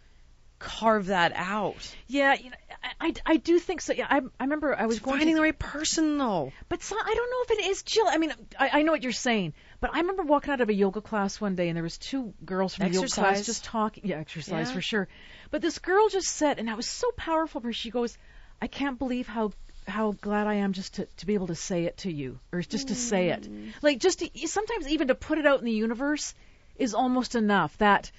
carve 0.62 1.06
that 1.06 1.32
out. 1.34 1.94
Yeah, 2.06 2.34
you 2.34 2.50
know, 2.50 2.56
I, 3.00 3.08
I, 3.08 3.14
I 3.26 3.36
do 3.36 3.58
think 3.58 3.80
so. 3.80 3.92
Yeah, 3.92 4.06
I, 4.08 4.18
I 4.38 4.44
remember 4.44 4.74
I 4.78 4.86
was 4.86 5.00
going 5.00 5.18
Finding 5.18 5.34
to, 5.34 5.38
the 5.40 5.42
right 5.42 5.58
person 5.58 6.18
though. 6.18 6.52
but 6.68 6.82
so, 6.82 6.96
I 6.96 7.14
don't 7.14 7.30
know 7.30 7.54
if 7.54 7.60
it 7.60 7.70
is 7.70 7.82
Jill. 7.82 8.06
I 8.08 8.18
mean, 8.18 8.32
I, 8.58 8.70
I 8.78 8.82
know 8.82 8.92
what 8.92 9.02
you're 9.02 9.12
saying, 9.12 9.54
but 9.80 9.90
I 9.92 9.98
remember 10.00 10.22
walking 10.22 10.52
out 10.52 10.60
of 10.60 10.68
a 10.68 10.74
yoga 10.74 11.00
class 11.00 11.40
one 11.40 11.56
day, 11.56 11.68
and 11.68 11.76
there 11.76 11.82
was 11.82 11.98
two 11.98 12.32
girls 12.44 12.74
from 12.74 12.88
the 12.88 12.94
yoga 12.94 13.08
class 13.08 13.38
Exercise. 13.38 13.46
just 13.46 13.64
talking. 13.64 14.04
Yeah, 14.06 14.16
exercise 14.18 14.68
Yeah. 14.68 14.74
for 14.74 14.80
sure. 14.80 15.08
But 15.50 15.60
this 15.62 15.78
girl 15.78 16.08
just 16.08 16.28
said, 16.28 16.58
and 16.58 16.68
that 16.68 16.76
was 16.76 16.86
so 16.86 17.10
powerful 17.16 17.60
for 17.60 17.68
her. 17.68 17.72
She 17.72 17.90
goes, 17.90 18.16
"I 18.60 18.68
can't 18.68 18.98
believe 18.98 19.26
how 19.26 19.52
how 19.88 20.12
glad 20.12 20.46
I 20.46 20.54
am 20.54 20.72
just 20.72 20.94
to 20.94 21.06
to 21.18 21.26
be 21.26 21.34
able 21.34 21.48
to 21.48 21.54
say 21.56 21.84
it 21.84 21.96
to 21.98 22.12
you, 22.12 22.38
or 22.52 22.62
just 22.62 22.88
to 22.88 22.94
say 22.94 23.30
it. 23.30 23.42
Mm. 23.42 23.72
Like 23.82 23.98
just 23.98 24.20
to, 24.20 24.30
sometimes 24.46 24.88
even 24.88 25.08
to 25.08 25.14
put 25.14 25.38
it 25.38 25.46
out 25.46 25.58
in 25.58 25.64
the 25.64 25.72
universe 25.72 26.34
is 26.76 26.94
almost 26.94 27.34
enough. 27.34 27.76
That 27.78 28.10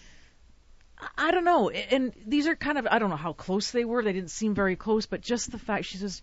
I 1.17 1.31
don't 1.31 1.45
know. 1.45 1.69
And 1.69 2.13
these 2.25 2.47
are 2.47 2.55
kind 2.55 2.77
of 2.77 2.87
I 2.89 2.99
don't 2.99 3.09
know 3.09 3.15
how 3.15 3.33
close 3.33 3.71
they 3.71 3.85
were. 3.85 4.03
They 4.03 4.13
didn't 4.13 4.31
seem 4.31 4.53
very 4.53 4.75
close, 4.75 5.05
but 5.05 5.21
just 5.21 5.51
the 5.51 5.59
fact 5.59 5.85
she 5.85 5.97
says, 5.97 6.21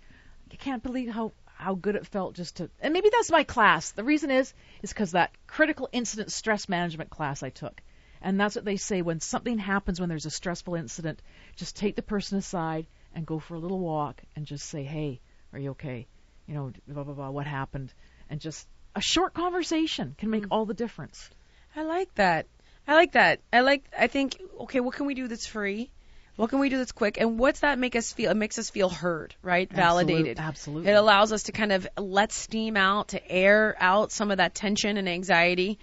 I 0.52 0.56
can't 0.56 0.82
believe 0.82 1.10
how 1.10 1.32
how 1.46 1.74
good 1.74 1.94
it 1.94 2.06
felt 2.06 2.34
just 2.34 2.56
to. 2.56 2.70
And 2.80 2.92
maybe 2.94 3.10
that's 3.10 3.30
my 3.30 3.44
class. 3.44 3.90
The 3.90 4.04
reason 4.04 4.30
is 4.30 4.52
is 4.82 4.90
because 4.90 5.12
that 5.12 5.32
critical 5.46 5.88
incident 5.92 6.32
stress 6.32 6.68
management 6.68 7.10
class 7.10 7.42
I 7.42 7.50
took. 7.50 7.82
And 8.22 8.38
that's 8.38 8.54
what 8.54 8.64
they 8.64 8.76
say 8.76 9.02
when 9.02 9.20
something 9.20 9.58
happens 9.58 9.98
when 9.98 10.08
there's 10.08 10.26
a 10.26 10.30
stressful 10.30 10.74
incident, 10.74 11.22
just 11.56 11.76
take 11.76 11.96
the 11.96 12.02
person 12.02 12.38
aside 12.38 12.86
and 13.14 13.26
go 13.26 13.38
for 13.38 13.54
a 13.54 13.58
little 13.58 13.80
walk 13.80 14.22
and 14.36 14.46
just 14.46 14.68
say, 14.68 14.82
"Hey, 14.82 15.20
are 15.52 15.58
you 15.58 15.70
okay? 15.70 16.06
You 16.46 16.54
know, 16.54 16.72
blah 16.86 17.04
blah 17.04 17.14
blah, 17.14 17.30
what 17.30 17.46
happened?" 17.46 17.92
And 18.28 18.40
just 18.40 18.68
a 18.94 19.00
short 19.00 19.34
conversation 19.34 20.14
can 20.18 20.30
make 20.30 20.44
mm. 20.44 20.48
all 20.50 20.66
the 20.66 20.74
difference. 20.74 21.30
I 21.76 21.82
like 21.82 22.14
that. 22.16 22.46
I 22.90 22.94
like 22.94 23.12
that. 23.12 23.40
I 23.52 23.60
like. 23.60 23.84
I 23.96 24.08
think. 24.08 24.36
Okay, 24.62 24.80
what 24.80 24.96
can 24.96 25.06
we 25.06 25.14
do 25.14 25.28
that's 25.28 25.46
free? 25.46 25.92
What 26.34 26.50
can 26.50 26.58
we 26.58 26.70
do 26.70 26.78
that's 26.78 26.90
quick? 26.90 27.20
And 27.20 27.38
what's 27.38 27.60
that 27.60 27.78
make 27.78 27.94
us 27.94 28.12
feel? 28.12 28.32
It 28.32 28.36
makes 28.36 28.58
us 28.58 28.68
feel 28.68 28.88
heard, 28.88 29.32
right? 29.42 29.72
Validated. 29.72 30.40
Absolutely. 30.40 30.90
It 30.90 30.94
allows 30.94 31.32
us 31.32 31.44
to 31.44 31.52
kind 31.52 31.70
of 31.70 31.86
let 31.96 32.32
steam 32.32 32.76
out, 32.76 33.08
to 33.08 33.30
air 33.30 33.76
out 33.78 34.10
some 34.10 34.32
of 34.32 34.38
that 34.38 34.56
tension 34.56 34.96
and 34.96 35.08
anxiety. 35.08 35.78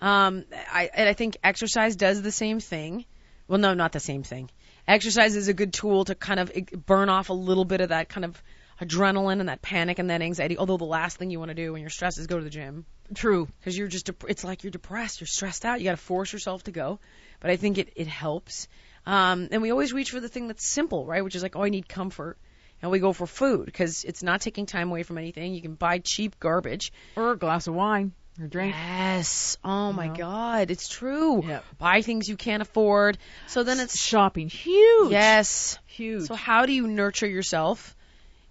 Um, 0.00 0.44
I, 0.72 0.88
and 0.94 1.08
I 1.08 1.14
think 1.14 1.36
exercise 1.42 1.96
does 1.96 2.22
the 2.22 2.30
same 2.30 2.60
thing. 2.60 3.06
Well, 3.48 3.58
no, 3.58 3.74
not 3.74 3.90
the 3.90 4.00
same 4.00 4.22
thing. 4.22 4.48
Exercise 4.86 5.34
is 5.34 5.48
a 5.48 5.54
good 5.54 5.72
tool 5.72 6.04
to 6.04 6.14
kind 6.14 6.38
of 6.38 6.52
burn 6.86 7.08
off 7.08 7.30
a 7.30 7.34
little 7.34 7.64
bit 7.64 7.80
of 7.80 7.88
that 7.88 8.08
kind 8.08 8.24
of 8.24 8.40
adrenaline 8.80 9.40
and 9.40 9.48
that 9.48 9.62
panic 9.62 9.98
and 9.98 10.10
that 10.10 10.22
anxiety. 10.22 10.58
Although 10.58 10.76
the 10.76 10.84
last 10.84 11.16
thing 11.16 11.30
you 11.30 11.40
want 11.40 11.48
to 11.48 11.56
do 11.56 11.72
when 11.72 11.80
you're 11.80 11.90
stressed 11.90 12.18
is 12.18 12.28
go 12.28 12.38
to 12.38 12.44
the 12.44 12.50
gym 12.50 12.86
True. 13.14 13.48
because 13.60 13.76
you're 13.76 13.88
just 13.88 14.06
dep- 14.06 14.24
it's 14.28 14.44
like 14.44 14.64
you're 14.64 14.70
depressed, 14.70 15.20
you're 15.20 15.26
stressed 15.26 15.64
out. 15.64 15.80
You 15.80 15.84
got 15.84 15.92
to 15.92 15.96
force 15.96 16.32
yourself 16.32 16.64
to 16.64 16.70
go. 16.70 16.98
But 17.40 17.50
I 17.50 17.56
think 17.56 17.78
it 17.78 17.92
it 17.96 18.06
helps. 18.06 18.68
Um, 19.06 19.48
and 19.50 19.62
we 19.62 19.70
always 19.70 19.92
reach 19.92 20.10
for 20.10 20.20
the 20.20 20.28
thing 20.28 20.46
that's 20.48 20.64
simple, 20.64 21.04
right? 21.06 21.24
Which 21.24 21.34
is 21.34 21.42
like, 21.42 21.56
oh, 21.56 21.62
I 21.62 21.68
need 21.68 21.88
comfort. 21.88 22.38
And 22.80 22.90
we 22.90 22.98
go 22.98 23.12
for 23.12 23.26
food 23.26 23.66
because 23.66 24.04
it's 24.04 24.22
not 24.22 24.40
taking 24.40 24.66
time 24.66 24.90
away 24.90 25.02
from 25.02 25.18
anything. 25.18 25.54
You 25.54 25.62
can 25.62 25.74
buy 25.74 25.98
cheap 25.98 26.38
garbage. 26.40 26.92
Or 27.16 27.32
a 27.32 27.36
glass 27.36 27.66
of 27.68 27.74
wine 27.74 28.12
or 28.40 28.46
drink. 28.46 28.74
Yes. 28.74 29.56
Oh 29.64 29.92
my 29.92 30.08
know? 30.08 30.14
God, 30.14 30.70
it's 30.70 30.88
true. 30.88 31.44
Yep. 31.46 31.64
Buy 31.78 32.02
things 32.02 32.28
you 32.28 32.36
can't 32.36 32.62
afford. 32.62 33.18
So 33.46 33.62
then 33.62 33.80
it's 33.80 33.98
shopping. 33.98 34.48
Huge. 34.48 35.10
yes. 35.10 35.78
Huge. 35.86 36.26
So 36.26 36.34
how 36.34 36.66
do 36.66 36.72
you 36.72 36.86
nurture 36.86 37.28
yourself, 37.28 37.96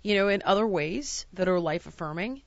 you 0.03 0.15
know, 0.15 0.29
in 0.29 0.43
other 0.45 0.67
ways 0.67 1.25
that 1.33 1.47
are 1.47 1.59
life 1.59 1.85
affirming? 1.85 2.41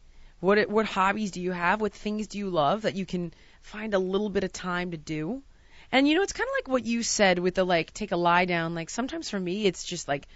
What 0.44 0.68
what 0.68 0.84
hobbies 0.84 1.30
do 1.30 1.40
you 1.40 1.52
have? 1.52 1.80
What 1.80 1.94
things 1.94 2.26
do 2.26 2.38
you 2.38 2.50
love 2.50 2.82
that 2.82 2.94
you 2.94 3.06
can 3.06 3.32
find 3.62 3.94
a 3.94 3.98
little 3.98 4.28
bit 4.28 4.44
of 4.44 4.52
time 4.52 4.90
to 4.90 4.98
do? 4.98 5.42
And 5.90 6.06
you 6.06 6.14
know, 6.14 6.22
it's 6.22 6.34
kind 6.34 6.46
of 6.46 6.54
like 6.58 6.68
what 6.68 6.84
you 6.84 7.02
said 7.02 7.38
with 7.38 7.54
the 7.54 7.64
like 7.64 7.94
take 7.94 8.12
a 8.12 8.16
lie 8.16 8.44
down. 8.44 8.74
Like 8.74 8.90
sometimes 8.90 9.30
for 9.30 9.40
me, 9.40 9.64
it's 9.64 9.84
just 9.84 10.06
like 10.06 10.28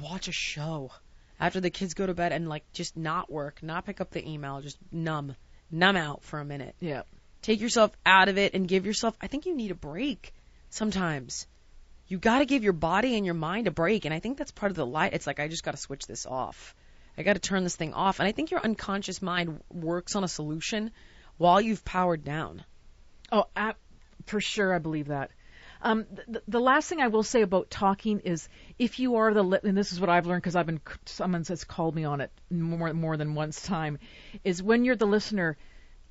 watch 0.00 0.26
a 0.26 0.32
show 0.32 0.90
after 1.38 1.60
the 1.60 1.70
kids 1.70 1.94
go 1.94 2.06
to 2.06 2.14
bed 2.14 2.32
and 2.32 2.48
like 2.48 2.64
just 2.72 2.96
not 2.96 3.30
work, 3.30 3.62
not 3.62 3.86
pick 3.86 4.00
up 4.00 4.10
the 4.10 4.28
email, 4.28 4.60
just 4.60 4.78
numb, 4.90 5.36
numb 5.70 5.96
out 5.96 6.24
for 6.24 6.40
a 6.40 6.44
minute. 6.44 6.74
yeah. 6.80 7.02
Take 7.42 7.60
yourself 7.60 7.90
out 8.04 8.28
of 8.28 8.36
it 8.36 8.52
and 8.52 8.68
give 8.68 8.84
yourself. 8.84 9.16
I 9.20 9.26
think 9.26 9.46
you 9.46 9.56
need 9.56 9.70
a 9.70 9.74
break 9.74 10.34
sometimes. 10.68 11.46
You 12.06 12.18
got 12.18 12.40
to 12.40 12.44
give 12.44 12.64
your 12.64 12.74
body 12.74 13.16
and 13.16 13.24
your 13.24 13.34
mind 13.34 13.66
a 13.66 13.70
break, 13.70 14.04
and 14.04 14.12
I 14.12 14.18
think 14.18 14.36
that's 14.36 14.50
part 14.50 14.70
of 14.70 14.76
the 14.76 14.84
light. 14.84 15.14
It's 15.14 15.26
like 15.26 15.40
I 15.40 15.48
just 15.48 15.62
got 15.62 15.70
to 15.70 15.78
switch 15.78 16.06
this 16.06 16.26
off. 16.26 16.74
I 17.20 17.22
got 17.22 17.34
to 17.34 17.40
turn 17.40 17.64
this 17.64 17.76
thing 17.76 17.92
off, 17.92 18.18
and 18.18 18.26
I 18.26 18.32
think 18.32 18.50
your 18.50 18.60
unconscious 18.60 19.20
mind 19.20 19.60
works 19.70 20.16
on 20.16 20.24
a 20.24 20.28
solution 20.28 20.90
while 21.36 21.60
you've 21.60 21.84
powered 21.84 22.24
down. 22.24 22.64
Oh, 23.30 23.44
I, 23.54 23.74
for 24.26 24.40
sure, 24.40 24.74
I 24.74 24.78
believe 24.78 25.08
that. 25.08 25.30
Um, 25.82 26.06
the, 26.28 26.42
the 26.48 26.60
last 26.60 26.88
thing 26.88 27.00
I 27.00 27.08
will 27.08 27.22
say 27.22 27.42
about 27.42 27.70
talking 27.70 28.20
is 28.20 28.48
if 28.78 28.98
you 28.98 29.16
are 29.16 29.32
the 29.32 29.44
and 29.64 29.76
this 29.76 29.92
is 29.92 30.00
what 30.00 30.10
I've 30.10 30.26
learned 30.26 30.42
because 30.42 30.56
I've 30.56 30.66
been 30.66 30.80
someone 31.06 31.44
has 31.44 31.64
called 31.64 31.94
me 31.94 32.04
on 32.04 32.20
it 32.20 32.30
more 32.50 32.92
more 32.92 33.16
than 33.16 33.34
once 33.34 33.62
time, 33.62 33.98
is 34.44 34.62
when 34.62 34.84
you're 34.84 34.96
the 34.96 35.06
listener. 35.06 35.56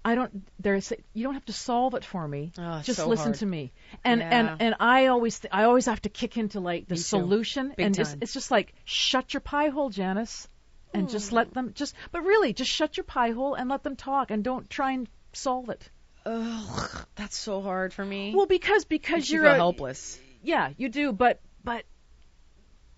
I 0.04 0.16
don't. 0.16 0.48
There's 0.60 0.94
you 1.14 1.24
don't 1.24 1.34
have 1.34 1.46
to 1.46 1.54
solve 1.54 1.94
it 1.94 2.06
for 2.06 2.26
me. 2.28 2.52
Oh, 2.58 2.82
Just 2.82 3.00
so 3.00 3.08
listen 3.08 3.26
hard. 3.26 3.36
to 3.36 3.46
me. 3.46 3.74
And 4.04 4.22
Yeah. 4.22 4.30
and 4.32 4.62
and 4.62 4.76
I 4.80 5.08
always 5.08 5.40
th- 5.40 5.54
I 5.54 5.66
always 5.66 5.88
have 5.88 6.02
to 6.04 6.10
kick 6.10 6.38
into 6.38 6.62
like 6.62 6.88
the 6.88 6.96
Me 6.96 7.02
solution 7.02 7.74
and 7.78 7.94
just 7.94 8.18
it's 8.22 8.34
just 8.34 8.50
like 8.50 8.74
shut 8.86 9.34
your 9.34 9.42
pie 9.42 9.68
hole, 9.68 9.90
Janice, 9.90 10.48
and 10.94 11.04
Hmm. 11.04 11.12
just 11.12 11.32
let 11.32 11.54
them 11.54 11.74
just. 11.74 11.96
But 12.12 12.24
really, 12.24 12.54
just 12.54 12.72
shut 12.72 12.98
your 12.98 13.04
pie 13.04 13.32
hole 13.32 13.56
and 13.56 13.70
let 13.70 13.84
them 13.84 13.96
talk 13.96 14.32
and 14.32 14.44
don't 14.44 14.70
try 14.70 14.92
and 14.92 15.10
solve 15.34 15.70
it. 15.70 15.90
Ugh, 16.26 17.06
that's 17.16 17.38
so 17.38 17.62
hard 17.62 17.94
for 17.94 18.06
me. 18.06 18.34
Well, 18.36 18.46
because 18.46 18.86
because 18.86 19.30
you 19.30 19.42
you're 19.42 19.52
a, 19.52 19.56
helpless. 19.56 20.20
Yeah, 20.44 20.72
you 20.78 20.90
do, 20.90 21.12
but 21.12 21.40
but 21.64 21.84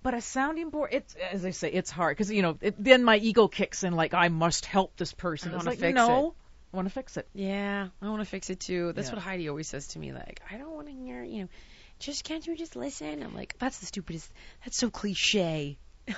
but 0.04 0.14
a 0.14 0.22
sounding 0.22 0.70
board. 0.70 0.90
It's 0.94 1.16
as 1.32 1.46
I 1.46 1.52
say, 1.52 1.72
it's 1.72 1.92
hard 1.92 2.18
because 2.18 2.32
you 2.32 2.42
know 2.42 2.58
it, 2.62 2.76
then 2.84 3.04
my 3.04 3.18
ego 3.18 3.48
kicks 3.48 3.84
in 3.84 3.94
like 3.94 4.14
I 4.14 4.30
must 4.30 4.66
help 4.66 4.98
this 4.98 5.14
person. 5.14 5.54
I 5.54 5.58
wanna 5.58 5.70
like, 5.70 5.80
fix 5.80 5.96
no, 5.96 6.30
it. 6.30 6.34
I 6.74 6.78
want 6.78 6.88
to 6.88 6.94
fix 6.94 7.18
it. 7.18 7.28
Yeah, 7.34 7.90
I 8.02 8.10
want 8.10 8.22
to 8.22 8.26
fix 8.26 8.50
it 8.50 8.60
too. 8.60 8.94
That's 8.94 9.10
Yeah. 9.10 9.16
what 9.16 9.22
Heidi 9.24 9.50
always 9.50 9.68
says 9.68 9.88
to 9.90 10.00
me. 10.00 10.14
Like, 10.14 10.42
I 10.50 10.58
don't 10.58 10.72
want 10.72 10.88
to 10.88 10.94
hear, 10.94 11.22
you 11.24 11.42
know, 11.44 11.50
just 12.00 12.24
can't 12.24 12.46
you 12.48 12.56
just 12.56 12.76
listen? 12.76 13.22
I'm 13.22 13.36
like, 13.36 13.56
that's 13.60 13.80
the 13.80 13.86
stupidest. 13.86 14.32
That's 14.64 14.78
so 14.78 14.90
cliche. 14.90 15.78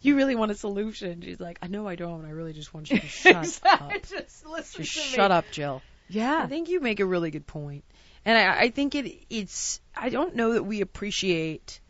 you 0.00 0.16
really 0.16 0.34
want 0.34 0.50
a 0.50 0.54
solution? 0.54 1.22
She's 1.22 1.40
like, 1.40 1.58
I 1.62 1.66
know 1.68 1.86
I 1.86 1.96
don't. 1.96 2.24
I 2.24 2.30
really 2.30 2.52
just 2.52 2.72
want 2.74 2.90
you 2.90 2.98
to 2.98 3.06
shut 3.06 3.60
up. 3.64 3.92
Just 4.08 4.46
listen 4.46 4.82
Just 4.84 4.94
to 4.94 5.00
shut 5.00 5.30
me. 5.30 5.36
up, 5.36 5.44
Jill. 5.50 5.82
Yeah. 6.08 6.40
I 6.42 6.46
think 6.46 6.68
you 6.68 6.80
make 6.80 7.00
a 7.00 7.06
really 7.06 7.30
good 7.30 7.46
point. 7.46 7.84
And 8.24 8.36
I, 8.36 8.62
I 8.62 8.70
think 8.70 8.94
it 8.94 9.24
it's 9.30 9.80
I 9.96 10.08
don't 10.08 10.34
know 10.34 10.54
that 10.54 10.64
we 10.64 10.80
appreciate 10.80 11.80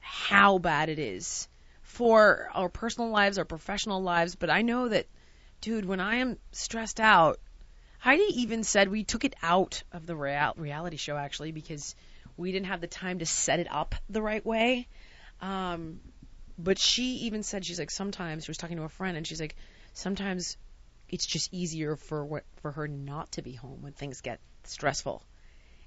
how 0.00 0.58
bad 0.58 0.88
it 0.88 0.98
is 0.98 1.48
for 1.82 2.48
our 2.54 2.68
personal 2.68 3.10
lives, 3.10 3.38
our 3.38 3.44
professional 3.44 4.02
lives, 4.02 4.36
but 4.36 4.50
I 4.50 4.62
know 4.62 4.88
that 4.88 5.06
dude, 5.60 5.84
when 5.86 6.00
I 6.00 6.16
am 6.16 6.38
stressed 6.52 7.00
out, 7.00 7.40
Heidi 7.98 8.42
even 8.42 8.64
said 8.64 8.88
we 8.90 9.04
took 9.04 9.24
it 9.24 9.34
out 9.42 9.82
of 9.92 10.06
the 10.06 10.14
real, 10.14 10.52
reality 10.56 10.96
show 10.96 11.16
actually 11.16 11.52
because 11.52 11.94
we 12.36 12.52
didn't 12.52 12.66
have 12.66 12.80
the 12.80 12.86
time 12.86 13.18
to 13.18 13.26
set 13.26 13.58
it 13.58 13.66
up 13.70 13.94
the 14.08 14.22
right 14.22 14.44
way. 14.44 14.86
Um 15.40 16.00
but 16.58 16.78
she 16.78 17.14
even 17.26 17.42
said 17.42 17.64
she's 17.64 17.78
like 17.78 17.90
sometimes 17.90 18.44
she 18.44 18.50
was 18.50 18.58
talking 18.58 18.76
to 18.76 18.82
a 18.82 18.88
friend 18.88 19.16
and 19.16 19.26
she's 19.26 19.40
like 19.40 19.54
sometimes 19.94 20.56
it's 21.08 21.26
just 21.26 21.52
easier 21.52 21.96
for 21.96 22.24
what 22.24 22.44
for 22.60 22.72
her 22.72 22.88
not 22.88 23.32
to 23.32 23.42
be 23.42 23.52
home 23.52 23.82
when 23.82 23.92
things 23.92 24.20
get 24.20 24.40
stressful. 24.64 25.22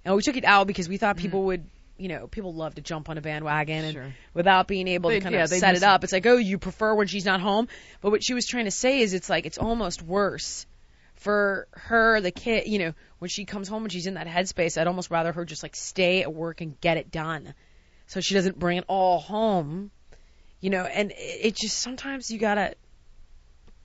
And 0.03 0.15
we 0.15 0.21
took 0.21 0.37
it 0.37 0.45
out 0.45 0.67
because 0.67 0.89
we 0.89 0.97
thought 0.97 1.17
people 1.17 1.43
would, 1.43 1.65
you 1.97 2.07
know, 2.07 2.27
people 2.27 2.53
love 2.53 2.75
to 2.75 2.81
jump 2.81 3.09
on 3.09 3.17
a 3.17 3.21
bandwagon 3.21 3.85
and 3.85 4.13
without 4.33 4.67
being 4.67 4.87
able 4.87 5.11
to 5.11 5.19
kind 5.19 5.35
yeah, 5.35 5.43
of 5.43 5.49
set 5.49 5.75
it 5.75 5.83
up. 5.83 6.03
It's 6.03 6.13
like, 6.13 6.25
oh, 6.25 6.37
you 6.37 6.57
prefer 6.57 6.95
when 6.95 7.07
she's 7.07 7.25
not 7.25 7.39
home. 7.39 7.67
But 8.01 8.09
what 8.09 8.23
she 8.23 8.33
was 8.33 8.47
trying 8.47 8.65
to 8.65 8.71
say 8.71 9.01
is, 9.01 9.13
it's 9.13 9.29
like 9.29 9.45
it's 9.45 9.59
almost 9.59 10.01
worse 10.01 10.65
for 11.15 11.67
her, 11.73 12.19
the 12.19 12.31
kid, 12.31 12.65
you 12.65 12.79
know, 12.79 12.93
when 13.19 13.29
she 13.29 13.45
comes 13.45 13.67
home 13.67 13.83
and 13.83 13.91
she's 13.91 14.07
in 14.07 14.15
that 14.15 14.25
headspace. 14.25 14.81
I'd 14.81 14.87
almost 14.87 15.11
rather 15.11 15.31
her 15.31 15.45
just 15.45 15.61
like 15.61 15.75
stay 15.75 16.23
at 16.23 16.33
work 16.33 16.61
and 16.61 16.79
get 16.81 16.97
it 16.97 17.11
done, 17.11 17.53
so 18.07 18.21
she 18.21 18.33
doesn't 18.33 18.57
bring 18.57 18.79
it 18.79 18.85
all 18.87 19.19
home. 19.19 19.91
You 20.61 20.69
know, 20.69 20.83
and 20.85 21.11
it, 21.11 21.15
it 21.17 21.55
just 21.55 21.79
sometimes 21.79 22.31
you 22.31 22.39
gotta 22.39 22.75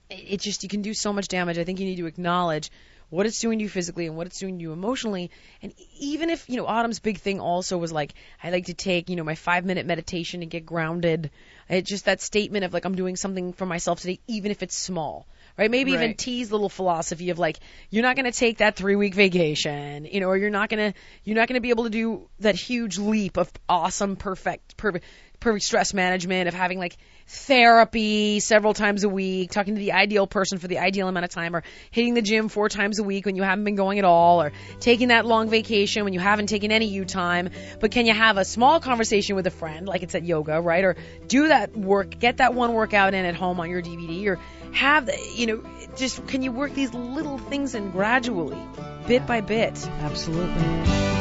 it 0.09 0.41
just 0.41 0.63
you 0.63 0.69
can 0.69 0.83
do 0.83 0.95
so 0.95 1.13
much 1.13 1.29
damage. 1.29 1.59
I 1.59 1.65
think 1.65 1.81
you 1.81 1.87
need 1.87 1.97
to 1.97 2.07
acknowledge 2.07 2.71
what 3.09 3.27
it's 3.27 3.41
doing 3.41 3.59
to 3.59 3.63
you 3.63 3.69
physically 3.69 4.07
and 4.07 4.17
what 4.17 4.27
it's 4.27 4.39
doing 4.39 4.59
to 4.59 4.63
you 4.63 4.73
emotionally. 4.73 5.31
And 5.63 5.73
even 5.99 6.31
if, 6.31 6.49
you 6.49 6.57
know, 6.57 6.67
Autumn's 6.67 6.99
big 6.99 7.19
thing 7.19 7.41
also 7.41 7.79
was 7.79 7.93
like, 7.93 8.15
I 8.43 8.51
like 8.51 8.67
to 8.67 8.75
take, 8.75 9.09
you 9.09 9.17
know, 9.17 9.23
my 9.23 9.37
five 9.37 9.65
minute 9.65 9.87
meditation 9.87 10.43
and 10.43 10.51
get 10.51 10.67
grounded. 10.67 11.31
It's 11.69 11.89
just 11.89 12.07
that 12.07 12.21
statement 12.21 12.65
of 12.65 12.73
like, 12.73 12.85
I'm 12.85 12.97
doing 12.97 13.17
something 13.17 13.53
for 13.53 13.67
myself 13.67 14.01
today, 14.01 14.19
even 14.27 14.51
if 14.51 14.63
it's 14.63 14.77
small. 14.77 15.27
Right? 15.57 15.71
Maybe 15.71 15.93
even 15.93 16.15
T's 16.17 16.53
little 16.53 16.69
philosophy 16.69 17.31
of 17.31 17.39
like, 17.39 17.59
you're 17.89 18.03
not 18.03 18.15
going 18.15 18.31
to 18.31 18.39
take 18.39 18.59
that 18.59 18.77
three 18.77 18.95
week 18.95 19.15
vacation, 19.15 20.05
you 20.05 20.21
know, 20.21 20.27
or 20.27 20.37
you're 20.37 20.51
not 20.51 20.69
going 20.69 20.93
to, 20.93 20.99
you're 21.25 21.37
not 21.37 21.49
going 21.49 21.55
to 21.55 21.63
be 21.63 21.71
able 21.71 21.85
to 21.85 21.91
do 21.91 22.29
that 22.41 22.57
huge 22.57 22.99
leap 22.99 23.39
of 23.39 23.51
awesome, 23.67 24.17
perfect, 24.17 24.77
perfect, 24.77 25.07
perfect 25.41 25.65
stress 25.65 25.95
management 25.95 26.49
of 26.49 26.55
having 26.55 26.79
like 26.79 26.97
therapy 27.29 28.41
several 28.41 28.73
times 28.73 29.05
a 29.05 29.09
week, 29.09 29.51
talking 29.51 29.75
to 29.75 29.81
the 29.81 29.93
ideal 29.93 30.27
person 30.27 30.59
for 30.59 30.69
the 30.69 30.79
ideal 30.79 31.09
amount 31.09 31.25
of 31.25 31.31
time, 31.31 31.57
or 31.57 31.63
hitting 31.91 32.15
the 32.15 32.23
gym 32.23 32.49
four 32.49 32.69
times 32.69 32.99
a 32.99 33.03
week 33.03 33.27
when 33.27 33.37
you 33.37 33.43
haven't 33.43 33.65
been 33.65 33.75
going 33.75 33.99
at 33.99 34.05
all, 34.05 34.43
or 34.43 34.53
taking 34.81 35.09
that 35.09 35.27
long 35.27 35.49
vacation 35.49 36.05
when 36.05 36.13
you 36.13 36.21
haven't 36.21 36.47
taken 36.47 36.71
any 36.71 36.87
you 36.87 37.05
time. 37.05 37.51
But 37.81 37.91
can 37.91 38.07
you 38.07 38.15
have 38.15 38.37
a 38.37 38.45
small 38.45 38.81
conversation 38.81 39.37
with 39.37 39.47
a 39.47 39.51
friend, 39.51 39.87
like 39.87 40.03
it's 40.03 40.15
at 40.15 40.25
yoga, 40.25 40.61
right? 40.61 40.85
Or 40.85 40.97
do 41.27 41.49
that 41.49 41.77
work, 41.77 42.19
get 42.19 42.39
that 42.39 42.55
one 42.55 42.73
workout 42.75 43.15
in 43.15 43.25
at 43.25 43.35
home 43.35 43.61
on 43.61 43.71
your 43.71 43.83
DVD, 43.83 44.27
or 44.29 44.39
have 44.73 45.07
the, 45.07 45.19
you 45.35 45.47
know, 45.47 45.63
just 45.97 46.27
can 46.29 46.43
you 46.43 46.53
work 46.53 46.75
these 46.75 46.93
little 46.95 47.39
things 47.39 47.75
in 47.75 47.91
gradually, 47.91 48.61
bit 49.07 49.27
by 49.27 49.41
bit? 49.41 49.87
Absolutely. 50.01 51.16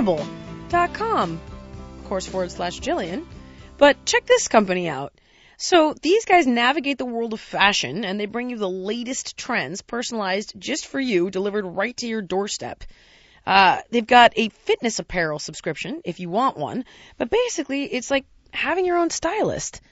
Wantable.com, 0.00 1.40
of 1.98 2.08
course, 2.08 2.26
forward 2.26 2.50
slash 2.50 2.80
Jillian. 2.80 3.26
But 3.76 4.06
check 4.06 4.24
this 4.24 4.48
company 4.48 4.88
out. 4.88 5.12
So 5.58 5.92
these 5.92 6.24
guys 6.24 6.46
navigate 6.46 6.96
the 6.96 7.04
world 7.04 7.34
of 7.34 7.40
fashion 7.40 8.06
and 8.06 8.18
they 8.18 8.24
bring 8.24 8.48
you 8.48 8.56
the 8.56 8.68
latest 8.68 9.36
trends 9.36 9.82
personalized 9.82 10.54
just 10.58 10.86
for 10.86 10.98
you, 10.98 11.30
delivered 11.30 11.66
right 11.66 11.94
to 11.98 12.06
your 12.06 12.22
doorstep. 12.22 12.84
Uh, 13.46 13.80
they've 13.90 14.06
got 14.06 14.32
a 14.36 14.48
fitness 14.48 15.00
apparel 15.00 15.38
subscription 15.38 16.00
if 16.06 16.18
you 16.18 16.30
want 16.30 16.56
one, 16.56 16.86
but 17.18 17.28
basically 17.28 17.84
it's 17.84 18.10
like 18.10 18.24
having 18.52 18.86
your 18.86 18.96
own 18.96 19.10
stylist. 19.10 19.82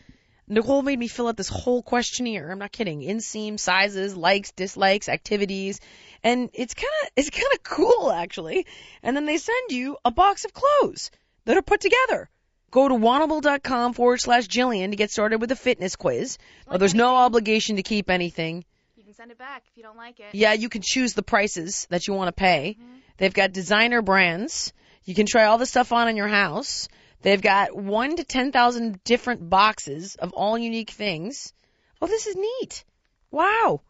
Nicole 0.46 0.80
made 0.80 0.98
me 0.98 1.08
fill 1.08 1.28
out 1.28 1.36
this 1.36 1.50
whole 1.50 1.82
questionnaire. 1.82 2.50
I'm 2.50 2.58
not 2.58 2.72
kidding. 2.72 3.02
Inseam, 3.02 3.60
sizes, 3.60 4.16
likes, 4.16 4.52
dislikes, 4.52 5.10
activities, 5.10 5.80
and 6.22 6.50
it's 6.52 6.74
kind 6.74 6.86
of 7.02 7.10
it's 7.16 7.30
kind 7.30 7.48
of 7.54 7.62
cool 7.62 8.10
actually. 8.10 8.66
And 9.02 9.16
then 9.16 9.26
they 9.26 9.38
send 9.38 9.70
you 9.70 9.96
a 10.04 10.10
box 10.10 10.44
of 10.44 10.52
clothes 10.52 11.10
that 11.44 11.56
are 11.56 11.62
put 11.62 11.80
together. 11.80 12.28
Go 12.70 12.88
to 12.88 12.94
wantable.com 12.94 13.94
forward 13.94 14.20
slash 14.20 14.46
Jillian 14.46 14.90
to 14.90 14.96
get 14.96 15.10
started 15.10 15.40
with 15.40 15.48
the 15.48 15.56
fitness 15.56 15.96
quiz. 15.96 16.36
Oh, 16.68 16.76
there's 16.76 16.94
no 16.94 17.16
obligation 17.16 17.76
to 17.76 17.82
keep 17.82 18.10
anything. 18.10 18.64
You 18.96 19.04
can 19.04 19.14
send 19.14 19.30
it 19.30 19.38
back 19.38 19.64
if 19.70 19.76
you 19.76 19.82
don't 19.82 19.96
like 19.96 20.20
it. 20.20 20.34
Yeah, 20.34 20.52
you 20.52 20.68
can 20.68 20.82
choose 20.84 21.14
the 21.14 21.22
prices 21.22 21.86
that 21.88 22.06
you 22.06 22.12
want 22.12 22.28
to 22.28 22.32
pay. 22.32 22.76
Mm-hmm. 22.78 22.92
They've 23.16 23.32
got 23.32 23.52
designer 23.52 24.02
brands. 24.02 24.74
You 25.04 25.14
can 25.14 25.24
try 25.24 25.44
all 25.44 25.56
the 25.56 25.64
stuff 25.64 25.92
on 25.92 26.08
in 26.08 26.16
your 26.16 26.28
house. 26.28 26.88
They've 27.22 27.40
got 27.40 27.74
one 27.74 28.16
to 28.16 28.24
ten 28.24 28.52
thousand 28.52 29.02
different 29.02 29.48
boxes 29.48 30.16
of 30.16 30.34
all 30.34 30.58
unique 30.58 30.90
things. 30.90 31.54
Oh, 32.02 32.06
this 32.06 32.26
is 32.26 32.36
neat. 32.36 32.84
Wow. 33.30 33.80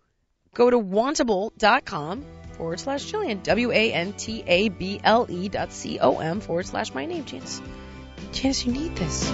Go 0.55 0.71
to 0.71 0.79
wantable.com 0.79 2.25
forward 2.53 2.81
slash 2.81 3.11
Jillian. 3.11 3.43
W 3.43 3.71
A 3.73 3.93
N 3.93 4.13
T 4.13 4.43
A 4.47 4.69
B 4.69 5.01
L 5.03 5.27
E 5.29 5.49
dot 5.49 5.73
C 5.73 5.99
O 6.01 6.19
M 6.19 6.41
forward 6.41 6.67
slash 6.67 6.93
my 6.93 7.07
name, 7.07 7.25
Chance. 7.25 7.63
Chance, 8.33 8.67
you 8.67 8.73
need 8.73 8.97
this. 8.97 9.31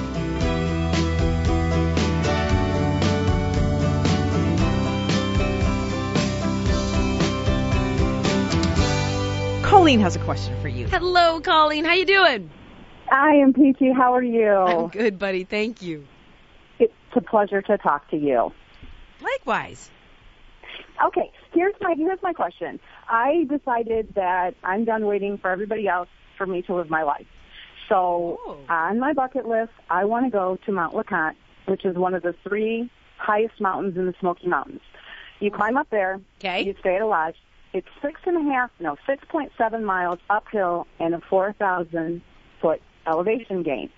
Colleen 9.64 10.00
has 10.00 10.14
a 10.16 10.20
question 10.20 10.58
for 10.60 10.68
you. 10.68 10.86
Hello, 10.86 11.40
Colleen. 11.40 11.84
How 11.84 11.94
you 11.94 12.06
doing? 12.06 12.50
I 13.10 13.30
am 13.36 13.52
Peachy. 13.52 13.92
How 13.92 14.14
are 14.14 14.22
you? 14.22 14.48
I'm 14.48 14.88
good, 14.88 15.18
buddy. 15.18 15.44
Thank 15.44 15.82
you. 15.82 16.06
It's 16.78 16.92
a 17.14 17.20
pleasure 17.20 17.60
to 17.62 17.78
talk 17.78 18.08
to 18.10 18.16
you. 18.16 18.52
Likewise. 19.20 19.90
Okay, 21.02 21.30
here's 21.52 21.74
my 21.80 21.94
here's 21.96 22.22
my 22.22 22.32
question. 22.32 22.78
I 23.08 23.46
decided 23.48 24.14
that 24.14 24.54
I'm 24.62 24.84
done 24.84 25.06
waiting 25.06 25.38
for 25.38 25.50
everybody 25.50 25.88
else 25.88 26.08
for 26.38 26.46
me 26.46 26.62
to 26.62 26.74
live 26.74 26.90
my 26.90 27.02
life. 27.02 27.26
So 27.88 28.38
Oh. 28.46 28.58
on 28.68 28.98
my 28.98 29.12
bucket 29.12 29.46
list, 29.46 29.72
I 29.90 30.04
want 30.04 30.24
to 30.26 30.30
go 30.30 30.56
to 30.64 30.72
Mount 30.72 30.94
LeConte, 30.94 31.36
which 31.66 31.84
is 31.84 31.96
one 31.96 32.14
of 32.14 32.22
the 32.22 32.34
three 32.44 32.90
highest 33.18 33.60
mountains 33.60 33.96
in 33.96 34.06
the 34.06 34.14
Smoky 34.20 34.46
Mountains. 34.46 34.80
You 35.40 35.50
climb 35.50 35.76
up 35.76 35.90
there. 35.90 36.20
Okay. 36.38 36.62
You 36.62 36.74
stay 36.80 36.96
at 36.96 37.02
a 37.02 37.06
lodge. 37.06 37.36
It's 37.72 37.88
six 38.00 38.20
and 38.24 38.36
a 38.36 38.52
half, 38.52 38.70
no, 38.78 38.96
six 39.04 39.24
point 39.28 39.50
seven 39.58 39.84
miles 39.84 40.20
uphill 40.30 40.86
and 41.00 41.14
a 41.14 41.20
four 41.20 41.52
thousand 41.54 42.22
foot 42.60 42.80
elevation 43.06 43.62
gain. 43.64 43.90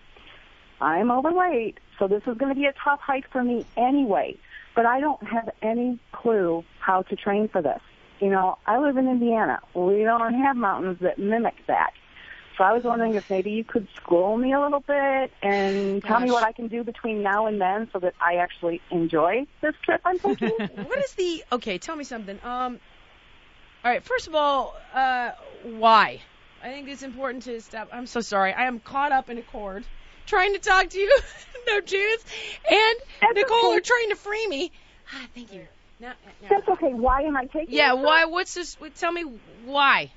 I'm 0.80 1.10
overweight, 1.10 1.78
so 1.98 2.08
this 2.08 2.22
is 2.26 2.36
going 2.36 2.54
to 2.54 2.58
be 2.58 2.66
a 2.66 2.74
tough 2.82 3.00
hike 3.00 3.30
for 3.30 3.42
me 3.44 3.64
anyway. 3.76 4.36
But 4.76 4.86
I 4.86 5.00
don't 5.00 5.22
have 5.24 5.50
any 5.62 5.98
clue 6.12 6.64
how 6.78 7.02
to 7.02 7.16
train 7.16 7.48
for 7.48 7.62
this. 7.62 7.80
You 8.20 8.30
know, 8.30 8.58
I 8.66 8.78
live 8.78 8.96
in 8.96 9.08
Indiana. 9.08 9.58
We 9.74 10.04
don't 10.04 10.34
have 10.34 10.56
mountains 10.56 10.98
that 11.00 11.18
mimic 11.18 11.54
that. 11.66 11.90
So 12.56 12.64
I 12.64 12.72
was 12.72 12.84
wondering 12.84 13.16
if 13.16 13.24
maybe 13.28 13.50
you 13.50 13.64
could 13.64 13.86
school 13.96 14.36
me 14.38 14.52
a 14.52 14.60
little 14.60 14.80
bit 14.80 15.30
and 15.42 16.02
tell 16.04 16.20
me 16.20 16.30
what 16.30 16.42
I 16.42 16.52
can 16.52 16.68
do 16.68 16.84
between 16.84 17.22
now 17.22 17.46
and 17.46 17.60
then 17.60 17.88
so 17.92 17.98
that 17.98 18.14
I 18.20 18.36
actually 18.36 18.80
enjoy 18.90 19.46
this 19.60 19.74
trip 19.84 20.00
I'm 20.04 20.18
taking. 20.18 20.48
what 20.74 20.98
is 20.98 21.12
the 21.14 21.44
okay 21.52 21.76
tell 21.76 21.96
me 21.96 22.04
something 22.04 22.38
um 22.44 22.80
all 23.84 23.90
right 23.90 24.02
first 24.02 24.26
of 24.26 24.34
all 24.34 24.74
uh 24.94 25.32
why 25.64 26.20
i 26.62 26.68
think 26.68 26.88
it's 26.88 27.02
important 27.02 27.42
to 27.44 27.60
stop 27.60 27.88
i'm 27.92 28.06
so 28.06 28.20
sorry 28.20 28.52
i 28.52 28.64
am 28.64 28.80
caught 28.80 29.12
up 29.12 29.28
in 29.28 29.38
a 29.38 29.42
cord 29.42 29.84
trying 30.26 30.52
to 30.54 30.58
talk 30.58 30.88
to 30.90 30.98
you 30.98 31.18
no 31.68 31.80
chance 31.80 32.24
and 32.70 32.96
That's 33.20 33.34
nicole 33.34 33.68
okay. 33.70 33.76
are 33.78 33.80
trying 33.80 34.08
to 34.10 34.16
free 34.16 34.46
me 34.48 34.72
ah 35.12 35.26
thank 35.34 35.52
you 35.52 35.66
now, 35.98 36.12
now. 36.42 36.48
That's 36.50 36.68
okay. 36.68 36.92
Why 36.92 37.22
am 37.22 37.36
I 37.36 37.46
taking 37.46 37.74
yeah 37.74 37.94
this 37.94 38.04
why 38.04 38.24
what's 38.26 38.54
this 38.54 38.78
what- 38.80 38.94
tell 38.96 39.12
me 39.12 39.24
why 39.64 40.10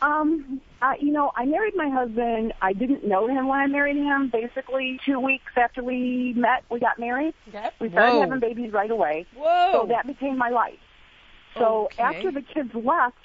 Um, 0.00 0.60
uh, 0.80 0.92
you 1.00 1.10
know, 1.12 1.32
I 1.36 1.44
married 1.44 1.74
my 1.76 1.88
husband. 1.90 2.54
I 2.62 2.72
didn't 2.72 3.04
know 3.04 3.26
him 3.26 3.48
when 3.48 3.58
I 3.58 3.66
married 3.66 3.96
him. 3.96 4.28
Basically, 4.30 5.00
two 5.04 5.18
weeks 5.18 5.52
after 5.56 5.82
we 5.82 6.32
met, 6.36 6.62
we 6.70 6.78
got 6.78 7.00
married. 7.00 7.34
Okay. 7.48 7.68
We 7.80 7.88
started 7.90 8.12
Whoa. 8.12 8.20
having 8.20 8.38
babies 8.38 8.72
right 8.72 8.90
away. 8.90 9.26
Whoa. 9.34 9.70
So 9.72 9.86
that 9.88 10.06
became 10.06 10.38
my 10.38 10.50
life. 10.50 10.78
So 11.54 11.86
Okay. 11.86 12.02
after 12.02 12.30
the 12.30 12.42
kids 12.42 12.70
left, 12.74 13.16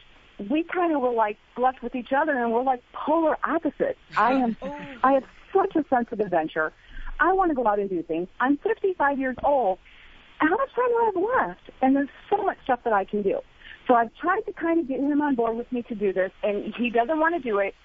we 0.49 0.63
kind 0.63 0.95
of 0.95 1.01
were 1.01 1.11
like 1.13 1.37
left 1.57 1.83
with 1.83 1.93
each 1.95 2.11
other, 2.11 2.31
and 2.35 2.51
we're 2.51 2.63
like 2.63 2.81
polar 2.91 3.37
opposites. 3.43 3.99
I 4.17 4.31
am, 4.33 4.57
Oh. 4.63 4.75
I 5.03 5.11
have 5.13 5.23
such 5.53 5.75
a 5.75 5.87
sense 5.87 6.07
of 6.11 6.19
adventure. 6.19 6.73
I 7.19 7.33
want 7.33 7.51
to 7.51 7.55
go 7.55 7.67
out 7.67 7.79
and 7.79 7.89
do 7.89 8.03
things. 8.03 8.27
I'm 8.39 8.57
55 8.57 9.19
years 9.19 9.35
old. 9.43 9.79
How 10.39 10.49
much 10.49 10.73
time 10.75 10.87
do 10.89 10.95
I 10.95 11.11
have 11.13 11.47
left? 11.47 11.69
And 11.81 11.95
there's 11.95 12.09
so 12.29 12.43
much 12.43 12.57
stuff 12.63 12.79
that 12.83 12.93
I 12.93 13.05
can 13.05 13.21
do. 13.21 13.39
So 13.87 13.93
I've 13.95 14.13
tried 14.15 14.41
to 14.41 14.53
kind 14.53 14.79
of 14.79 14.87
get 14.87 14.99
him 14.99 15.21
on 15.21 15.35
board 15.35 15.55
with 15.55 15.71
me 15.71 15.83
to 15.83 15.95
do 15.95 16.13
this, 16.13 16.31
and 16.41 16.73
he 16.75 16.89
doesn't 16.89 17.19
want 17.19 17.35
to 17.35 17.41
do 17.41 17.59
it. 17.59 17.75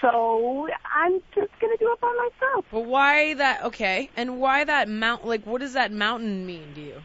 So 0.00 0.68
I'm 0.94 1.20
just 1.34 1.52
going 1.60 1.72
to 1.72 1.76
do 1.78 1.92
it 1.92 2.00
by 2.00 2.30
myself. 2.30 2.66
But 2.70 2.80
why 2.80 3.34
that? 3.34 3.62
Okay. 3.64 4.10
And 4.16 4.40
why 4.40 4.64
that 4.64 4.88
mount? 4.88 5.24
Like, 5.24 5.46
what 5.46 5.60
does 5.60 5.74
that 5.74 5.92
mountain 5.92 6.44
mean 6.44 6.74
to 6.74 6.80
you? 6.80 7.02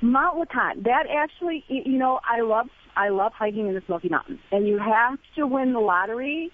Mount 0.00 0.38
LeConte. 0.38 0.84
That 0.84 1.06
actually, 1.10 1.64
you 1.68 1.98
know, 1.98 2.20
I 2.28 2.40
love 2.40 2.68
I 2.96 3.08
love 3.08 3.32
hiking 3.32 3.68
in 3.68 3.74
the 3.74 3.82
Smoky 3.86 4.08
Mountains, 4.08 4.40
and 4.52 4.66
you 4.66 4.78
have 4.78 5.18
to 5.36 5.46
win 5.46 5.72
the 5.72 5.80
lottery 5.80 6.52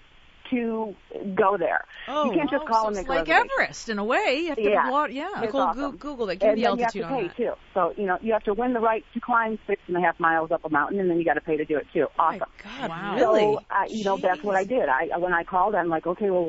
to 0.51 0.95
go 1.35 1.57
there. 1.57 1.83
Oh, 2.07 2.25
you 2.25 2.31
can't 2.37 2.49
just 2.49 2.63
Oh, 2.63 2.67
call 2.67 2.81
so 2.83 2.87
and 2.89 2.97
it's 2.97 3.09
make 3.09 3.27
a 3.27 3.31
like. 3.31 3.49
Everest 3.57 3.89
in 3.89 3.97
a 3.99 4.03
way. 4.03 4.41
You 4.43 4.47
have 4.49 4.57
to 4.57 4.63
Yeah. 4.63 4.81
have 4.83 4.89
a 4.89 4.91
lot, 4.93 5.11
yeah. 5.11 5.29
It's 5.35 5.41
Nicole, 5.41 5.61
awesome. 5.61 5.91
Goo- 5.91 5.97
Google 5.97 6.25
that. 6.27 6.35
Give 6.39 6.49
And 6.49 6.57
me 6.57 6.63
the 6.63 6.69
then 6.69 6.77
you 6.77 6.83
have 6.83 6.93
to 6.93 7.07
pay 7.07 7.27
that. 7.27 7.37
too. 7.37 7.53
So 7.73 7.93
you 7.97 8.05
know 8.05 8.17
you 8.21 8.33
have 8.33 8.43
to 8.43 8.53
win 8.53 8.73
the 8.73 8.79
right 8.79 9.03
to 9.13 9.19
climb 9.19 9.57
six 9.67 9.81
and 9.87 9.97
a 9.97 10.01
half 10.01 10.19
miles 10.19 10.51
up 10.51 10.63
a 10.63 10.69
mountain, 10.69 10.99
and 10.99 11.09
then 11.09 11.17
you 11.17 11.25
got 11.25 11.33
to 11.35 11.41
pay 11.41 11.57
to 11.57 11.65
do 11.65 11.77
it 11.77 11.87
too. 11.93 12.07
Oh 12.07 12.11
my 12.17 12.35
Awesome. 12.35 12.47
God, 12.63 12.89
Wow. 12.89 13.15
really? 13.15 13.41
So, 13.41 13.61
uh, 13.71 13.83
you 13.89 14.03
know, 14.03 14.17
that's 14.17 14.43
what 14.43 14.55
I 14.55 14.63
did. 14.63 14.87
I 14.89 15.17
when 15.17 15.33
I 15.33 15.43
called, 15.43 15.73
I'm 15.75 15.89
like, 15.89 16.05
okay, 16.05 16.29
well, 16.29 16.43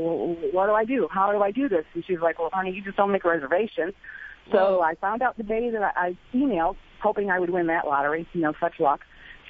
what 0.53 0.67
do 0.67 0.73
I 0.73 0.85
do? 0.85 1.09
How 1.11 1.33
do 1.33 1.43
I 1.43 1.51
do 1.51 1.69
this? 1.69 1.85
And 1.95 2.05
she's 2.05 2.21
like, 2.21 2.39
well, 2.39 2.51
honey, 2.53 2.73
you 2.73 2.83
just 2.83 2.97
don't 2.97 3.13
make 3.13 3.25
a 3.25 3.29
reservation. 3.31 3.93
So 4.51 4.59
Whoa. 4.59 4.81
I 4.81 4.97
found 4.97 5.23
out 5.23 5.37
the 5.37 5.45
day 5.45 5.71
that 5.71 5.83
I, 5.97 6.09
I 6.09 6.17
emailed, 6.35 6.75
hoping 7.01 7.31
I 7.31 7.39
would 7.39 7.51
win 7.51 7.69
that 7.69 7.87
lottery. 7.87 8.27
You 8.33 8.41
know, 8.41 8.53
such 8.61 8.81
luck. 8.81 9.01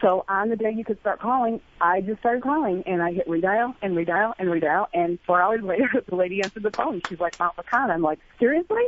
So 0.03 0.24
on 0.28 0.50
the 0.50 0.57
day 0.57 0.72
you 0.76 0.84
could 0.84 1.00
start 1.00 1.20
calling, 1.20 1.61
I 1.80 2.00
just 2.00 2.18
started 2.18 2.42
calling, 2.42 2.82
and 2.86 3.00
I 3.00 3.12
hit 3.12 3.28
redial 3.28 3.74
and 3.80 3.94
redial 3.94 4.32
and 4.38 4.48
redial, 4.48 4.86
and 4.92 5.18
four 5.26 5.40
hours 5.40 5.61
later, 5.64 5.88
the 6.09 6.16
lady 6.16 6.42
answered 6.42 6.64
the 6.64 6.72
phone. 6.72 7.00
She's 7.09 7.20
like, 7.20 7.38
Mount 7.38 7.57
LeConte. 7.57 7.90
I'm 7.90 8.03
like, 8.03 8.18
seriously? 8.38 8.82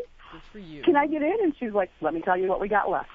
For 0.53 0.59
you. 0.59 0.83
Can 0.83 0.97
I 0.97 1.07
get 1.07 1.23
in? 1.23 1.37
And 1.43 1.55
she's 1.59 1.73
like, 1.73 1.91
let 2.01 2.13
me 2.13 2.21
tell 2.21 2.37
you 2.37 2.49
what 2.49 2.61
we 2.61 2.69
got 2.69 2.91
left. 2.91 3.09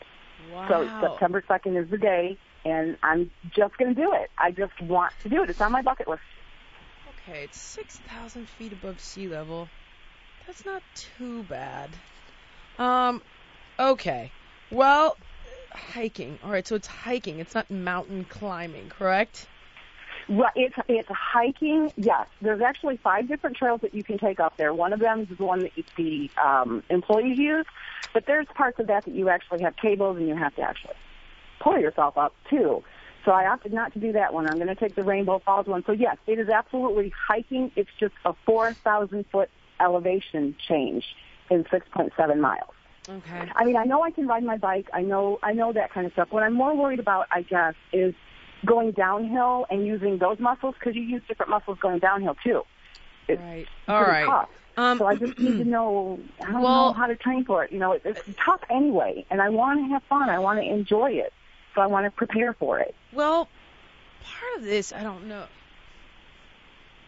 Wow. 0.54 0.68
So 0.70 0.89
September 1.02 1.43
2nd 1.47 1.84
is 1.84 1.89
the 1.91 1.97
day, 1.97 2.38
and 2.64 2.97
I'm 3.04 3.30
just 3.54 3.78
going 3.78 3.93
to 3.93 4.02
do 4.02 4.14
it. 4.14 4.30
I 4.38 4.52
just 4.52 4.80
want 4.82 5.12
to 5.24 5.30
do 5.30 5.43
it. 5.43 5.50
It's 5.50 5.60
on 5.60 5.74
my 5.74 5.82
bucket 5.82 6.08
list. 6.08 6.22
Okay, 7.28 7.43
it's 7.43 7.60
6,000 7.60 8.47
feet 8.47 8.72
above 8.72 9.02
sea 9.02 9.28
level. 9.28 9.68
That's 10.47 10.66
not 10.66 10.82
too 10.95 11.43
bad. 11.43 11.89
Um, 12.78 13.22
okay. 13.78 14.32
Well, 14.72 15.18
hiking. 15.72 16.39
All 16.43 16.51
right, 16.51 16.67
so 16.67 16.76
it's 16.76 16.88
hiking. 16.88 17.39
It's 17.39 17.55
not 17.55 17.70
mountain 17.70 18.26
climbing, 18.30 18.89
correct? 18.89 19.47
Well, 20.28 20.51
it's 20.55 20.76
it's 20.88 21.09
hiking. 21.09 21.91
Yes, 21.97 22.28
there's 22.41 22.61
actually 22.61 22.97
five 22.97 23.28
different 23.28 23.57
trails 23.57 23.82
that 23.82 23.95
you 23.95 24.03
can 24.03 24.20
take 24.20 24.39
up 24.39 24.57
there. 24.57 24.74
One 24.74 24.93
of 24.93 24.99
them 24.99 25.22
is 25.22 25.38
the 25.38 25.43
one 25.43 25.61
that 25.61 25.72
the 25.97 26.30
um, 26.43 26.84
employees 26.89 27.39
use, 27.39 27.65
but 28.13 28.28
there's 28.28 28.45
parts 28.53 28.80
of 28.80 28.88
that 28.88 29.05
that 29.05 29.13
you 29.13 29.30
actually 29.30 29.63
have 29.63 29.76
cables 29.76 30.17
and 30.17 30.28
you 30.28 30.36
have 30.36 30.55
to 30.57 30.61
actually 30.61 30.93
pull 31.59 31.80
yourself 31.80 32.15
up 32.17 32.36
too. 32.47 32.84
So 33.26 33.32
I 33.32 33.47
opted 33.47 33.74
not 33.74 33.93
to 33.93 33.99
do 33.99 34.11
that 34.13 34.34
one. 34.34 34.47
I'm 34.47 34.55
going 34.55 34.67
to 34.67 34.76
take 34.76 34.95
the 34.95 35.03
Rainbow 35.03 35.39
Falls 35.39 35.65
one. 35.65 35.84
So 35.86 35.91
yes, 35.91 36.17
it 36.28 36.39
is 36.39 36.49
absolutely 36.49 37.11
hiking. 37.28 37.72
It's 37.76 37.89
just 37.99 38.13
a 38.24 38.34
4,000 38.45 39.26
foot 39.32 39.49
elevation 39.80 40.55
change 40.67 41.05
in 41.49 41.63
6.7 41.65 42.39
miles. 42.39 42.72
Okay. 43.10 43.49
I 43.55 43.66
mean, 43.66 43.76
I 43.76 43.86
know 43.86 44.03
I 44.03 44.12
can 44.12 44.28
ride 44.28 44.43
my 44.43 44.57
bike. 44.57 44.88
I 44.93 45.01
know, 45.01 45.39
I 45.41 45.53
know 45.53 45.74
that 45.74 45.91
kind 45.91 46.05
of 46.05 46.14
stuff. 46.14 46.28
What 46.32 46.43
I'm 46.43 46.53
more 46.53 46.76
worried 46.76 46.99
about, 46.99 47.28
I 47.32 47.41
guess, 47.41 47.74
is 47.91 48.14
going 48.66 48.91
downhill 48.91 49.66
and 49.70 49.88
using 49.88 50.18
those 50.20 50.39
muscles 50.39 50.76
because 50.78 50.95
you 50.95 51.01
use 51.01 51.22
different 51.28 51.49
muscles 51.49 51.78
going 51.82 51.99
downhill 51.99 52.36
too. 52.43 52.62
It's 53.28 53.41
Right. 53.41 53.68
All 53.88 54.01
right. 54.03 54.26
tough. 54.26 54.49
Um, 54.78 54.97
So 54.99 55.05
I 55.07 55.16
just 55.16 55.39
need 55.39 55.57
to 55.57 55.66
know. 55.66 56.20
I 56.41 56.51
don't 56.51 56.62
Well- 56.62 56.88
know 56.88 56.93
how 56.93 57.07
to 57.07 57.16
train 57.16 57.45
for 57.45 57.64
it. 57.64 57.72
You 57.72 57.80
know, 57.80 57.93
it, 57.93 58.01
it's 58.05 58.22
tough 58.45 58.62
anyway, 58.70 59.26
and 59.30 59.41
I 59.41 59.49
want 59.49 59.80
to 59.80 59.88
have 59.93 60.03
fun. 60.03 60.30
I 60.30 60.39
want 60.39 60.60
to 60.60 60.66
enjoy 60.66 61.12
it, 61.12 61.34
so 61.76 61.82
I 61.82 61.88
want 61.88 62.05
to 62.05 62.12
prepare 62.12 62.53
for 62.53 62.80
it. 62.80 62.93
well, 63.12 63.47
part 64.24 64.57
of 64.57 64.64
this, 64.64 64.93
I 64.93 65.01
don't 65.03 65.28
know. 65.28 65.45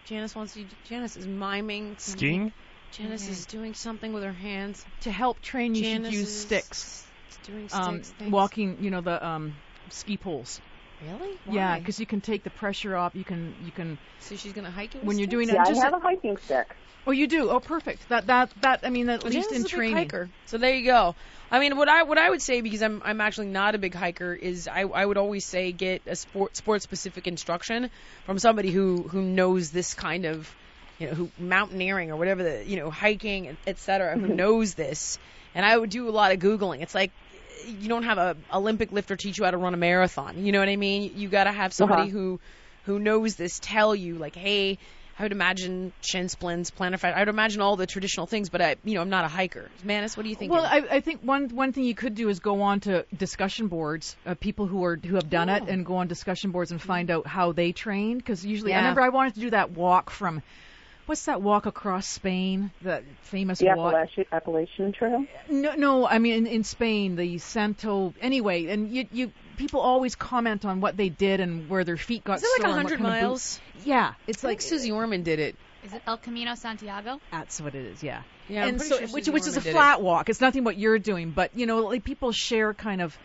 Janice 0.05 0.35
wants 0.35 0.57
you. 0.57 0.65
Janice 0.87 1.15
is 1.15 1.27
miming. 1.27 1.95
Skiing? 1.97 2.51
Janice 2.91 3.27
is 3.27 3.45
doing 3.45 3.73
something 3.73 4.13
with 4.13 4.23
her 4.23 4.33
hands. 4.33 4.83
To 5.01 5.11
help 5.11 5.41
train, 5.41 5.75
you 5.75 5.83
Janice 5.83 6.09
should 6.09 6.19
use 6.19 6.41
sticks. 6.41 7.05
Doing 7.45 7.69
sticks. 7.69 8.13
Um, 8.19 8.31
walking, 8.31 8.77
you 8.81 8.91
know, 8.91 9.01
the 9.01 9.25
um, 9.25 9.55
ski 9.89 10.17
poles. 10.17 10.61
Really? 11.03 11.37
Yeah, 11.49 11.79
because 11.79 11.99
you 11.99 12.05
can 12.05 12.21
take 12.21 12.43
the 12.43 12.51
pressure 12.51 12.95
off. 12.95 13.15
You 13.15 13.23
can, 13.23 13.55
you 13.65 13.71
can. 13.71 13.97
So 14.19 14.35
she's 14.35 14.53
gonna 14.53 14.69
hike 14.69 14.93
it 14.93 14.99
with 14.99 15.07
When 15.07 15.17
you're 15.17 15.25
sticks? 15.25 15.31
doing 15.31 15.49
it, 15.49 15.55
Yeah, 15.55 15.63
I 15.65 15.73
have 15.83 15.93
a 15.93 15.99
hiking 15.99 16.37
stick. 16.37 16.75
oh, 17.07 17.11
you 17.11 17.25
do. 17.27 17.49
Oh, 17.49 17.59
perfect. 17.59 18.07
That, 18.09 18.27
that, 18.27 18.51
that. 18.61 18.81
I 18.83 18.91
mean, 18.91 19.09
at 19.09 19.23
Well, 19.23 19.31
least 19.31 19.49
Janice 19.49 19.61
in 19.61 19.65
is 19.65 19.73
a 19.73 19.77
big 19.77 19.93
hiker. 19.93 20.29
So 20.45 20.59
there 20.59 20.75
you 20.75 20.85
go. 20.85 21.15
I 21.49 21.59
mean, 21.59 21.75
what 21.75 21.89
I 21.89 22.03
what 22.03 22.19
I 22.19 22.29
would 22.29 22.41
say 22.41 22.61
because 22.61 22.83
I'm 22.83 23.01
I'm 23.03 23.19
actually 23.19 23.47
not 23.47 23.73
a 23.73 23.79
big 23.79 23.95
hiker 23.95 24.31
is 24.33 24.67
I 24.67 24.81
I 24.81 25.03
would 25.03 25.17
always 25.17 25.43
say 25.43 25.71
get 25.71 26.03
a 26.05 26.15
sport 26.15 26.55
sport 26.55 26.83
specific 26.83 27.25
instruction 27.25 27.89
from 28.25 28.37
somebody 28.37 28.69
who 28.69 29.01
who 29.01 29.21
knows 29.23 29.71
this 29.71 29.95
kind 29.95 30.25
of 30.25 30.53
you 31.01 31.07
know 31.07 31.13
who 31.13 31.29
mountaineering 31.39 32.11
or 32.11 32.15
whatever 32.15 32.43
the 32.43 32.63
you 32.65 32.77
know 32.77 32.89
hiking 32.89 33.57
et 33.67 33.79
cetera 33.79 34.17
who 34.17 34.27
knows 34.27 34.75
this. 34.75 35.17
And 35.53 35.65
I 35.65 35.77
would 35.77 35.89
do 35.89 36.07
a 36.07 36.11
lot 36.11 36.31
of 36.31 36.39
googling. 36.39 36.81
It's 36.81 36.95
like 36.95 37.11
you 37.67 37.89
don't 37.89 38.03
have 38.03 38.17
a 38.17 38.37
Olympic 38.53 38.91
lifter 38.91 39.15
teach 39.15 39.37
you 39.37 39.43
how 39.45 39.51
to 39.51 39.57
run 39.57 39.73
a 39.73 39.77
marathon. 39.77 40.45
You 40.45 40.51
know 40.51 40.59
what 40.59 40.69
I 40.69 40.77
mean? 40.77 41.11
You 41.17 41.27
got 41.27 41.43
to 41.45 41.51
have 41.51 41.73
somebody 41.73 42.03
Uh-huh. 42.03 42.11
who 42.11 42.39
who 42.85 42.99
knows 42.99 43.35
this 43.35 43.59
tell 43.59 43.93
you 43.93 44.15
like, 44.15 44.35
hey, 44.35 44.77
I 45.19 45.23
would 45.23 45.33
imagine 45.33 45.93
shin 46.01 46.29
splints, 46.29 46.71
plantar 46.71 46.97
fascia. 46.97 47.15
I 47.17 47.19
would 47.19 47.27
imagine 47.29 47.61
all 47.61 47.75
the 47.75 47.85
traditional 47.85 48.25
things, 48.25 48.49
but 48.49 48.59
I, 48.61 48.77
you 48.83 48.95
know, 48.95 49.01
I'm 49.01 49.09
not 49.11 49.23
a 49.23 49.27
hiker. 49.27 49.69
Manis, 49.83 50.17
what 50.17 50.23
do 50.23 50.29
you 50.29 50.35
think? 50.35 50.51
Well, 50.51 50.65
I, 50.65 50.77
I 50.89 50.99
think 51.01 51.21
one 51.21 51.49
one 51.49 51.73
thing 51.73 51.83
you 51.83 51.93
could 51.93 52.15
do 52.15 52.29
is 52.29 52.39
go 52.39 52.61
on 52.63 52.79
to 52.81 53.05
discussion 53.15 53.67
boards, 53.67 54.15
uh, 54.25 54.33
people 54.33 54.65
who 54.65 54.83
are 54.85 54.95
who 54.95 55.15
have 55.15 55.29
done 55.29 55.49
it, 55.49 55.63
Oh. 55.67 55.71
and 55.71 55.85
go 55.85 55.97
on 55.97 56.07
discussion 56.07 56.49
boards 56.51 56.71
and 56.71 56.81
find 56.81 57.11
out 57.11 57.27
how 57.27 57.51
they 57.51 57.71
trained. 57.71 58.17
Because 58.19 58.43
usually, 58.45 58.73
I 58.73 58.77
remember 58.77 59.01
I 59.01 59.09
wanted 59.09 59.35
to 59.35 59.41
do 59.41 59.49
that 59.51 59.71
walk 59.71 60.09
from, 60.09 60.41
what's 61.05 61.25
that 61.25 61.41
walk 61.41 61.65
across 61.65 62.07
Spain? 62.07 62.71
That 62.81 63.03
famous 63.23 63.59
The 63.59 63.67
walk. 63.67 63.93
Appalachian, 63.93 64.25
Appalachian 64.31 64.91
Trail. 64.93 65.25
No, 65.49 65.75
no, 65.75 66.07
I 66.07 66.19
mean 66.19 66.33
in, 66.33 66.47
in 66.47 66.63
Spain, 66.63 67.15
the 67.15 67.37
Santo. 67.37 68.13
Anyway, 68.21 68.67
and 68.67 68.89
you 68.91 69.07
you 69.11 69.31
people 69.57 69.79
always 69.81 70.15
comment 70.15 70.65
on 70.65 70.81
what 70.81 70.97
they 70.97 71.09
did 71.09 71.39
and 71.39 71.69
where 71.69 71.83
their 71.83 71.97
feet 71.97 72.23
got 72.23 72.37
is 72.37 72.43
it 72.43 72.47
like 72.47 72.61
sore 72.61 72.65
and 72.77 72.83
what 72.83 72.91
100 72.91 72.97
kind 72.97 73.15
of 73.15 73.21
miles? 73.29 73.59
Yeah, 73.83 74.13
it's 74.27 74.43
I 74.43 74.49
like 74.49 74.61
think 74.61 74.81
Suze 74.81 74.89
Orman 74.91 75.23
did 75.23 75.39
it. 75.39 75.55
Is 75.83 75.93
it 75.93 76.01
El 76.05 76.17
Camino 76.17 76.53
Santiago? 76.55 77.19
That's 77.31 77.59
what 77.59 77.73
it 77.73 77.85
is. 77.85 78.03
Yeah. 78.03 78.21
Yeah, 78.47 78.63
I'm 78.63 78.69
and 78.69 78.81
so 78.81 78.97
sure 78.99 79.07
which 79.07 79.25
Suze 79.25 79.33
which 79.33 79.47
is 79.47 79.57
a 79.57 79.59
Orman 79.59 79.63
did 79.63 79.69
it. 79.69 79.73
flat 79.73 80.01
walk. 80.01 80.29
It's 80.29 80.41
nothing 80.41 80.63
what 80.63 80.77
you're 80.77 80.99
doing, 80.99 81.31
but 81.31 81.55
you 81.55 81.65
know, 81.65 81.79
like 81.85 82.03
people 82.03 82.31
share 82.31 82.73
kind 82.73 83.01
of, 83.01 83.17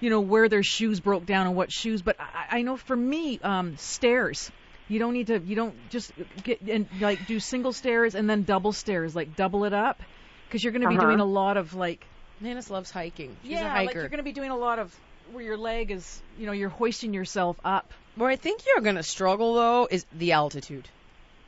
you 0.00 0.10
know, 0.10 0.20
where 0.20 0.48
their 0.48 0.62
shoes 0.62 1.00
broke 1.00 1.26
down 1.26 1.46
and 1.48 1.56
what 1.56 1.72
shoes. 1.72 2.02
But 2.02 2.16
I, 2.20 2.58
I 2.58 2.62
know 2.62 2.76
for 2.76 2.96
me, 2.96 3.40
um, 3.42 3.76
stairs. 3.76 4.50
You 4.88 4.98
don't 4.98 5.12
need 5.12 5.26
to. 5.28 5.38
You 5.40 5.56
don't 5.56 5.74
just 5.90 6.12
get 6.42 6.60
and 6.62 6.86
like 7.00 7.26
do 7.26 7.40
single 7.40 7.72
stairs 7.72 8.14
and 8.14 8.28
then 8.30 8.44
double 8.44 8.72
stairs, 8.72 9.14
like 9.16 9.34
double 9.36 9.64
it 9.64 9.72
up, 9.72 10.00
because 10.48 10.62
you're 10.62 10.72
going 10.72 10.82
to 10.82 10.88
be 10.88 10.96
Uh-huh. 10.96 11.06
doing 11.06 11.20
a 11.20 11.24
lot 11.24 11.56
of 11.56 11.74
like. 11.74 12.04
Manis 12.40 12.70
loves 12.70 12.90
hiking. 12.90 13.34
She's 13.42 13.52
yeah, 13.52 13.80
a 13.80 13.84
like 13.84 13.94
you're 13.94 14.08
going 14.08 14.18
to 14.18 14.22
be 14.22 14.32
doing 14.32 14.50
a 14.50 14.56
lot 14.56 14.78
of 14.78 14.94
where 15.32 15.42
your 15.42 15.56
leg 15.56 15.90
is. 15.90 16.22
You 16.38 16.46
know, 16.46 16.52
you're 16.52 16.68
hoisting 16.68 17.14
yourself 17.14 17.56
up. 17.64 17.90
Where 18.16 18.30
I 18.30 18.36
think 18.36 18.62
you're 18.66 18.80
gonna 18.82 19.02
struggle 19.02 19.54
though 19.54 19.88
is 19.90 20.06
the 20.16 20.32
altitude. 20.32 20.88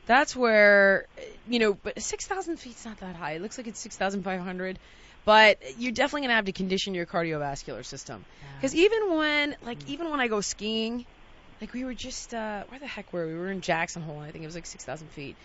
That's 0.05 0.35
where, 0.35 1.05
you 1.47 1.59
know, 1.59 1.73
but 1.73 2.01
6,000 2.01 2.57
feet's 2.57 2.85
not 2.85 2.99
that 2.99 3.15
high. 3.15 3.33
It 3.33 3.41
looks 3.41 3.57
like 3.57 3.67
it's 3.67 3.79
6,500. 3.79 4.77
But 5.25 5.59
you're 5.77 5.91
definitely 5.91 6.21
gonna 6.21 6.35
have 6.35 6.45
to 6.45 6.51
condition 6.51 6.93
your 6.93 7.05
cardiovascular 7.05 7.85
system. 7.85 8.23
Because 8.57 8.73
even 8.75 9.15
when, 9.17 9.55
like, 9.63 9.77
even 9.87 10.09
when 10.09 10.19
I 10.19 10.27
go 10.27 10.41
skiing, 10.41 11.05
like 11.61 11.73
we 11.73 11.83
were 11.83 11.93
just, 11.93 12.33
uh, 12.33 12.63
where 12.69 12.79
the 12.79 12.87
heck 12.87 13.11
were 13.13 13.25
we? 13.27 13.33
We 13.33 13.39
were 13.39 13.51
in 13.51 13.61
Jackson 13.61 14.01
Hole. 14.01 14.19
I 14.19 14.31
think 14.31 14.43
it 14.43 14.47
was 14.47 14.55
like 14.55 14.65
6,000 14.65 15.07
feet, 15.09 15.35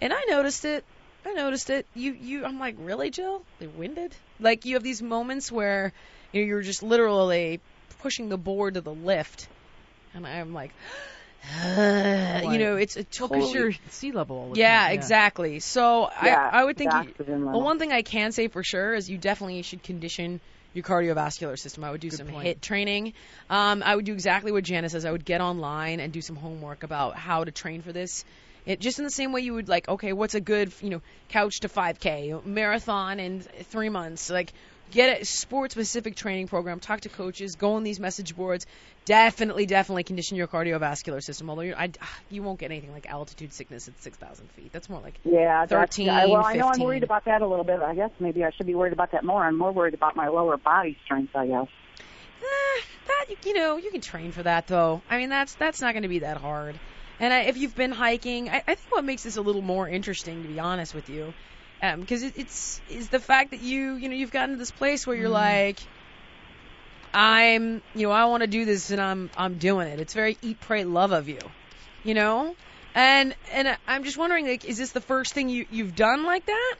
and 0.00 0.12
I 0.12 0.22
noticed 0.28 0.64
it. 0.64 0.84
I 1.26 1.32
noticed 1.32 1.70
it. 1.70 1.86
You, 1.94 2.12
you. 2.12 2.44
I'm 2.44 2.58
like, 2.58 2.76
really, 2.78 3.10
Jill? 3.10 3.42
They 3.58 3.66
winded. 3.66 4.14
Like 4.40 4.64
you 4.64 4.74
have 4.74 4.82
these 4.82 5.02
moments 5.02 5.50
where 5.50 5.92
you 6.32 6.42
know, 6.42 6.46
you're 6.46 6.62
just 6.62 6.82
literally 6.82 7.60
pushing 8.00 8.28
the 8.28 8.36
board 8.36 8.74
to 8.74 8.80
the 8.80 8.92
lift, 8.92 9.48
and 10.14 10.26
I'm 10.26 10.52
like, 10.52 10.72
you 11.64 12.58
know, 12.58 12.76
it's 12.76 12.96
a 12.96 13.00
Well, 13.00 13.06
totally. 13.10 13.40
because 13.40 13.54
you're 13.54 13.72
sea 13.90 14.12
level. 14.12 14.36
All 14.36 14.50
the 14.50 14.58
yeah, 14.60 14.88
exactly. 14.90 15.60
So 15.60 16.10
Yeah, 16.22 16.48
I, 16.52 16.60
I 16.60 16.64
would 16.64 16.76
think. 16.76 16.92
You, 16.92 17.14
the 17.18 17.32
well, 17.32 17.62
one 17.62 17.78
thing 17.78 17.92
I 17.92 18.02
can 18.02 18.32
say 18.32 18.48
for 18.48 18.62
sure 18.62 18.94
is 18.94 19.08
you 19.08 19.18
definitely 19.18 19.62
should 19.62 19.82
condition 19.82 20.40
your 20.74 20.82
cardiovascular 20.82 21.58
system. 21.58 21.84
I 21.84 21.90
would 21.90 22.00
do 22.00 22.10
Good 22.10 22.18
some 22.18 22.26
point. 22.26 22.46
HIIT 22.46 22.60
training. 22.60 23.12
Um, 23.48 23.82
I 23.82 23.96
would 23.96 24.04
do 24.04 24.12
exactly 24.12 24.52
what 24.52 24.64
Janice 24.64 24.92
says. 24.92 25.04
I 25.04 25.12
would 25.12 25.24
get 25.24 25.40
online 25.40 26.00
and 26.00 26.12
do 26.12 26.20
some 26.20 26.36
homework 26.36 26.82
about 26.82 27.16
how 27.16 27.44
to 27.44 27.50
train 27.50 27.80
for 27.80 27.92
this. 27.92 28.24
It, 28.66 28.80
just 28.80 28.98
in 28.98 29.04
the 29.04 29.10
same 29.10 29.32
way 29.32 29.42
you 29.42 29.54
would 29.54 29.68
like, 29.68 29.88
okay, 29.88 30.12
what's 30.12 30.34
a 30.34 30.40
good, 30.40 30.72
you 30.80 30.90
know, 30.90 31.02
couch 31.28 31.60
to 31.60 31.68
5K 31.68 32.44
marathon 32.44 33.20
in 33.20 33.40
three 33.40 33.88
months? 33.88 34.30
Like, 34.30 34.52
get 34.94 35.20
a 35.20 35.24
sport-specific 35.24 36.14
training 36.16 36.46
program. 36.46 36.80
Talk 36.80 37.02
to 37.02 37.08
coaches. 37.08 37.56
Go 37.56 37.74
on 37.74 37.82
these 37.82 38.00
message 38.00 38.34
boards. 38.34 38.66
Definitely, 39.04 39.66
definitely 39.66 40.04
condition 40.04 40.36
your 40.36 40.46
cardiovascular 40.46 41.22
system. 41.22 41.50
Although 41.50 41.62
you, 41.62 41.74
I, 41.76 41.90
you 42.30 42.42
won't 42.42 42.58
get 42.58 42.70
anything 42.70 42.92
like 42.92 43.06
altitude 43.06 43.52
sickness 43.52 43.88
at 43.88 44.02
6,000 44.02 44.50
feet. 44.52 44.72
That's 44.72 44.88
more 44.88 45.00
like 45.00 45.14
Yeah, 45.24 45.66
13, 45.66 46.08
I, 46.08 46.26
well, 46.26 46.44
I 46.44 46.54
know 46.54 46.70
I'm 46.72 46.80
worried 46.80 47.02
about 47.02 47.26
that 47.26 47.42
a 47.42 47.46
little 47.46 47.64
bit. 47.64 47.80
I 47.80 47.94
guess 47.94 48.10
maybe 48.18 48.44
I 48.44 48.50
should 48.52 48.66
be 48.66 48.74
worried 48.74 48.94
about 48.94 49.12
that 49.12 49.24
more. 49.24 49.44
I'm 49.44 49.58
more 49.58 49.72
worried 49.72 49.94
about 49.94 50.16
my 50.16 50.28
lower 50.28 50.56
body 50.56 50.96
strength. 51.04 51.36
I 51.36 51.46
guess. 51.46 51.68
Eh, 52.40 52.80
that 53.06 53.26
you, 53.28 53.36
you 53.44 53.54
know 53.54 53.76
you 53.76 53.90
can 53.90 54.00
train 54.00 54.32
for 54.32 54.42
that 54.42 54.66
though. 54.66 55.02
I 55.10 55.18
mean 55.18 55.28
that's 55.28 55.54
that's 55.54 55.80
not 55.80 55.92
going 55.92 56.02
to 56.04 56.08
be 56.08 56.20
that 56.20 56.36
hard. 56.38 56.78
And 57.20 57.32
I, 57.32 57.42
if 57.42 57.56
you've 57.56 57.76
been 57.76 57.92
hiking, 57.92 58.48
I, 58.48 58.56
I 58.66 58.74
think 58.74 58.90
what 58.90 59.04
makes 59.04 59.22
this 59.22 59.36
a 59.36 59.40
little 59.40 59.62
more 59.62 59.88
interesting, 59.88 60.42
to 60.42 60.48
be 60.48 60.58
honest 60.58 60.94
with 60.94 61.08
you, 61.08 61.32
Um, 61.84 62.00
because 62.00 62.22
it, 62.22 62.34
it's 62.36 62.80
is 62.88 63.08
the 63.08 63.18
fact 63.18 63.50
that 63.50 63.60
you 63.60 63.94
you 63.96 64.08
know 64.08 64.14
you've 64.14 64.30
gotten 64.30 64.50
to 64.50 64.56
this 64.56 64.70
place 64.70 65.06
where 65.06 65.16
you're 65.16 65.28
mm. 65.28 65.32
like, 65.32 65.78
I'm 67.12 67.82
you 67.94 68.06
know 68.06 68.12
I 68.12 68.24
want 68.26 68.42
to 68.42 68.46
do 68.46 68.64
this 68.64 68.90
and 68.90 69.00
I'm 69.00 69.30
I'm 69.36 69.58
doing 69.58 69.88
it. 69.88 70.00
It's 70.00 70.14
very 70.14 70.38
eat 70.40 70.60
pray 70.60 70.84
love 70.84 71.12
of 71.12 71.28
you, 71.28 71.40
you 72.02 72.14
know. 72.14 72.54
And 72.94 73.34
and 73.52 73.76
I'm 73.86 74.04
just 74.04 74.16
wondering 74.16 74.46
like 74.46 74.64
is 74.64 74.78
this 74.78 74.92
the 74.92 75.00
first 75.00 75.34
thing 75.34 75.48
you 75.48 75.66
you've 75.70 75.94
done 75.94 76.24
like 76.24 76.46
that? 76.46 76.76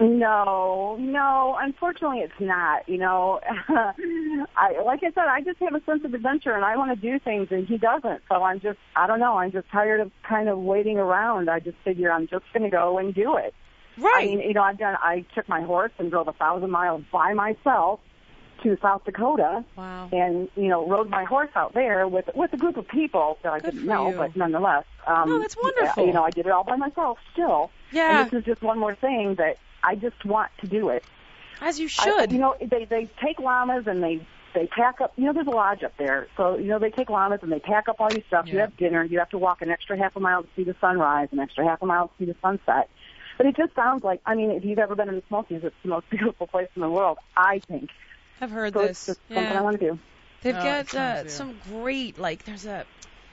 No, 0.00 0.96
no. 0.98 1.56
Unfortunately, 1.60 2.20
it's 2.20 2.40
not. 2.40 2.88
You 2.88 2.98
know, 2.98 3.40
I 3.68 4.80
like 4.84 5.04
I 5.04 5.10
said, 5.12 5.26
I 5.28 5.42
just 5.42 5.58
have 5.60 5.74
a 5.74 5.84
sense 5.84 6.04
of 6.04 6.14
adventure, 6.14 6.52
and 6.52 6.64
I 6.64 6.76
want 6.76 6.98
to 6.98 7.12
do 7.12 7.18
things, 7.18 7.48
and 7.50 7.66
he 7.66 7.76
doesn't. 7.76 8.22
So 8.28 8.42
I'm 8.42 8.60
just, 8.60 8.78
I 8.96 9.06
don't 9.06 9.20
know. 9.20 9.36
I'm 9.36 9.52
just 9.52 9.68
tired 9.70 10.00
of 10.00 10.10
kind 10.28 10.48
of 10.48 10.58
waiting 10.58 10.98
around. 10.98 11.50
I 11.50 11.60
just 11.60 11.76
figure 11.84 12.10
I'm 12.10 12.26
just 12.26 12.44
going 12.52 12.64
to 12.64 12.70
go 12.70 12.98
and 12.98 13.14
do 13.14 13.36
it. 13.36 13.54
Right. 13.98 14.14
I 14.16 14.26
mean, 14.26 14.40
you 14.40 14.54
know, 14.54 14.62
I've 14.62 14.78
done. 14.78 14.96
I 15.00 15.24
took 15.34 15.48
my 15.48 15.62
horse 15.62 15.92
and 15.98 16.10
drove 16.10 16.28
a 16.28 16.32
thousand 16.32 16.70
miles 16.70 17.02
by 17.12 17.32
myself 17.34 18.00
to 18.62 18.78
South 18.80 19.04
Dakota, 19.04 19.64
wow. 19.76 20.08
and 20.12 20.48
you 20.56 20.68
know, 20.68 20.88
rode 20.88 21.10
my 21.10 21.24
horse 21.24 21.50
out 21.54 21.74
there 21.74 22.08
with 22.08 22.28
with 22.34 22.52
a 22.52 22.56
group 22.56 22.76
of 22.76 22.88
people 22.88 23.38
that 23.42 23.52
I 23.52 23.60
Good 23.60 23.72
didn't 23.72 23.86
know, 23.86 24.10
you. 24.10 24.16
but 24.16 24.34
nonetheless. 24.36 24.84
Um, 25.06 25.30
Oh, 25.32 25.38
that's 25.38 25.56
wonderful. 25.56 26.06
You 26.06 26.12
know, 26.12 26.24
I 26.24 26.30
did 26.30 26.46
it 26.46 26.52
all 26.52 26.64
by 26.64 26.76
myself 26.76 27.18
still. 27.32 27.70
Yeah. 27.92 28.22
And 28.22 28.30
this 28.30 28.38
is 28.40 28.44
just 28.44 28.62
one 28.62 28.78
more 28.78 28.94
thing 28.94 29.34
that 29.36 29.58
I 29.82 29.96
just 29.96 30.24
want 30.24 30.50
to 30.60 30.66
do 30.66 30.88
it. 30.88 31.04
As 31.60 31.78
you 31.78 31.86
I- 31.86 31.88
should. 32.04 32.32
you 32.32 32.38
know, 32.38 32.56
they 32.60 32.84
they 32.86 33.08
take 33.22 33.38
llamas 33.38 33.86
and 33.86 34.02
they 34.02 34.26
they 34.54 34.66
pack 34.68 35.00
up. 35.00 35.12
You 35.16 35.26
know, 35.26 35.32
there's 35.32 35.46
a 35.48 35.50
lodge 35.50 35.82
up 35.82 35.96
there, 35.98 36.28
so 36.36 36.56
you 36.56 36.66
know 36.68 36.78
they 36.78 36.90
take 36.90 37.10
llamas 37.10 37.40
and 37.42 37.52
they 37.52 37.58
pack 37.60 37.88
up 37.88 37.96
all 38.00 38.10
your 38.12 38.22
stuff. 38.28 38.46
You 38.46 38.60
have 38.60 38.76
dinner. 38.76 39.02
You 39.04 39.18
have 39.18 39.30
to 39.30 39.38
walk 39.38 39.62
an 39.62 39.70
extra 39.70 39.98
half 39.98 40.16
a 40.16 40.20
mile 40.20 40.42
to 40.42 40.48
see 40.56 40.64
the 40.64 40.76
sunrise, 40.80 41.28
an 41.32 41.38
extra 41.40 41.64
half 41.66 41.82
a 41.82 41.86
mile 41.86 42.08
to 42.08 42.14
see 42.18 42.24
the 42.24 42.36
sunset. 42.40 42.88
But 43.36 43.46
it 43.46 43.56
just 43.56 43.74
sounds 43.74 44.04
like 44.04 44.20
I 44.26 44.34
mean, 44.34 44.50
if 44.50 44.64
you've 44.64 44.78
ever 44.78 44.94
been 44.94 45.08
in 45.08 45.16
the 45.16 45.22
Smokies, 45.28 45.60
it's 45.64 45.74
the 45.82 45.88
most 45.88 46.08
beautiful 46.10 46.46
place 46.46 46.68
in 46.76 46.82
the 46.82 46.90
world. 46.90 47.18
I 47.36 47.60
think. 47.60 47.90
I've 48.40 48.50
heard 48.50 48.74
So 48.74 48.80
this. 48.82 48.90
it's 48.90 49.06
just 49.06 49.20
something 49.28 49.44
yeah. 49.44 49.58
I 49.58 49.62
want 49.62 49.78
to 49.80 49.90
do. 49.90 49.98
They've 50.42 50.56
Oh, 50.56 50.62
got 50.62 50.94
uh, 50.94 51.28
some 51.28 51.58
great 51.70 52.18
like 52.18 52.44
there's 52.44 52.66
a 52.66 52.84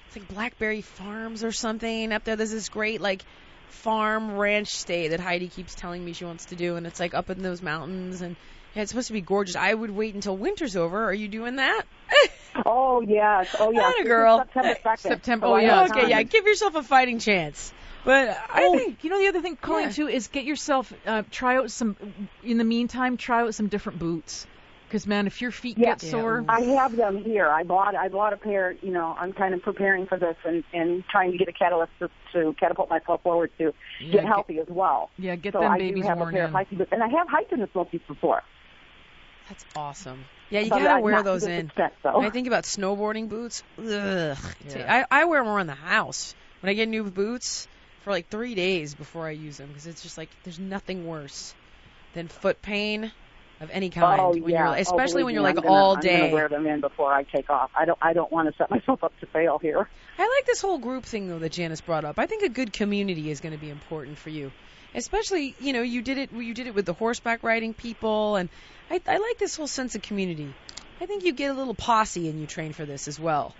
it's 0.07 0.15
like 0.17 0.27
Blackberry 0.27 0.81
Farms 0.81 1.43
or 1.43 1.51
something 1.51 2.11
up 2.13 2.23
there. 2.23 2.35
There's 2.35 2.51
this 2.51 2.69
great 2.69 3.01
like 3.01 3.23
farm 3.69 4.37
ranch 4.37 4.69
stay 4.75 5.09
that 5.09 5.19
Heidi 5.19 5.47
keeps 5.47 5.73
telling 5.75 6.03
me 6.03 6.13
she 6.13 6.25
wants 6.25 6.45
to 6.45 6.55
do, 6.55 6.75
and 6.75 6.85
it's 6.85 6.99
like 6.99 7.13
up 7.13 7.29
in 7.29 7.41
those 7.41 7.61
mountains 7.61 8.21
and. 8.21 8.35
Yeah, 8.73 8.83
it's 8.83 8.91
supposed 8.91 9.07
to 9.07 9.13
be 9.13 9.19
gorgeous. 9.19 9.57
I 9.57 9.73
would 9.73 9.91
wait 9.91 10.15
until 10.15 10.37
winter's 10.37 10.77
over. 10.77 11.03
Are 11.03 11.13
you 11.13 11.27
doing 11.27 11.57
that? 11.57 11.83
Oh 12.65 12.99
yes, 13.01 13.53
oh 13.59 13.71
yes. 13.71 13.81
Atta 13.81 13.93
This 13.97 14.01
is 14.01 14.07
girl. 14.07 14.37
September 14.39 14.75
second. 14.83 14.97
September- 14.99 15.45
oh, 15.47 15.55
yeah. 15.57 15.83
okay, 15.85 16.09
yeah. 16.09 16.21
Give 16.23 16.45
yourself 16.45 16.75
a 16.75 16.83
fighting 16.83 17.19
chance. 17.19 17.71
But 18.03 18.29
I 18.29 18.63
oh, 18.63 18.77
think 18.77 19.03
you 19.03 19.09
know 19.09 19.19
the 19.19 19.27
other 19.27 19.41
thing, 19.41 19.55
Colleen, 19.57 19.85
Yeah. 19.85 19.91
too, 19.91 20.07
is 20.07 20.27
get 20.27 20.43
yourself 20.43 20.91
uh, 21.05 21.23
try 21.29 21.57
out 21.57 21.71
some. 21.71 21.95
In 22.43 22.57
the 22.57 22.63
meantime, 22.63 23.17
try 23.17 23.41
out 23.41 23.53
some 23.55 23.67
different 23.67 23.99
boots. 23.99 24.47
Because 24.87 25.07
man, 25.07 25.25
if 25.25 25.41
your 25.41 25.51
feet 25.51 25.77
Yeah. 25.77 25.91
get 25.91 26.01
sore, 26.01 26.43
I 26.49 26.61
have 26.61 26.95
them 26.97 27.23
here. 27.23 27.47
I 27.49 27.63
bought 27.63 27.95
I 27.95 28.09
bought 28.09 28.33
a 28.33 28.37
pair. 28.37 28.75
You 28.81 28.91
know, 28.91 29.15
I'm 29.17 29.31
kind 29.31 29.53
of 29.53 29.61
preparing 29.61 30.05
for 30.07 30.17
this 30.17 30.35
and 30.43 30.63
and 30.73 31.03
trying 31.09 31.31
to 31.31 31.37
get 31.37 31.47
a 31.47 31.53
catalyst 31.53 31.91
to, 31.99 32.09
to 32.33 32.53
catapult 32.59 32.89
myself 32.89 33.21
forward 33.23 33.51
to 33.59 33.73
Yeah, 34.01 34.11
get 34.11 34.11
get- 34.11 34.25
healthy 34.25 34.59
as 34.59 34.67
well. 34.67 35.09
yeah, 35.17 35.35
get 35.35 35.53
so 35.53 35.61
them 35.61 35.71
I 35.71 35.77
babies 35.77 36.03
do 36.03 36.09
have 36.09 36.19
a 36.19 36.25
pair 36.25 36.39
in. 36.39 36.45
of 36.45 36.51
hiking 36.51 36.77
boots, 36.79 36.91
and 36.91 37.01
I 37.01 37.07
have 37.07 37.27
hiked 37.29 37.53
in 37.53 37.59
the 37.61 37.69
Smokies 37.71 38.01
before. 38.07 38.41
that's 39.47 39.63
awesome. 39.77 40.25
Yeah, 40.49 40.59
you 40.61 40.69
But 40.69 40.79
gotta 40.79 40.89
I- 40.95 40.99
wear 40.99 41.23
those 41.23 41.43
in. 41.45 41.67
extent, 41.67 41.93
I 42.03 42.29
think 42.29 42.47
about 42.47 42.65
snowboarding 42.65 43.29
boots, 43.29 43.63
ugh. 43.77 43.85
Yeah. 43.87 45.05
I, 45.09 45.21
I 45.21 45.25
wear 45.25 45.41
them 45.41 45.47
around 45.53 45.67
the 45.67 45.75
house. 45.75 46.35
When 46.59 46.69
I 46.69 46.73
get 46.73 46.89
new 46.89 47.03
boots 47.09 47.67
for 48.03 48.11
like 48.11 48.29
three 48.29 48.55
days 48.55 48.93
before 48.95 49.27
I 49.27 49.31
use 49.31 49.57
them, 49.57 49.67
because 49.67 49.87
it's 49.87 50.03
just 50.03 50.17
like 50.17 50.29
there's 50.43 50.59
nothing 50.59 51.07
worse 51.07 51.53
than 52.13 52.27
foot 52.27 52.61
pain 52.61 53.11
of 53.61 53.69
any 53.71 53.87
oh, 53.87 53.89
kind. 53.91 54.21
oh 54.21 54.29
when 54.31 54.49
yeah, 54.49 54.71
You're, 54.71 54.79
especially 54.79 55.21
oh, 55.21 55.25
when 55.25 55.33
you're 55.35 55.43
like 55.43 55.57
I'm 55.57 55.63
gonna, 55.63 55.75
all 55.75 55.95
day. 55.95 56.15
I'm 56.15 56.21
gonna 56.21 56.33
wear 56.33 56.49
them 56.49 56.65
in 56.65 56.81
before 56.81 57.13
I 57.13 57.23
take 57.23 57.49
off. 57.49 57.69
I 57.75 57.85
don't 57.85 57.99
I 58.01 58.13
don't 58.13 58.31
want 58.31 58.49
to 58.49 58.57
set 58.57 58.69
myself 58.71 59.03
up 59.03 59.17
to 59.19 59.25
fail 59.27 59.59
here. 59.59 59.87
I 60.17 60.21
like 60.21 60.45
this 60.45 60.61
whole 60.61 60.79
group 60.79 61.05
thing 61.05 61.29
though 61.29 61.39
that 61.39 61.51
Janice 61.51 61.81
brought 61.81 62.03
up. 62.03 62.19
I 62.19 62.25
think 62.25 62.43
a 62.43 62.49
good 62.49 62.73
community 62.73 63.29
is 63.29 63.39
going 63.39 63.53
to 63.53 63.59
be 63.59 63.69
important 63.69 64.17
for 64.17 64.29
you, 64.29 64.51
especially 64.95 65.55
you 65.59 65.73
know 65.73 65.81
you 65.81 66.01
did 66.01 66.17
it 66.17 66.31
you 66.31 66.53
did 66.53 66.67
it 66.67 66.75
with 66.75 66.85
the 66.85 66.93
horseback 66.93 67.43
riding 67.43 67.73
people, 67.73 68.35
and 68.35 68.49
I, 68.89 68.99
I 69.07 69.17
like 69.17 69.37
this 69.37 69.55
whole 69.55 69.67
sense 69.67 69.95
of 69.95 70.01
community. 70.01 70.53
I 70.99 71.05
think 71.05 71.23
you 71.23 71.33
get 71.33 71.51
a 71.51 71.53
little 71.53 71.73
posse 71.73 72.29
and 72.29 72.39
you 72.39 72.45
train 72.45 72.73
for 72.73 72.85
this 72.85 73.07
as 73.07 73.19
well. 73.19 73.55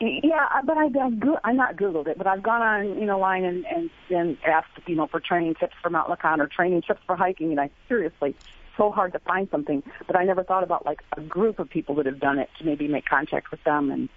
Yeah, 0.00 0.46
uh, 0.54 0.62
but 0.64 0.76
I've 0.76 0.96
I've 0.96 1.20
go- 1.20 1.40
I'm 1.44 1.56
not 1.56 1.76
googled 1.76 2.06
it, 2.06 2.18
but 2.18 2.26
I've 2.26 2.42
gone 2.42 2.62
on 2.62 2.98
you 2.98 3.06
know 3.06 3.18
line 3.18 3.44
and 3.44 3.64
and 3.66 3.90
and 4.10 4.36
asked 4.46 4.68
you 4.86 4.94
know 4.94 5.06
for 5.06 5.20
training 5.20 5.54
tips 5.58 5.74
for 5.82 5.90
Mount 5.90 6.08
LeConte 6.08 6.40
or 6.40 6.46
training 6.46 6.82
tips 6.82 7.00
for 7.06 7.16
hiking, 7.16 7.50
and 7.50 7.60
I 7.60 7.70
seriously 7.88 8.34
so 8.76 8.90
hard 8.92 9.12
to 9.12 9.18
find 9.18 9.48
something. 9.50 9.82
But 10.06 10.16
I 10.16 10.24
never 10.24 10.44
thought 10.44 10.62
about 10.62 10.86
like 10.86 11.00
a 11.16 11.20
group 11.20 11.58
of 11.58 11.68
people 11.68 11.96
that 11.96 12.06
have 12.06 12.20
done 12.20 12.38
it 12.38 12.48
to 12.58 12.64
maybe 12.64 12.88
make 12.88 13.04
contact 13.04 13.50
with 13.50 13.62
them 13.64 13.90
and 13.90 14.08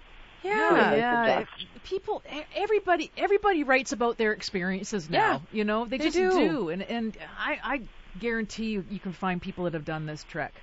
Yeah, 0.42 0.94
yeah. 0.94 1.44
People, 1.84 2.22
everybody, 2.54 3.10
everybody 3.16 3.64
writes 3.64 3.92
about 3.92 4.18
their 4.18 4.32
experiences 4.32 5.10
now. 5.10 5.18
Yeah, 5.18 5.38
you 5.52 5.64
know, 5.64 5.84
they, 5.84 5.98
they 5.98 6.04
just 6.04 6.16
do. 6.16 6.68
and 6.68 6.82
and 6.82 7.16
I, 7.38 7.58
I 7.62 7.80
guarantee 8.18 8.66
you, 8.66 8.84
you 8.88 9.00
can 9.00 9.12
find 9.12 9.42
people 9.42 9.64
that 9.64 9.74
have 9.74 9.84
done 9.84 10.06
this 10.06 10.24
trek. 10.24 10.54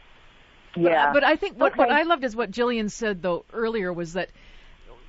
But, 0.74 0.84
yeah. 0.84 1.14
But 1.14 1.24
I 1.24 1.36
think 1.36 1.58
what, 1.58 1.78
what 1.78 1.90
I 1.90 2.04
loved 2.04 2.24
is 2.24 2.36
what 2.36 2.52
Jillian 2.52 2.90
said 2.92 3.22
though 3.22 3.46
earlier 3.52 3.92
was 3.92 4.14
that, 4.14 4.30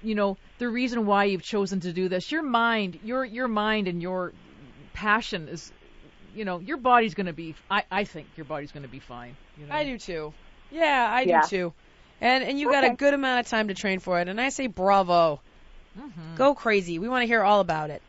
you 0.03 0.15
know, 0.15 0.37
the 0.59 0.69
reason 0.69 1.07
why 1.07 1.25
you've 1.25 1.43
chosen 1.43 1.81
to 1.81 1.93
do 1.93 2.09
this, 2.09 2.31
your 2.33 2.43
mind, 2.43 2.99
your 3.05 3.25
your 3.25 3.49
mind 3.49 3.89
and 3.89 4.01
your 4.03 4.33
passion 4.95 5.49
is, 5.49 5.71
you 6.35 6.45
know, 6.45 6.59
your 6.59 6.77
body's 6.77 7.15
going 7.15 7.27
to 7.27 7.33
be. 7.33 7.55
I 7.71 7.85
I 7.91 8.05
think 8.05 8.27
your 8.37 8.45
body's 8.47 8.73
going 8.73 8.83
to 8.85 8.89
be 8.89 8.99
fine. 9.01 9.37
You 9.59 9.67
know? 9.67 9.75
I 9.75 9.85
do 9.85 9.99
too. 9.99 10.33
Yeah, 10.71 11.09
I 11.11 11.23
Yeah. 11.23 11.41
do 11.43 11.49
too. 11.49 11.73
And 12.21 12.45
and 12.45 12.59
you 12.61 12.71
got 12.71 12.85
a 12.85 12.91
good 12.91 13.15
amount 13.15 13.41
of 13.41 13.51
time 13.51 13.69
to 13.69 13.75
train 13.75 13.99
for 13.99 14.21
it, 14.21 14.29
and 14.29 14.41
I 14.41 14.51
say 14.51 14.67
bravo. 14.67 15.41
Mhm. 15.99 16.37
Go 16.37 16.55
crazy. 16.55 16.99
We 16.99 17.09
want 17.09 17.23
to 17.23 17.27
hear 17.27 17.43
all 17.43 17.61
about 17.61 17.91
it. 17.91 18.03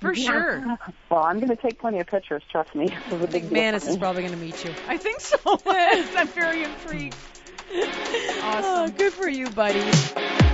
for 0.00 0.14
sure. 0.14 0.62
well, 1.10 1.22
I'm 1.22 1.36
going 1.40 1.48
to 1.48 1.56
take 1.56 1.78
plenty 1.80 1.98
of 2.00 2.06
pictures. 2.06 2.42
Trust 2.52 2.74
me. 2.74 2.86
This 3.10 3.12
is 3.12 3.12
a 3.12 3.14
I 3.14 3.18
big 3.18 3.32
think 3.32 3.44
deal 3.44 3.62
Manus 3.62 3.86
is 3.86 3.96
probably 3.96 4.22
going 4.22 4.34
to 4.34 4.38
meet 4.38 4.62
you. 4.64 4.72
I 4.86 4.98
think 4.98 5.20
so. 5.20 5.38
I'm 5.66 6.28
very 6.28 6.62
intrigued. 6.62 7.14
Oh, 8.48 8.88
good 8.96 9.12
for 9.12 9.28
you, 9.28 9.46
buddy. 9.50 10.45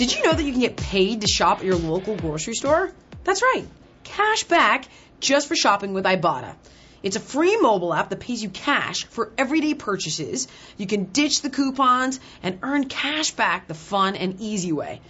Did 0.00 0.16
you 0.16 0.22
know 0.24 0.32
that 0.32 0.42
you 0.42 0.52
can 0.52 0.62
get 0.62 0.78
paid 0.78 1.20
to 1.20 1.26
shop 1.26 1.58
at 1.58 1.66
your 1.66 1.76
local 1.76 2.16
grocery 2.16 2.54
store? 2.54 2.90
That's 3.22 3.42
right. 3.42 3.66
Cash 4.02 4.44
back 4.44 4.86
just 5.20 5.46
for 5.46 5.54
shopping 5.54 5.92
with 5.92 6.06
Ibotta. 6.06 6.54
It's 7.02 7.16
a 7.16 7.20
free 7.20 7.58
mobile 7.58 7.92
app 7.92 8.08
that 8.08 8.18
pays 8.18 8.42
you 8.42 8.48
cash 8.48 9.04
for 9.04 9.30
everyday 9.36 9.74
purchases. 9.74 10.48
You 10.78 10.86
can 10.86 11.04
ditch 11.04 11.42
the 11.42 11.50
coupons 11.50 12.18
and 12.42 12.60
earn 12.62 12.86
cash 12.88 13.32
back 13.32 13.68
the 13.68 13.74
fun 13.74 14.16
and 14.16 14.40
easy 14.40 14.72
way. 14.72 15.02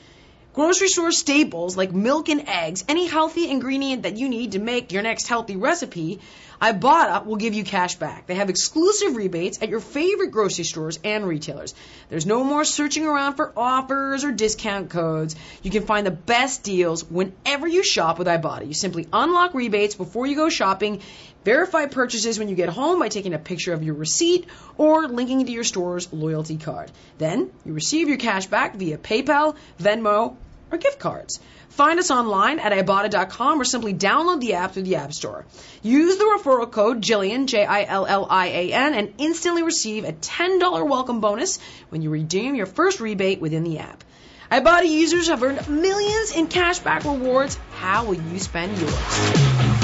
Grocery 0.54 0.88
store 0.88 1.12
staples 1.12 1.76
like 1.76 1.92
milk 1.92 2.28
and 2.28 2.48
eggs, 2.48 2.84
any 2.88 3.06
healthy 3.06 3.48
ingredient 3.48 4.02
that 4.02 4.16
you 4.16 4.28
need 4.28 4.52
to 4.52 4.58
make 4.58 4.90
your 4.90 5.02
next 5.02 5.28
healthy 5.28 5.54
recipe, 5.54 6.18
Ibotta 6.60 7.16
uh, 7.16 7.22
will 7.24 7.36
give 7.36 7.54
you 7.54 7.64
cash 7.64 7.96
back. 7.96 8.26
They 8.26 8.34
have 8.34 8.50
exclusive 8.50 9.16
rebates 9.16 9.62
at 9.62 9.70
your 9.70 9.80
favorite 9.80 10.30
grocery 10.30 10.64
stores 10.64 10.98
and 11.02 11.26
retailers. 11.26 11.74
There's 12.10 12.26
no 12.26 12.44
more 12.44 12.64
searching 12.64 13.06
around 13.06 13.36
for 13.36 13.52
offers 13.56 14.24
or 14.24 14.32
discount 14.32 14.90
codes. 14.90 15.36
You 15.62 15.70
can 15.70 15.86
find 15.86 16.06
the 16.06 16.10
best 16.10 16.62
deals 16.62 17.02
whenever 17.04 17.66
you 17.66 17.82
shop 17.82 18.18
with 18.18 18.28
Ibotta. 18.28 18.66
You 18.66 18.74
simply 18.74 19.08
unlock 19.10 19.54
rebates 19.54 19.94
before 19.94 20.26
you 20.26 20.36
go 20.36 20.50
shopping, 20.50 21.00
verify 21.46 21.86
purchases 21.86 22.38
when 22.38 22.48
you 22.48 22.54
get 22.54 22.68
home 22.68 22.98
by 22.98 23.08
taking 23.08 23.32
a 23.32 23.38
picture 23.38 23.72
of 23.72 23.82
your 23.82 23.94
receipt 23.94 24.46
or 24.76 25.08
linking 25.08 25.46
to 25.46 25.52
your 25.52 25.64
store's 25.64 26.12
loyalty 26.12 26.58
card. 26.58 26.90
Then 27.16 27.50
you 27.64 27.72
receive 27.72 28.08
your 28.08 28.18
cash 28.18 28.46
back 28.46 28.76
via 28.76 28.98
PayPal, 28.98 29.56
Venmo, 29.80 30.36
or 30.70 30.78
gift 30.78 30.98
cards. 30.98 31.40
Find 31.70 31.98
us 31.98 32.10
online 32.10 32.58
at 32.58 32.72
Ibotta.com 32.72 33.60
or 33.60 33.64
simply 33.64 33.94
download 33.94 34.40
the 34.40 34.54
app 34.54 34.72
through 34.72 34.82
the 34.82 34.96
App 34.96 35.12
Store. 35.12 35.46
Use 35.82 36.18
the 36.18 36.24
referral 36.24 36.70
code 36.70 37.00
Jillian, 37.00 37.46
J 37.46 37.64
I 37.64 37.84
L 37.84 38.06
L 38.06 38.26
I 38.28 38.46
A 38.48 38.72
N, 38.72 38.94
and 38.94 39.14
instantly 39.18 39.62
receive 39.62 40.04
a 40.04 40.12
$10 40.12 40.88
welcome 40.88 41.20
bonus 41.20 41.58
when 41.88 42.02
you 42.02 42.10
redeem 42.10 42.54
your 42.54 42.66
first 42.66 43.00
rebate 43.00 43.40
within 43.40 43.64
the 43.64 43.78
app. 43.78 44.04
Ibotta 44.50 44.88
users 44.88 45.28
have 45.28 45.42
earned 45.42 45.68
millions 45.68 46.36
in 46.36 46.48
cashback 46.48 47.04
rewards. 47.04 47.56
How 47.76 48.04
will 48.04 48.14
you 48.14 48.38
spend 48.40 48.76
yours? 48.78 49.79